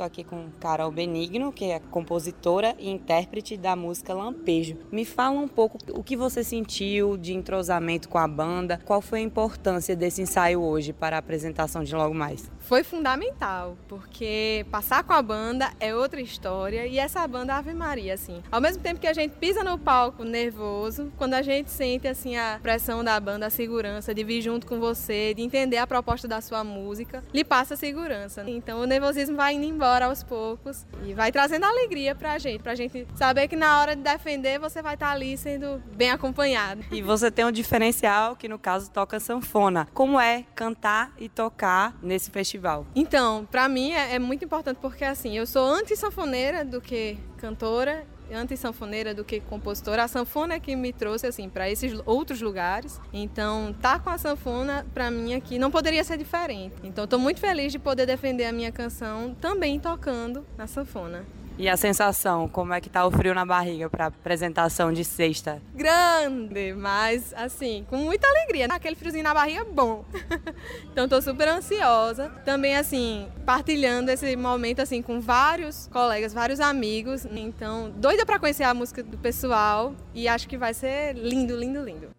Aqui 0.00 0.22
com 0.22 0.48
Carol 0.60 0.92
Benigno, 0.92 1.52
que 1.52 1.64
é 1.64 1.80
compositora 1.80 2.76
e 2.78 2.88
intérprete 2.88 3.56
da 3.56 3.74
música 3.74 4.14
Lampejo. 4.14 4.76
Me 4.92 5.04
fala 5.04 5.40
um 5.40 5.48
pouco 5.48 5.76
o 5.92 6.04
que 6.04 6.16
você 6.16 6.44
sentiu 6.44 7.16
de 7.16 7.34
entrosamento 7.34 8.08
com 8.08 8.16
a 8.16 8.28
banda, 8.28 8.80
qual 8.84 9.00
foi 9.00 9.18
a 9.18 9.22
importância 9.22 9.96
desse 9.96 10.22
ensaio 10.22 10.62
hoje 10.62 10.92
para 10.92 11.16
a 11.16 11.18
apresentação 11.18 11.82
de 11.82 11.94
logo 11.96 12.14
mais. 12.14 12.48
Foi 12.60 12.84
fundamental, 12.84 13.76
porque 13.88 14.64
passar 14.70 15.02
com 15.02 15.12
a 15.12 15.22
banda 15.22 15.72
é 15.80 15.94
outra 15.94 16.20
história 16.20 16.86
e 16.86 16.98
essa 16.98 17.26
banda 17.26 17.54
Ave 17.54 17.74
Maria, 17.74 18.14
assim. 18.14 18.40
Ao 18.52 18.60
mesmo 18.60 18.82
tempo 18.82 19.00
que 19.00 19.06
a 19.06 19.12
gente 19.12 19.32
pisa 19.32 19.64
no 19.64 19.78
palco 19.78 20.22
nervoso, 20.22 21.12
quando 21.16 21.34
a 21.34 21.42
gente 21.42 21.70
sente 21.70 22.06
assim 22.06 22.36
a 22.36 22.60
pressão 22.62 23.02
da 23.02 23.18
banda, 23.18 23.46
a 23.46 23.50
segurança 23.50 24.14
de 24.14 24.22
vir 24.22 24.42
junto 24.42 24.66
com 24.66 24.78
você, 24.78 25.34
de 25.34 25.42
entender 25.42 25.78
a 25.78 25.86
proposta 25.86 26.28
da 26.28 26.40
sua 26.40 26.62
música, 26.62 27.24
lhe 27.34 27.42
passa 27.42 27.74
segurança. 27.74 28.44
Então 28.46 28.80
o 28.80 28.86
nervosismo 28.86 29.36
vai 29.36 29.54
indo 29.54 29.64
embora 29.64 29.87
aos 29.88 30.22
poucos 30.22 30.86
e 31.04 31.14
vai 31.14 31.32
trazendo 31.32 31.64
alegria 31.64 32.14
pra 32.14 32.38
gente, 32.38 32.62
pra 32.62 32.74
gente 32.74 33.06
saber 33.14 33.48
que 33.48 33.56
na 33.56 33.80
hora 33.80 33.96
de 33.96 34.02
defender 34.02 34.58
você 34.58 34.82
vai 34.82 34.94
estar 34.94 35.10
ali 35.10 35.36
sendo 35.36 35.82
bem 35.94 36.10
acompanhado. 36.10 36.84
E 36.90 37.02
você 37.02 37.30
tem 37.30 37.44
um 37.44 37.52
diferencial 37.52 38.36
que 38.36 38.48
no 38.48 38.58
caso 38.58 38.90
toca 38.90 39.18
sanfona. 39.18 39.88
Como 39.94 40.20
é 40.20 40.44
cantar 40.54 41.12
e 41.18 41.28
tocar 41.28 41.96
nesse 42.02 42.30
festival? 42.30 42.86
Então, 42.94 43.46
pra 43.50 43.68
mim 43.68 43.92
é, 43.92 44.14
é 44.14 44.18
muito 44.18 44.44
importante 44.44 44.78
porque 44.80 45.04
assim, 45.04 45.36
eu 45.36 45.46
sou 45.46 45.64
anti-sanfoneira 45.64 46.64
do 46.64 46.80
que 46.80 47.18
cantora, 47.38 48.06
anti-sanfoneira 48.32 49.14
do 49.14 49.24
que 49.24 49.40
compositora. 49.40 50.04
A 50.04 50.08
sanfona 50.08 50.54
é 50.54 50.60
que 50.60 50.74
me 50.76 50.92
trouxe 50.92 51.26
assim 51.26 51.48
para 51.48 51.70
esses 51.70 51.98
outros 52.06 52.40
lugares. 52.40 53.00
Então, 53.12 53.74
tá 53.80 53.98
com 53.98 54.10
a 54.10 54.18
sanfona 54.18 54.86
pra 54.94 55.10
mim 55.10 55.34
aqui 55.34 55.58
não 55.58 55.70
poderia 55.70 56.04
ser 56.04 56.16
diferente. 56.16 56.74
Então, 56.82 57.06
tô 57.06 57.18
muito 57.18 57.40
feliz 57.40 57.72
de 57.72 57.78
poder 57.78 58.06
defender 58.06 58.44
a 58.44 58.52
minha 58.52 58.72
canção 58.72 59.34
também 59.40 59.78
tocando 59.78 60.46
na 60.56 60.66
sanfona. 60.66 61.24
E 61.58 61.68
a 61.68 61.76
sensação, 61.76 62.46
como 62.46 62.72
é 62.72 62.80
que 62.80 62.88
tá 62.88 63.04
o 63.04 63.10
frio 63.10 63.34
na 63.34 63.44
barriga 63.44 63.90
para 63.90 64.06
apresentação 64.06 64.92
de 64.92 65.04
sexta? 65.04 65.60
Grande, 65.74 66.72
mas 66.72 67.34
assim, 67.34 67.84
com 67.90 67.96
muita 67.96 68.28
alegria. 68.28 68.66
Aquele 68.66 68.94
friozinho 68.94 69.24
na 69.24 69.34
barriga 69.34 69.64
bom. 69.64 70.04
então 70.92 71.08
tô 71.08 71.20
super 71.20 71.48
ansiosa. 71.48 72.28
Também 72.44 72.76
assim, 72.76 73.26
partilhando 73.44 74.08
esse 74.08 74.36
momento 74.36 74.78
assim 74.78 75.02
com 75.02 75.20
vários 75.20 75.88
colegas, 75.88 76.32
vários 76.32 76.60
amigos. 76.60 77.26
Então, 77.32 77.90
doida 77.90 78.24
para 78.24 78.38
conhecer 78.38 78.62
a 78.62 78.72
música 78.72 79.02
do 79.02 79.18
pessoal 79.18 79.96
e 80.14 80.28
acho 80.28 80.48
que 80.48 80.56
vai 80.56 80.72
ser 80.72 81.14
lindo, 81.14 81.56
lindo, 81.56 81.82
lindo. 81.82 82.10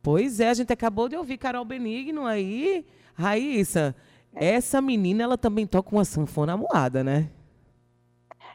Pois 0.00 0.38
é, 0.38 0.48
a 0.48 0.54
gente 0.54 0.72
acabou 0.72 1.08
de 1.08 1.16
ouvir 1.16 1.38
Carol 1.38 1.64
Benigno 1.64 2.24
aí. 2.24 2.86
Raíssa, 3.14 3.96
essa 4.36 4.80
menina, 4.82 5.22
ela 5.22 5.38
também 5.38 5.66
toca 5.66 5.94
uma 5.94 6.04
sanfona 6.04 6.56
moada, 6.56 7.02
né? 7.02 7.30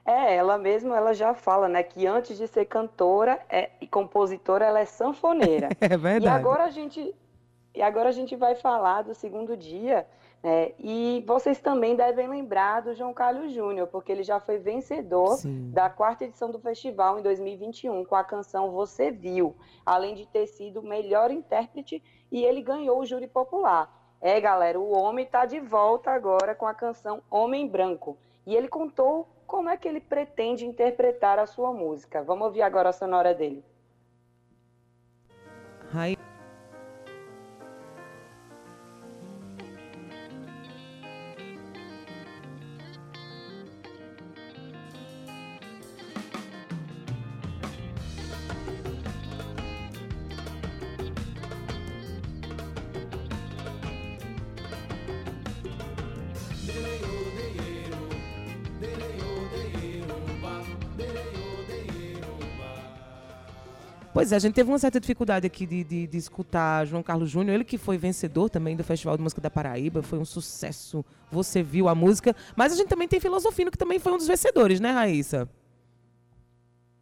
É, 0.05 0.36
ela 0.36 0.57
mesma, 0.57 0.97
ela 0.97 1.13
já 1.13 1.34
fala, 1.34 1.67
né, 1.67 1.84
que 1.84 2.07
antes 2.07 2.38
de 2.38 2.47
ser 2.47 2.65
cantora 2.65 3.39
é, 3.49 3.69
e 3.79 3.88
compositora, 3.88 4.65
ela 4.65 4.79
é 4.79 4.86
sanfoneira. 4.86 5.69
É 5.79 5.97
verdade. 5.97 6.25
E 6.25 6.27
agora 6.27 6.63
a 6.63 6.69
gente, 6.69 7.15
e 7.73 7.82
agora 7.82 8.09
a 8.09 8.11
gente 8.11 8.36
vai 8.36 8.55
falar 8.55 9.03
do 9.03 9.13
segundo 9.13 9.55
dia, 9.55 10.07
né, 10.43 10.71
e 10.79 11.23
vocês 11.27 11.59
também 11.59 11.95
devem 11.95 12.27
lembrar 12.27 12.82
do 12.82 12.95
João 12.95 13.13
Carlos 13.13 13.51
Júnior, 13.53 13.88
porque 13.88 14.11
ele 14.11 14.23
já 14.23 14.39
foi 14.39 14.57
vencedor 14.57 15.38
Sim. 15.38 15.69
da 15.71 15.89
quarta 15.89 16.25
edição 16.25 16.51
do 16.51 16.59
festival 16.59 17.19
em 17.19 17.21
2021 17.21 18.03
com 18.05 18.15
a 18.15 18.23
canção 18.23 18.71
Você 18.71 19.11
Viu, 19.11 19.55
além 19.86 20.15
de 20.15 20.25
ter 20.27 20.47
sido 20.47 20.79
o 20.79 20.88
melhor 20.88 21.29
intérprete 21.29 22.03
e 22.32 22.43
ele 22.43 22.61
ganhou 22.61 22.99
o 22.99 23.05
júri 23.05 23.27
popular. 23.27 24.01
É, 24.22 24.39
galera, 24.39 24.80
o 24.80 24.91
homem 24.91 25.26
está 25.26 25.47
de 25.47 25.59
volta 25.59 26.11
agora 26.11 26.53
com 26.53 26.67
a 26.67 26.76
canção 26.76 27.24
Homem 27.28 27.67
Branco. 27.67 28.15
E 28.45 28.55
ele 28.55 28.67
contou 28.67 29.28
como 29.47 29.67
é 29.67 29.76
que 29.76 29.88
ele 29.88 29.99
pretende 29.99 30.63
interpretar 30.63 31.39
a 31.39 31.47
sua 31.47 31.74
música. 31.74 32.22
Vamos 32.22 32.45
ouvir 32.45 32.61
agora 32.61 32.89
a 32.89 32.93
sonora 32.93 33.34
dele. 33.34 33.65
Pois 64.22 64.32
é, 64.32 64.36
a 64.36 64.39
gente 64.39 64.53
teve 64.53 64.69
uma 64.69 64.78
certa 64.78 64.99
dificuldade 64.99 65.47
aqui 65.47 65.65
de, 65.65 65.84
de, 65.84 66.05
de 66.05 66.15
escutar 66.15 66.86
João 66.86 67.01
Carlos 67.01 67.28
Júnior, 67.28 67.55
ele 67.55 67.63
que 67.63 67.76
foi 67.76 67.97
vencedor 67.97 68.51
também 68.51 68.76
do 68.76 68.84
Festival 68.84 69.17
de 69.17 69.24
Música 69.24 69.41
da 69.41 69.49
Paraíba, 69.49 70.03
foi 70.03 70.19
um 70.19 70.26
sucesso, 70.26 71.03
você 71.32 71.63
viu 71.63 71.89
a 71.89 71.95
música, 71.95 72.36
mas 72.55 72.72
a 72.72 72.76
gente 72.76 72.88
também 72.88 73.07
tem 73.07 73.19
Filosofino, 73.19 73.72
que 73.72 73.78
também 73.80 73.97
foi 73.97 74.11
um 74.11 74.17
dos 74.17 74.28
vencedores, 74.28 74.80
né, 74.80 74.91
Raíssa? 74.91 75.49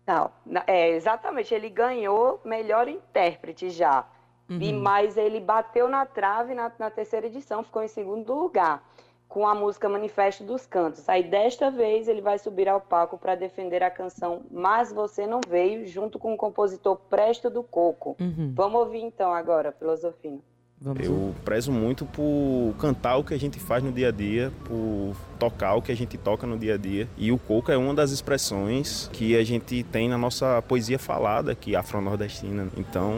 Não, 0.07 0.31
é, 0.65 0.91
exatamente, 0.95 1.53
ele 1.53 1.69
ganhou 1.69 2.39
melhor 2.45 2.87
intérprete 2.87 3.69
já. 3.69 4.07
E, 4.49 4.71
Uhum. 4.71 4.79
mas 4.81 5.17
ele 5.17 5.41
bateu 5.41 5.89
na 5.89 6.05
trave 6.05 6.55
na, 6.55 6.71
na 6.79 6.89
terceira 6.89 7.27
edição, 7.27 7.63
ficou 7.63 7.83
em 7.83 7.89
segundo 7.89 8.33
lugar, 8.33 8.81
com 9.29 9.47
a 9.47 9.53
música 9.53 9.87
Manifesto 9.87 10.43
dos 10.43 10.65
Cantos. 10.65 11.07
Aí 11.07 11.23
desta 11.23 11.69
vez 11.69 12.07
ele 12.07 12.19
vai 12.19 12.39
subir 12.39 12.67
ao 12.67 12.81
palco 12.81 13.17
para 13.17 13.35
defender 13.35 13.83
a 13.83 13.91
canção 13.91 14.41
Mas 14.51 14.91
Você 14.91 15.27
Não 15.27 15.39
Veio, 15.47 15.85
junto 15.87 16.17
com 16.17 16.33
o 16.33 16.37
compositor 16.37 16.97
Presto 17.09 17.47
do 17.49 17.61
Coco. 17.61 18.17
Uhum. 18.19 18.51
Vamos 18.55 18.79
ouvir 18.79 19.01
então 19.01 19.31
agora, 19.31 19.71
Filosofino. 19.71 20.41
Vamos 20.81 21.05
Eu 21.05 21.35
prezo 21.43 21.73
muito 21.73 22.05
por 22.05 22.73
cantar 22.79 23.17
o 23.17 23.23
que 23.23 23.33
a 23.33 23.37
gente 23.37 23.59
faz 23.59 23.83
no 23.83 23.91
dia 23.91 24.07
a 24.07 24.11
dia, 24.11 24.49
por 24.63 25.13
tocar 25.37 25.75
o 25.75 25.81
que 25.81 25.91
a 25.91 25.95
gente 25.95 26.17
toca 26.17 26.47
no 26.47 26.57
dia 26.57 26.75
a 26.75 26.77
dia. 26.77 27.05
E 27.17 27.33
o 27.33 27.37
coco 27.37 27.69
é 27.69 27.75
uma 27.75 27.93
das 27.93 28.11
expressões 28.11 29.09
que 29.11 29.35
a 29.35 29.43
gente 29.43 29.83
tem 29.83 30.07
na 30.07 30.17
nossa 30.17 30.61
poesia 30.61 30.97
falada 30.97 31.51
aqui, 31.51 31.75
afro-nordestina. 31.75 32.69
Então, 32.77 33.13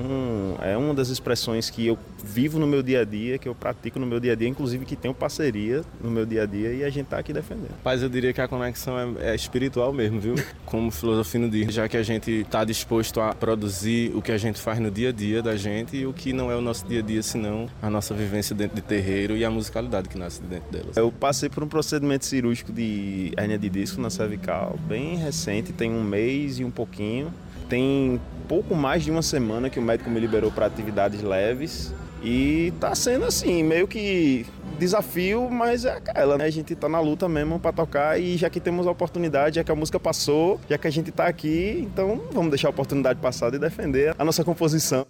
é 0.59 0.75
uma 0.75 0.93
das 0.95 1.09
expressões 1.09 1.69
que 1.69 1.85
eu 1.85 1.99
vivo 2.23 2.59
no 2.59 2.67
meu 2.67 2.81
dia 2.81 3.01
a 3.01 3.05
dia, 3.05 3.37
que 3.37 3.47
eu 3.47 3.55
pratico 3.55 3.99
no 3.99 4.05
meu 4.05 4.19
dia 4.19 4.33
a 4.33 4.35
dia, 4.35 4.47
inclusive 4.47 4.85
que 4.85 4.95
tenho 4.95 5.13
parceria 5.13 5.83
no 6.01 6.09
meu 6.09 6.25
dia 6.25 6.43
a 6.43 6.45
dia 6.45 6.73
e 6.73 6.83
a 6.83 6.89
gente 6.89 7.07
tá 7.07 7.17
aqui 7.17 7.33
defendendo. 7.33 7.71
Mas 7.83 8.01
eu 8.01 8.09
diria 8.09 8.33
que 8.33 8.41
a 8.41 8.47
conexão 8.47 8.97
é, 8.97 9.31
é 9.31 9.35
espiritual 9.35 9.91
mesmo, 9.93 10.19
viu? 10.19 10.35
Como 10.65 10.87
o 10.87 10.91
Filosofino 10.91 11.49
diz, 11.49 11.73
já 11.73 11.87
que 11.87 11.97
a 11.97 12.03
gente 12.03 12.31
está 12.31 12.63
disposto 12.63 13.19
a 13.19 13.33
produzir 13.33 14.11
o 14.15 14.21
que 14.21 14.31
a 14.31 14.37
gente 14.37 14.59
faz 14.59 14.79
no 14.79 14.91
dia 14.91 15.09
a 15.09 15.11
dia 15.11 15.41
da 15.41 15.55
gente 15.55 15.97
e 15.97 16.05
o 16.05 16.13
que 16.13 16.33
não 16.33 16.51
é 16.51 16.55
o 16.55 16.61
nosso 16.61 16.85
dia 16.87 16.99
a 16.99 17.03
dia, 17.03 17.23
senão 17.23 17.67
a 17.81 17.89
nossa 17.89 18.13
vivência 18.13 18.55
dentro 18.55 18.75
de 18.75 18.81
terreiro 18.81 19.35
e 19.35 19.43
a 19.43 19.49
musicalidade 19.49 20.09
que 20.09 20.17
nasce 20.17 20.41
dentro 20.41 20.71
delas. 20.71 20.97
Eu 20.97 21.11
passei 21.11 21.49
por 21.49 21.63
um 21.63 21.67
procedimento 21.67 22.25
cirúrgico 22.25 22.71
de 22.71 23.33
hernia 23.37 23.57
de 23.57 23.69
disco 23.69 24.01
na 24.01 24.09
cervical, 24.09 24.77
bem 24.87 25.15
recente, 25.17 25.73
tem 25.73 25.91
um 25.91 26.03
mês 26.03 26.59
e 26.59 26.63
um 26.63 26.71
pouquinho. 26.71 27.31
Tem 27.71 28.19
pouco 28.49 28.75
mais 28.75 29.01
de 29.01 29.09
uma 29.09 29.21
semana 29.21 29.69
que 29.69 29.79
o 29.79 29.81
médico 29.81 30.09
me 30.09 30.19
liberou 30.19 30.51
para 30.51 30.65
atividades 30.65 31.21
leves 31.21 31.93
e 32.21 32.73
tá 32.81 32.93
sendo 32.93 33.23
assim, 33.23 33.63
meio 33.63 33.87
que 33.87 34.45
desafio, 34.77 35.49
mas 35.49 35.85
é 35.85 35.93
aquela, 35.93 36.37
né? 36.37 36.43
A 36.43 36.49
gente 36.49 36.75
tá 36.75 36.89
na 36.89 36.99
luta 36.99 37.29
mesmo 37.29 37.61
para 37.61 37.71
tocar 37.71 38.19
e 38.19 38.35
já 38.35 38.49
que 38.49 38.59
temos 38.59 38.85
a 38.85 38.91
oportunidade, 38.91 39.55
já 39.55 39.63
que 39.63 39.71
a 39.71 39.75
música 39.75 39.97
passou, 39.97 40.59
já 40.69 40.77
que 40.77 40.85
a 40.85 40.91
gente 40.91 41.13
tá 41.13 41.27
aqui, 41.27 41.87
então 41.89 42.21
vamos 42.33 42.51
deixar 42.51 42.67
a 42.67 42.71
oportunidade 42.71 43.21
passada 43.21 43.55
e 43.55 43.59
defender 43.59 44.13
a 44.19 44.25
nossa 44.25 44.43
composição. 44.43 45.07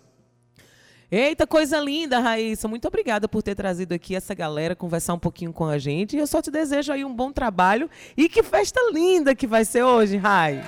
Eita, 1.09 1.47
coisa 1.47 1.79
linda, 1.79 2.19
Raíssa. 2.19 2.67
Muito 2.67 2.87
obrigada 2.87 3.27
por 3.27 3.41
ter 3.41 3.55
trazido 3.55 3.95
aqui 3.95 4.15
essa 4.15 4.35
galera 4.35 4.75
conversar 4.75 5.15
um 5.15 5.19
pouquinho 5.19 5.51
com 5.51 5.65
a 5.65 5.79
gente. 5.79 6.15
E 6.15 6.19
eu 6.19 6.27
só 6.27 6.43
te 6.43 6.51
desejo 6.51 6.93
aí 6.93 7.03
um 7.03 7.11
bom 7.11 7.31
trabalho 7.31 7.89
e 8.15 8.29
que 8.29 8.43
festa 8.43 8.79
linda 8.93 9.33
que 9.33 9.47
vai 9.47 9.65
ser 9.65 9.81
hoje, 9.81 10.15
Rai. 10.15 10.63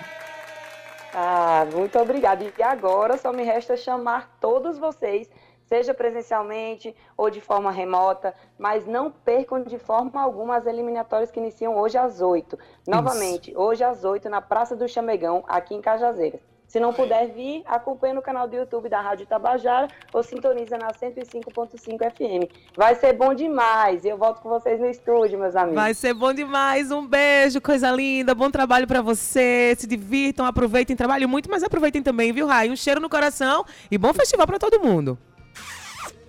Ah, 1.13 1.65
muito 1.71 1.99
obrigada. 1.99 2.43
E 2.43 2.63
agora 2.63 3.17
só 3.17 3.31
me 3.31 3.43
resta 3.43 3.77
chamar 3.77 4.37
todos 4.39 4.77
vocês, 4.77 5.29
seja 5.65 5.93
presencialmente 5.93 6.95
ou 7.15 7.29
de 7.29 7.39
forma 7.39 7.71
remota, 7.71 8.33
mas 8.57 8.85
não 8.87 9.11
percam 9.11 9.61
de 9.61 9.77
forma 9.77 10.21
alguma 10.21 10.57
as 10.57 10.65
eliminatórias 10.65 11.29
que 11.29 11.39
iniciam 11.39 11.77
hoje 11.77 11.97
às 11.97 12.19
8. 12.19 12.57
Novamente, 12.87 13.55
hoje 13.55 13.83
às 13.83 14.03
8, 14.03 14.29
na 14.29 14.41
Praça 14.41 14.75
do 14.75 14.87
Chamegão, 14.87 15.43
aqui 15.47 15.75
em 15.75 15.81
Cajazeiras. 15.81 16.52
Se 16.73 16.79
não 16.79 16.91
puder 16.91 17.31
vir, 17.31 17.61
acompanhe 17.67 18.15
no 18.15 18.21
canal 18.23 18.47
do 18.47 18.55
YouTube 18.55 18.89
da 18.89 18.99
Rádio 18.99 19.27
Tabajara 19.27 19.87
ou 20.11 20.23
sintoniza 20.23 20.75
na 20.75 20.87
105.5 20.87 21.77
FM. 21.77 22.51
Vai 22.75 22.95
ser 22.95 23.13
bom 23.13 23.31
demais. 23.31 24.03
E 24.03 24.07
eu 24.07 24.17
volto 24.17 24.41
com 24.41 24.49
vocês 24.49 24.79
no 24.79 24.87
estúdio, 24.87 25.37
meus 25.37 25.55
amigos. 25.55 25.75
Vai 25.75 25.93
ser 25.93 26.15
bom 26.15 26.33
demais. 26.33 26.89
Um 26.89 27.05
beijo, 27.05 27.61
coisa 27.61 27.91
linda. 27.91 28.33
Bom 28.33 28.49
trabalho 28.49 28.87
pra 28.87 29.03
você. 29.03 29.75
Se 29.77 29.85
divirtam, 29.85 30.47
aproveitem, 30.47 30.95
trabalhem 30.95 31.27
muito, 31.27 31.47
mas 31.47 31.61
aproveitem 31.61 32.01
também, 32.01 32.33
viu, 32.33 32.47
Rai? 32.47 32.71
Um 32.71 32.75
cheiro 32.75 32.99
no 32.99 33.07
coração 33.07 33.63
e 33.91 33.95
bom 33.95 34.11
festival 34.11 34.47
pra 34.47 34.57
todo 34.57 34.79
mundo. 34.79 35.15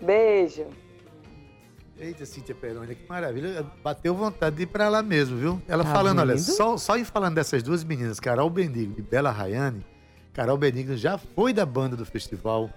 Beijo. 0.03 0.67
Eita, 1.99 2.27
Cíntia 2.27 2.55
Peroni, 2.55 2.95
que 2.95 3.09
maravilha. 3.09 3.65
Bateu 3.83 4.15
vontade 4.15 4.57
de 4.57 4.65
ir 4.65 4.67
pra 4.67 4.91
lá 4.91 5.03
mesmo, 5.03 5.39
viu? 5.39 5.63
Ela 5.67 5.85
Tá 5.85 5.91
falando, 5.91 6.19
olha, 6.19 6.35
vendo? 6.35 6.45
só, 6.45 6.77
só 6.77 6.99
em 6.99 7.05
falando 7.05 7.37
dessas 7.37 7.63
duas 7.63 7.83
meninas, 7.83 8.21
Carol 8.21 8.51
Benigno 8.51 8.97
e 8.99 9.01
Bela 9.01 9.31
Rayane, 9.31 9.83
Carol 10.35 10.59
Benigno 10.59 10.97
já 10.97 11.17
foi 11.17 11.53
da 11.53 11.65
banda 11.65 11.97
do 11.97 12.05
festival, 12.05 12.69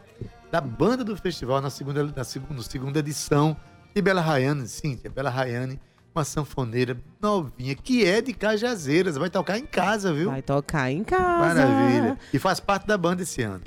da 0.52 0.62
banda 0.62 1.04
do 1.04 1.18
festival 1.18 1.60
na 1.60 1.72
segunda, 1.72 2.04
na 2.16 2.24
segunda, 2.24 2.62
segunda 2.62 3.00
edição. 3.00 3.58
E 3.96 4.02
Bela 4.02 4.22
Rayane, 4.22 4.68
Cíntia, 4.68 5.10
Bela 5.10 5.32
Rayane, 5.32 5.80
uma 6.14 6.24
sanfoneira 6.24 6.96
novinha, 7.20 7.74
que 7.74 8.06
é 8.06 8.22
de 8.22 8.32
Cajazeiras, 8.32 9.18
vai 9.18 9.32
tocar 9.32 9.58
em 9.58 9.66
casa, 9.66 10.14
viu? 10.14 10.30
Vai 10.30 10.44
tocar 10.44 10.92
em 10.92 11.04
casa. 11.04 11.66
Maravilha. 11.66 12.18
E 12.32 12.38
faz 12.38 12.60
parte 12.60 12.86
da 12.86 12.96
banda 12.96 13.24
esse 13.24 13.42
ano. 13.42 13.64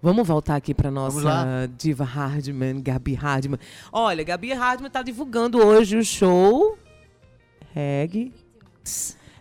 Vamos 0.00 0.26
voltar 0.26 0.54
aqui 0.54 0.72
para 0.72 0.88
nossa 0.88 1.68
diva 1.76 2.04
Hardman, 2.04 2.80
Gabi 2.80 3.14
Hardman. 3.14 3.58
Olha, 3.92 4.22
Gabi 4.22 4.52
Hardman 4.52 4.86
está 4.86 5.02
divulgando 5.02 5.58
hoje 5.58 5.96
o 5.96 6.04
show 6.04 6.78
Reg, 7.74 8.32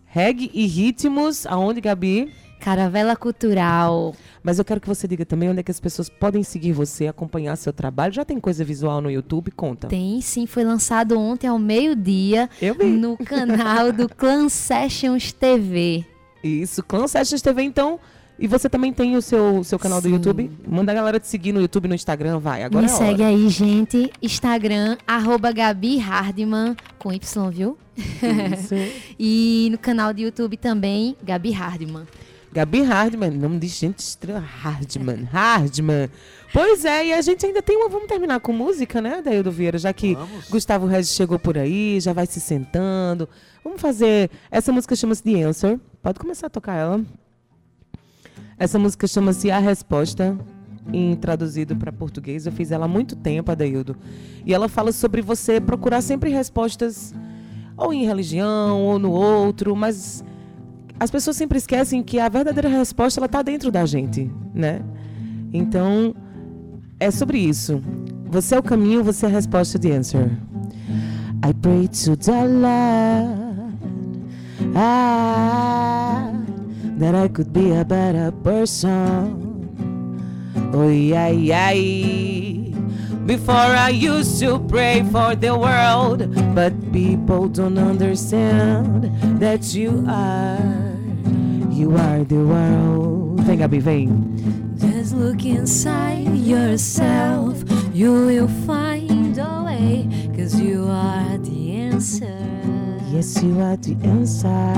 Reg 0.07 0.49
e 0.53 0.65
Ritmos. 0.65 1.45
Aonde, 1.45 1.79
Gabi? 1.79 2.33
Caravela 2.59 3.15
Cultural. 3.15 4.13
Mas 4.43 4.59
eu 4.59 4.65
quero 4.65 4.79
que 4.81 4.87
você 4.87 5.07
diga 5.07 5.25
também 5.25 5.49
onde 5.49 5.59
é 5.59 5.63
que 5.63 5.71
as 5.71 5.79
pessoas 5.79 6.09
podem 6.09 6.43
seguir 6.43 6.71
você, 6.71 7.07
acompanhar 7.07 7.55
seu 7.55 7.71
trabalho. 7.73 8.13
Já 8.13 8.23
tem 8.25 8.39
coisa 8.39 8.63
visual 8.63 9.01
no 9.01 9.09
YouTube? 9.09 9.51
Conta. 9.51 9.87
Tem 9.87 10.19
sim, 10.21 10.45
foi 10.45 10.63
lançado 10.63 11.17
ontem 11.19 11.47
ao 11.47 11.57
meio-dia 11.59 12.49
no 12.99 13.17
canal 13.17 13.91
do 13.91 14.07
Clan 14.13 14.49
Sessions 14.49 15.31
TV. 15.31 16.05
Isso, 16.43 16.83
Clan 16.83 17.07
Sessions 17.07 17.41
TV, 17.41 17.63
então 17.63 17.99
E 18.37 18.47
você 18.47 18.69
também 18.69 18.93
tem 18.93 19.17
o 19.17 19.21
seu, 19.21 19.61
seu 19.65 19.77
canal 19.77 19.99
do 20.01 20.07
YouTube? 20.07 20.49
Manda 20.65 20.93
a 20.93 20.95
galera 20.95 21.19
te 21.19 21.27
seguir 21.27 21.51
no 21.51 21.59
YouTube, 21.59 21.89
no 21.89 21.95
Instagram, 21.95 22.39
vai. 22.39 22.63
Agora 22.63 22.85
Me 22.85 22.91
é 22.91 22.95
segue 22.95 23.21
hora. 23.21 23.31
aí, 23.35 23.49
gente. 23.49 24.09
Instagram, 24.21 24.97
arroba 25.05 25.51
Gabi 25.51 25.97
Hardman, 25.97 26.75
com 26.97 27.11
Y, 27.11 27.49
viu? 27.51 27.77
Isso. 27.97 28.75
e 29.19 29.67
no 29.71 29.77
canal 29.77 30.13
do 30.13 30.21
YouTube 30.21 30.55
também, 30.55 31.17
Gabi 31.21 31.51
Hardman. 31.51 32.05
Gabi 32.51 32.81
Hardman, 32.81 33.31
nome 33.31 33.59
de 33.59 33.67
gente 33.67 33.99
estranha. 33.99 34.39
Hardman, 34.39 35.23
Hardman. 35.31 36.09
Pois 36.51 36.83
é, 36.83 37.07
e 37.07 37.13
a 37.13 37.21
gente 37.21 37.45
ainda 37.45 37.61
tem 37.61 37.77
uma. 37.77 37.89
Vamos 37.89 38.07
terminar 38.07 38.39
com 38.39 38.51
música, 38.51 38.99
né, 38.99 39.21
Daildo 39.21 39.51
Vieira? 39.51 39.77
Já 39.77 39.93
que 39.93 40.17
Gustavo 40.49 40.87
Regis 40.87 41.13
chegou 41.13 41.37
por 41.37 41.57
aí, 41.57 41.99
já 41.99 42.11
vai 42.11 42.25
se 42.25 42.39
sentando. 42.39 43.29
Vamos 43.63 43.79
fazer. 43.79 44.31
Essa 44.49 44.71
música 44.71 44.95
chama-se 44.95 45.21
The 45.21 45.43
Answer. 45.43 45.79
Pode 46.01 46.19
começar 46.19 46.47
a 46.47 46.49
tocar 46.49 46.75
ela. 46.75 47.05
Essa 48.57 48.79
música 48.79 49.05
chama-se 49.07 49.51
A 49.51 49.59
Resposta. 49.59 50.37
Em 50.91 51.15
traduzido 51.15 51.75
para 51.75 51.91
português, 51.91 52.47
eu 52.47 52.51
fiz 52.51 52.71
ela 52.71 52.85
há 52.85 52.87
muito 52.87 53.15
tempo, 53.15 53.51
Adaildo. 53.51 53.95
E 54.43 54.53
ela 54.55 54.67
fala 54.67 54.91
sobre 54.91 55.21
você 55.21 55.61
procurar 55.61 56.01
sempre 56.01 56.31
respostas, 56.31 57.13
ou 57.77 57.93
em 57.93 58.07
religião, 58.07 58.81
ou 58.81 58.97
no 58.97 59.11
outro, 59.11 59.75
mas 59.75 60.23
as 60.99 61.09
pessoas 61.09 61.37
sempre 61.37 61.57
esquecem 61.57 62.03
que 62.03 62.19
a 62.19 62.29
verdadeira 62.29 62.69
resposta 62.69 63.23
está 63.23 63.41
dentro 63.41 63.71
da 63.71 63.85
gente, 63.85 64.29
né? 64.53 64.81
Então 65.53 66.13
é 66.99 67.09
sobre 67.09 67.39
isso. 67.39 67.81
Você 68.27 68.55
é 68.55 68.59
o 68.59 68.63
caminho, 68.63 69.03
você 69.03 69.25
é 69.25 69.29
a 69.29 69.31
resposta 69.31 69.79
de 69.79 69.91
answer. 69.91 70.29
I 71.45 71.53
pray 71.53 71.87
to 71.87 72.17
the 72.17 72.45
Lord 72.45 73.49
ah, 74.75 76.31
that 76.99 77.15
I 77.15 77.29
could 77.29 77.51
be 77.51 77.71
a 77.77 77.83
better 77.83 78.31
person. 78.43 79.37
Oh 80.73 80.89
yeah, 80.89 81.29
yeah. 81.29 81.73
Before 83.25 83.55
I 83.55 83.89
used 83.89 84.39
to 84.41 84.59
pray 84.59 85.03
for 85.11 85.35
the 85.35 85.55
world, 85.55 86.27
but 86.55 86.73
people 86.91 87.47
don't 87.47 87.77
understand 87.77 89.05
that 89.39 89.73
you 89.73 90.03
are, 90.07 90.88
you 91.79 91.95
are 91.95 92.23
the 92.25 92.35
world. 92.35 93.39
Vem, 93.39 93.57
Gabi, 93.59 93.79
vem. 93.81 94.77
Just 94.77 95.15
look 95.15 95.45
inside 95.45 96.35
yourself, 96.35 97.63
you 97.93 98.11
will 98.11 98.49
find 98.67 99.37
a 99.37 99.63
way, 99.65 100.07
cause 100.35 100.59
you 100.59 100.85
are 100.89 101.37
the 101.37 101.71
answer. 101.75 102.37
Yes, 103.07 103.41
you 103.41 103.61
are 103.61 103.77
the 103.77 103.95
answer. 104.03 104.75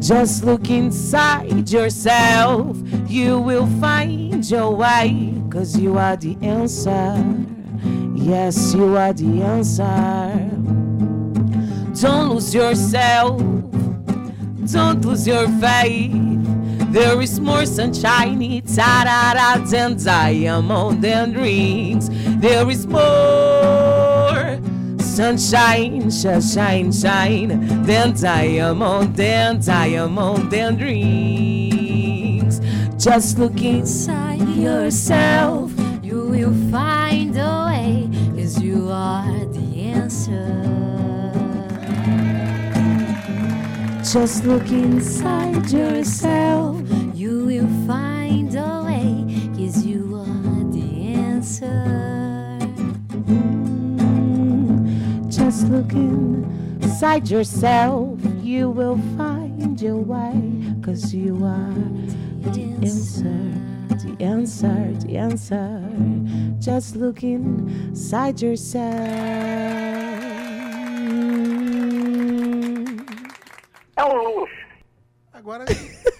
Just 0.00 0.44
look 0.44 0.70
inside 0.70 1.68
yourself, 1.68 2.76
you 3.08 3.40
will 3.40 3.66
find 3.80 4.48
your 4.48 4.70
way, 4.76 5.34
cause 5.50 5.76
you 5.76 5.98
are 5.98 6.16
the 6.16 6.36
answer. 6.40 7.16
Yes, 8.14 8.74
you 8.74 8.96
are 8.96 9.12
the 9.12 9.42
answer. 9.42 10.50
Don't 12.00 12.34
lose 12.34 12.54
yourself, 12.54 13.40
don't 14.72 15.04
lose 15.04 15.26
your 15.26 15.48
faith. 15.60 16.12
There 16.92 17.20
is 17.20 17.40
more 17.40 17.66
sunshine, 17.66 18.40
it's 18.40 18.76
than 18.76 19.96
diamond 19.96 21.04
and 21.04 21.36
rings. 21.36 22.08
There 22.40 22.70
is 22.70 22.86
more 22.86 24.60
sunshine, 24.98 26.10
shine, 26.10 26.40
shine, 26.42 26.92
shine, 26.92 27.84
than 27.84 28.12
diamond, 28.14 29.16
than 29.16 29.60
diamond 29.60 30.54
and 30.54 30.80
rings. 30.80 32.60
Just 32.96 33.38
look 33.38 33.60
inside 33.60 34.48
yourself, 34.48 35.72
You 36.02 36.26
will 36.28 36.54
find 36.70 37.36
a 37.36 37.66
way, 37.66 38.08
cause 38.36 38.60
you 38.62 38.88
are 38.90 39.44
the 39.46 39.80
answer. 39.80 40.63
Just 44.14 44.44
look 44.44 44.70
inside 44.70 45.68
yourself. 45.72 46.80
You 47.14 47.46
will 47.46 47.68
find 47.84 48.54
a 48.54 48.84
way, 48.86 49.26
cause 49.56 49.84
you 49.84 50.14
are 50.14 50.72
the 50.72 51.14
answer. 51.16 51.82
Just 55.28 55.66
look 55.66 55.92
inside 55.94 57.28
yourself, 57.28 58.20
you 58.40 58.70
will 58.70 59.00
find 59.16 59.80
your 59.80 59.96
way, 59.96 60.40
cause 60.80 61.12
you 61.12 61.34
are 61.44 61.74
the 62.52 62.62
answer, 62.86 63.40
the 63.98 64.16
answer, 64.20 64.92
the 65.04 65.16
answer. 65.16 65.82
Just 66.60 66.94
look 66.94 67.24
inside 67.24 68.40
yourself. 68.40 69.83
Agora, 75.44 75.66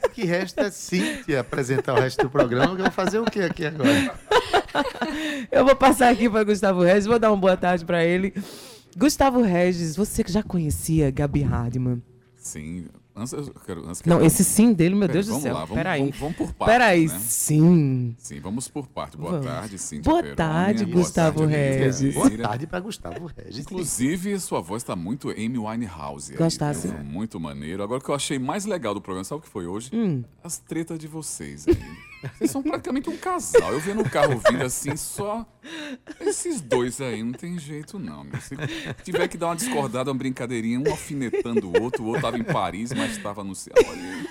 o 0.04 0.08
que 0.10 0.22
resta 0.26 0.64
é 0.66 0.70
Cíntia 0.70 1.40
apresentar 1.40 1.94
o 1.94 1.98
resto 1.98 2.24
do 2.24 2.28
programa, 2.28 2.76
que 2.76 2.82
eu 2.82 2.84
vou 2.84 2.92
fazer 2.92 3.18
o 3.20 3.24
que 3.24 3.40
aqui 3.40 3.64
agora? 3.64 4.20
Eu 5.50 5.64
vou 5.64 5.74
passar 5.74 6.10
aqui 6.10 6.28
para 6.28 6.44
Gustavo 6.44 6.82
Regis, 6.82 7.06
vou 7.06 7.18
dar 7.18 7.30
uma 7.30 7.38
boa 7.38 7.56
tarde 7.56 7.86
para 7.86 8.04
ele. 8.04 8.34
Gustavo 8.94 9.40
Regis, 9.40 9.96
você 9.96 10.22
que 10.22 10.30
já 10.30 10.42
conhecia 10.42 11.10
Gabi 11.10 11.40
Hardman? 11.40 12.02
Sim. 12.36 12.84
Antes, 13.16 13.32
quero, 13.64 13.86
antes 13.88 14.02
Não, 14.04 14.16
quero- 14.16 14.26
esse 14.26 14.42
sim 14.42 14.72
dele, 14.72 14.94
meu 14.96 15.02
Pera, 15.02 15.12
Deus 15.12 15.26
do 15.26 15.30
vamos 15.32 15.42
céu. 15.44 15.54
Lá, 15.54 15.60
vamos, 15.60 15.74
Peraí. 15.76 16.00
Vamos, 16.00 16.18
vamos 16.18 16.36
por 16.36 16.52
partes. 16.52 16.74
Peraí, 16.74 17.06
né? 17.06 17.18
sim. 17.20 18.16
Sim, 18.18 18.40
vamos 18.40 18.66
por 18.66 18.86
parte. 18.88 19.16
Boa 19.16 19.30
Vamos. 19.32 19.46
tarde, 19.46 19.78
Cíntia 19.78 20.10
Boa 20.10 20.20
Peroni. 20.22 20.36
tarde, 20.36 20.84
Boa 20.84 20.96
Gustavo 20.96 21.38
tarde, 21.40 21.54
Regis. 21.54 22.14
Boa 22.14 22.30
tarde 22.30 22.66
para 22.66 22.80
Gustavo 22.80 23.30
Regis. 23.36 23.58
Inclusive, 23.60 24.40
sua 24.40 24.60
voz 24.60 24.82
está 24.82 24.96
muito 24.96 25.30
Amy 25.30 25.58
Winehouse. 25.58 26.34
Gostasse. 26.34 26.88
Muito 26.88 27.38
maneiro. 27.38 27.82
Agora, 27.84 28.00
o 28.00 28.04
que 28.04 28.10
eu 28.10 28.14
achei 28.16 28.38
mais 28.38 28.64
legal 28.64 28.94
do 28.94 29.00
programa, 29.00 29.22
sabe 29.24 29.38
o 29.40 29.42
que 29.42 29.48
foi 29.48 29.66
hoje? 29.66 29.90
Hum. 29.94 30.24
As 30.42 30.58
tretas 30.58 30.98
de 30.98 31.06
vocês 31.06 31.66
aí. 31.68 31.76
Vocês 32.36 32.50
são 32.50 32.62
praticamente 32.62 33.08
um 33.10 33.16
casal. 33.16 33.72
Eu 33.72 33.80
via 33.80 33.94
no 33.94 34.08
carro 34.08 34.40
vindo 34.48 34.64
assim, 34.64 34.96
só 34.96 35.46
esses 36.20 36.60
dois 36.60 37.00
aí, 37.00 37.22
não 37.22 37.32
tem 37.32 37.58
jeito 37.58 37.98
não. 37.98 38.24
meu. 38.24 38.40
Se 38.40 38.56
tiver 39.02 39.28
que 39.28 39.36
dar 39.36 39.46
uma 39.46 39.56
discordada, 39.56 40.10
uma 40.10 40.18
brincadeirinha, 40.18 40.80
um 40.80 40.90
alfinetando 40.90 41.68
o 41.68 41.82
outro, 41.82 42.02
o 42.02 42.06
outro 42.06 42.22
tava 42.22 42.38
em 42.38 42.44
Paris, 42.44 42.92
mas 42.92 43.12
estava 43.12 43.42
no 43.44 43.54
céu. 43.54 43.74
Olha, 43.86 44.26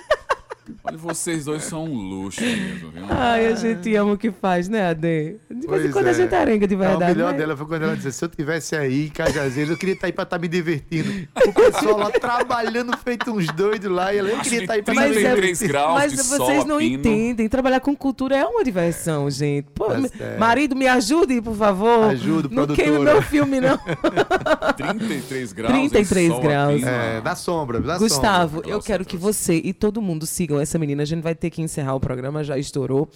olha, 0.82 0.96
vocês 0.98 1.44
dois 1.44 1.64
são 1.64 1.84
um 1.84 1.94
luxo 1.94 2.40
mesmo, 2.42 2.90
viu? 2.90 3.04
Ai, 3.08 3.46
a 3.46 3.54
gente 3.54 3.94
ama 3.96 4.12
o 4.12 4.18
que 4.18 4.30
faz, 4.30 4.68
né, 4.68 4.88
Ade? 4.88 5.00
De 5.00 5.38
vez 5.50 5.64
em 5.64 5.66
Pois 5.66 5.92
quando 5.92 6.06
a 6.06 6.10
é. 6.10 6.14
gente 6.14 6.34
arenga 6.34 6.66
de 6.66 6.76
verdade. 6.76 7.12
O 7.12 7.14
melhor 7.16 7.32
né? 7.32 7.38
dela 7.38 7.56
foi 7.56 7.66
quando 7.66 7.82
ela 7.82 7.96
disse: 7.96 8.12
se 8.12 8.24
eu 8.24 8.28
tivesse 8.28 8.74
aí 8.76 9.06
em 9.06 9.10
Cajazeiras, 9.10 9.70
eu 9.70 9.76
queria 9.76 9.94
estar 9.94 10.06
aí 10.06 10.12
pra 10.12 10.22
estar 10.24 10.38
me 10.38 10.48
divertindo. 10.48 11.28
O 11.46 11.52
pessoal 11.52 11.98
lá 11.98 12.10
trabalhando 12.10 12.96
feito 12.98 13.30
uns 13.32 13.46
doidos 13.52 13.90
lá, 13.90 14.12
e 14.14 14.18
ela, 14.18 14.30
eu 14.30 14.38
queria 14.40 14.58
que 14.58 14.64
estar 14.64 14.74
aí 14.74 14.82
pra 14.82 14.94
Mas, 14.94 15.10
me 15.16 15.22
é, 15.24 15.30
33 15.34 15.62
graus 15.62 15.94
mas 15.94 16.12
de 16.12 16.16
vocês 16.22 16.58
sol 16.58 16.64
não 16.66 16.76
a 16.76 16.78
pino. 16.80 16.98
entendem. 16.98 17.48
Trabalhar 17.48 17.80
com 17.80 17.94
cultura 17.96 18.36
é 18.36 18.44
uma 18.44 18.64
diversão, 18.64 19.30
gente. 19.30 19.66
Pô, 19.74 19.86
Tá 19.86 19.98
me- 19.98 20.08
certo. 20.08 20.38
marido, 20.38 20.74
me 20.76 20.86
ajude, 20.86 21.40
por 21.42 21.54
favor. 21.56 22.04
Ajuda, 22.10 22.48
Não 22.48 22.66
produtora. 22.66 22.88
queime 22.88 23.04
meu 23.04 23.22
filme, 23.22 23.60
não. 23.60 23.78
33 24.76 25.52
graus. 25.52 25.72
33 25.72 26.24
e 26.24 26.28
sol 26.28 26.38
a 26.38 26.42
graus. 26.42 26.82
É, 26.82 27.20
na 27.22 27.34
sombra, 27.34 27.80
na 27.80 27.98
Gustavo, 27.98 28.56
sombra. 28.56 28.70
eu 28.70 28.80
quero 28.80 29.04
que 29.04 29.16
você 29.16 29.54
e 29.62 29.72
todo 29.72 30.00
mundo 30.02 30.26
sigam 30.26 30.53
essa 30.60 30.78
menina. 30.78 31.02
A 31.02 31.06
gente 31.06 31.22
vai 31.22 31.34
ter 31.34 31.50
que 31.50 31.62
encerrar 31.62 31.94
o 31.94 32.00
programa, 32.00 32.42
já 32.44 32.56
estourou. 32.58 33.08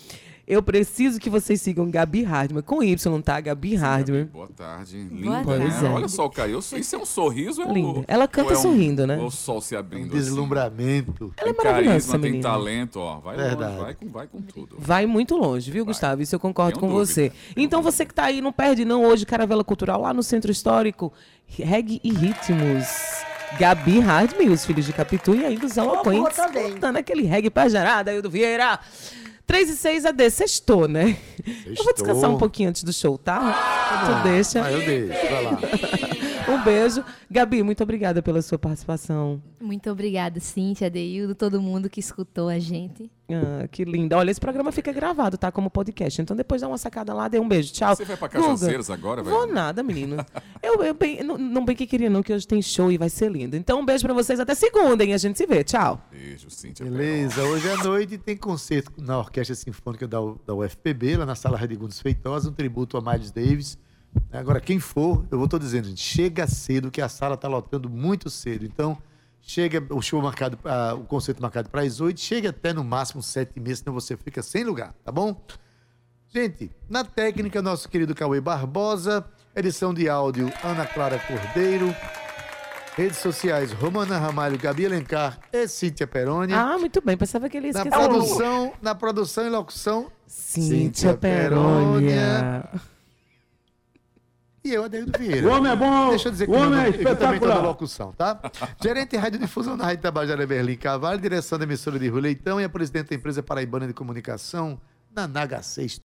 Eu 0.46 0.62
preciso 0.62 1.20
que 1.20 1.28
vocês 1.28 1.60
sigam 1.60 1.90
Gabi 1.90 2.22
Hardman, 2.22 2.62
com 2.62 2.82
Y, 2.82 3.20
tá? 3.20 3.38
Gabi 3.38 3.74
Hardman. 3.74 4.24
Boa 4.32 4.48
tarde. 4.48 4.96
Linda, 4.96 5.42
Boa 5.42 5.58
né? 5.58 5.68
tarde. 5.68 5.84
Olha 5.94 6.08
só 6.08 6.24
o 6.24 6.30
carinho. 6.30 6.58
Isso 6.58 6.96
é 6.96 6.98
um 6.98 7.04
sorriso? 7.04 7.60
É 7.60 7.70
Linda. 7.70 8.02
Ela 8.08 8.26
canta 8.26 8.48
ou 8.52 8.54
é 8.54 8.58
um- 8.58 8.62
sorrindo, 8.62 9.06
né? 9.06 9.18
ou 9.18 9.26
o 9.26 9.30
sol 9.30 9.60
se 9.60 9.76
abrindo. 9.76 10.06
Um 10.06 10.16
deslumbramento. 10.16 11.34
Ela 11.36 11.50
é 11.50 11.52
Tem 11.52 11.64
maravilhosa, 11.64 11.74
carisma, 11.90 11.96
essa 11.96 12.18
tem 12.18 12.30
menina. 12.32 12.48
talento, 12.48 12.98
ó. 12.98 13.18
Vai 13.20 13.36
Verdade. 13.36 13.72
longe, 13.72 13.82
vai 13.84 13.94
com, 13.94 14.08
vai 14.08 14.26
com 14.26 14.40
tudo. 14.40 14.76
Vai 14.78 15.04
muito 15.04 15.36
longe, 15.36 15.70
viu, 15.70 15.84
Gustavo? 15.84 16.22
Isso 16.22 16.34
eu 16.34 16.40
concordo 16.40 16.80
Tenho 16.80 16.90
com 16.90 16.96
você. 16.98 17.30
Então 17.54 17.82
você 17.82 18.06
que 18.06 18.14
tá 18.14 18.24
aí, 18.24 18.40
não 18.40 18.50
perde 18.50 18.86
não 18.86 19.04
hoje, 19.04 19.26
Caravela 19.26 19.62
Cultural, 19.62 20.00
lá 20.00 20.14
no 20.14 20.22
Centro 20.22 20.50
Histórico, 20.50 21.12
Reggae 21.46 22.00
e 22.02 22.10
Ritmos. 22.10 22.86
Gabi 23.58 24.00
Hardman 24.00 24.48
e 24.48 24.50
os 24.50 24.64
Filhos 24.64 24.84
de 24.86 24.92
Capitu 24.92 25.34
e 25.34 25.44
ainda 25.44 25.66
os 25.66 25.76
Eloquentes, 25.76 26.36
cantando 26.36 26.98
aquele 26.98 27.22
reggae 27.22 27.50
pajarada, 27.50 28.10
Aildo 28.10 28.28
Vieira. 28.30 28.78
3 29.46 29.70
e 29.70 29.76
6 29.76 30.04
AD, 30.04 30.30
sextou, 30.30 30.86
né? 30.86 31.16
Eu 31.64 31.82
vou 31.82 31.94
descansar 31.94 32.28
um 32.28 32.36
pouquinho 32.36 32.68
antes 32.68 32.82
do 32.82 32.92
show, 32.92 33.16
tá? 33.16 33.40
Tu 34.04 34.28
deixa. 34.28 34.62
Ah, 34.62 34.70
eu 34.70 34.84
deixo, 34.84 35.26
vai 35.30 35.44
lá. 35.44 35.58
Um 36.48 36.64
beijo. 36.64 37.04
Gabi, 37.30 37.62
muito 37.62 37.82
obrigada 37.82 38.22
pela 38.22 38.40
sua 38.40 38.58
participação. 38.58 39.42
Muito 39.60 39.90
obrigada, 39.90 40.40
Cíntia, 40.40 40.88
Deildo, 40.88 41.34
todo 41.34 41.60
mundo 41.60 41.90
que 41.90 42.00
escutou 42.00 42.48
a 42.48 42.58
gente. 42.58 43.10
Ah, 43.30 43.68
que 43.68 43.84
linda. 43.84 44.16
Olha, 44.16 44.30
esse 44.30 44.40
programa 44.40 44.72
fica 44.72 44.90
gravado, 44.90 45.36
tá? 45.36 45.52
Como 45.52 45.68
podcast. 45.70 46.22
Então 46.22 46.34
depois 46.34 46.62
dá 46.62 46.68
uma 46.68 46.78
sacada 46.78 47.12
lá, 47.12 47.28
dê 47.28 47.38
um 47.38 47.46
beijo. 47.46 47.72
Tchau. 47.72 47.94
Você 47.94 48.04
vai 48.04 48.16
pra 48.16 48.28
Cajazeiras 48.28 48.88
agora, 48.88 49.22
velho? 49.22 49.36
Vou 49.36 49.46
nada, 49.46 49.82
menino. 49.82 50.16
Eu, 50.60 50.82
eu 50.82 50.92
bem, 50.92 51.22
não, 51.22 51.38
não 51.38 51.64
bem 51.64 51.76
que 51.76 51.86
queria, 51.86 52.10
não, 52.10 52.22
que 52.22 52.32
hoje 52.32 52.46
tem 52.46 52.60
show 52.60 52.90
e 52.90 52.98
vai 52.98 53.08
ser 53.08 53.30
lindo. 53.30 53.56
Então 53.56 53.80
um 53.80 53.86
beijo 53.86 54.04
pra 54.04 54.12
vocês 54.12 54.40
até 54.40 54.54
segunda, 54.54 55.04
hein? 55.04 55.14
A 55.14 55.18
gente 55.18 55.38
se 55.38 55.46
vê. 55.46 55.62
Tchau. 55.62 56.00
Beijo, 56.10 56.50
Cíntia. 56.50 56.84
Beleza, 56.84 57.42
hoje 57.44 57.70
à 57.70 57.76
noite 57.84 58.18
tem 58.18 58.36
concerto 58.36 58.92
na 58.98 59.18
Orquestra 59.18 59.54
Sinfônica 59.54 60.06
da, 60.08 60.18
da 60.44 60.54
UFPB, 60.54 61.16
lá 61.16 61.24
na 61.24 61.34
Sala 61.34 61.56
Radigundes 61.56 62.00
Feitosa, 62.00 62.50
um 62.50 62.52
tributo 62.52 62.96
a 62.96 63.00
Miles 63.00 63.30
Davis. 63.30 63.78
Agora, 64.32 64.60
quem 64.60 64.78
for, 64.78 65.24
eu 65.30 65.38
vou 65.38 65.48
tô 65.48 65.58
dizendo, 65.58 65.88
gente, 65.88 66.00
chega 66.00 66.46
cedo, 66.46 66.90
que 66.90 67.00
a 67.00 67.08
sala 67.08 67.36
tá 67.36 67.48
lotando 67.48 67.88
muito 67.88 68.28
cedo. 68.28 68.64
Então, 68.64 68.98
chega 69.40 69.82
o 69.90 70.02
show 70.02 70.20
marcado, 70.20 70.58
o 70.98 71.04
concerto 71.04 71.40
marcado 71.40 71.70
para 71.70 71.82
as 71.82 72.00
oito, 72.00 72.20
chega 72.20 72.50
até 72.50 72.72
no 72.72 72.84
máximo 72.84 73.22
sete 73.22 73.52
e 73.56 73.60
meia, 73.60 73.76
senão 73.76 73.94
você 73.94 74.16
fica 74.16 74.42
sem 74.42 74.64
lugar, 74.64 74.94
tá 75.04 75.10
bom? 75.10 75.40
Gente, 76.28 76.70
na 76.90 77.04
técnica, 77.04 77.62
nosso 77.62 77.88
querido 77.88 78.14
Cauê 78.14 78.38
Barbosa, 78.40 79.24
edição 79.56 79.94
de 79.94 80.10
áudio, 80.10 80.52
Ana 80.62 80.84
Clara 80.84 81.18
Cordeiro, 81.18 81.94
redes 82.94 83.16
sociais, 83.16 83.72
Romana 83.72 84.18
Ramalho, 84.18 84.58
Gabi 84.58 84.84
Alencar 84.84 85.38
e 85.50 85.66
Cíntia 85.66 86.06
Peroni. 86.06 86.52
Ah, 86.52 86.76
muito 86.78 87.00
bem. 87.00 87.16
Pensava 87.16 87.48
que 87.48 87.56
ele 87.56 87.68
ia 87.68 87.72
Na 87.72 87.86
produção, 87.86 88.72
na 88.82 88.94
produção 88.94 89.46
e 89.46 89.48
locução, 89.48 90.12
Cíntia 90.26 91.16
Perônia. 91.16 92.68
E 94.68 94.74
eu, 94.74 94.84
Adeildo 94.84 95.18
Vieira. 95.18 95.48
O 95.48 95.50
homem 95.50 95.72
é 95.72 95.76
bom, 95.76 96.10
Deixa 96.10 96.28
eu 96.28 96.32
dizer 96.32 96.46
que 96.46 96.52
o 96.52 96.54
homem 96.56 96.72
eu, 96.72 96.76
é 96.76 96.88
eu 96.88 96.90
na 96.92 96.96
espetacular. 96.98 97.62
locução, 97.62 98.12
tá? 98.12 98.38
Gerente 98.82 99.10
de 99.12 99.16
radiodifusão 99.16 99.76
na 99.78 99.84
Rádio 99.84 100.02
Tabajara 100.02 100.46
Berlim 100.46 100.76
Carvalho, 100.76 101.18
direção 101.18 101.58
da 101.58 101.64
emissora 101.64 101.98
de 101.98 102.06
Rui 102.08 102.20
Leitão 102.20 102.60
e 102.60 102.64
a 102.64 102.68
presidente 102.68 103.08
da 103.08 103.16
empresa 103.16 103.42
paraibana 103.42 103.86
de 103.86 103.94
comunicação, 103.94 104.78
Naná 105.16 105.48
H6 105.48 105.96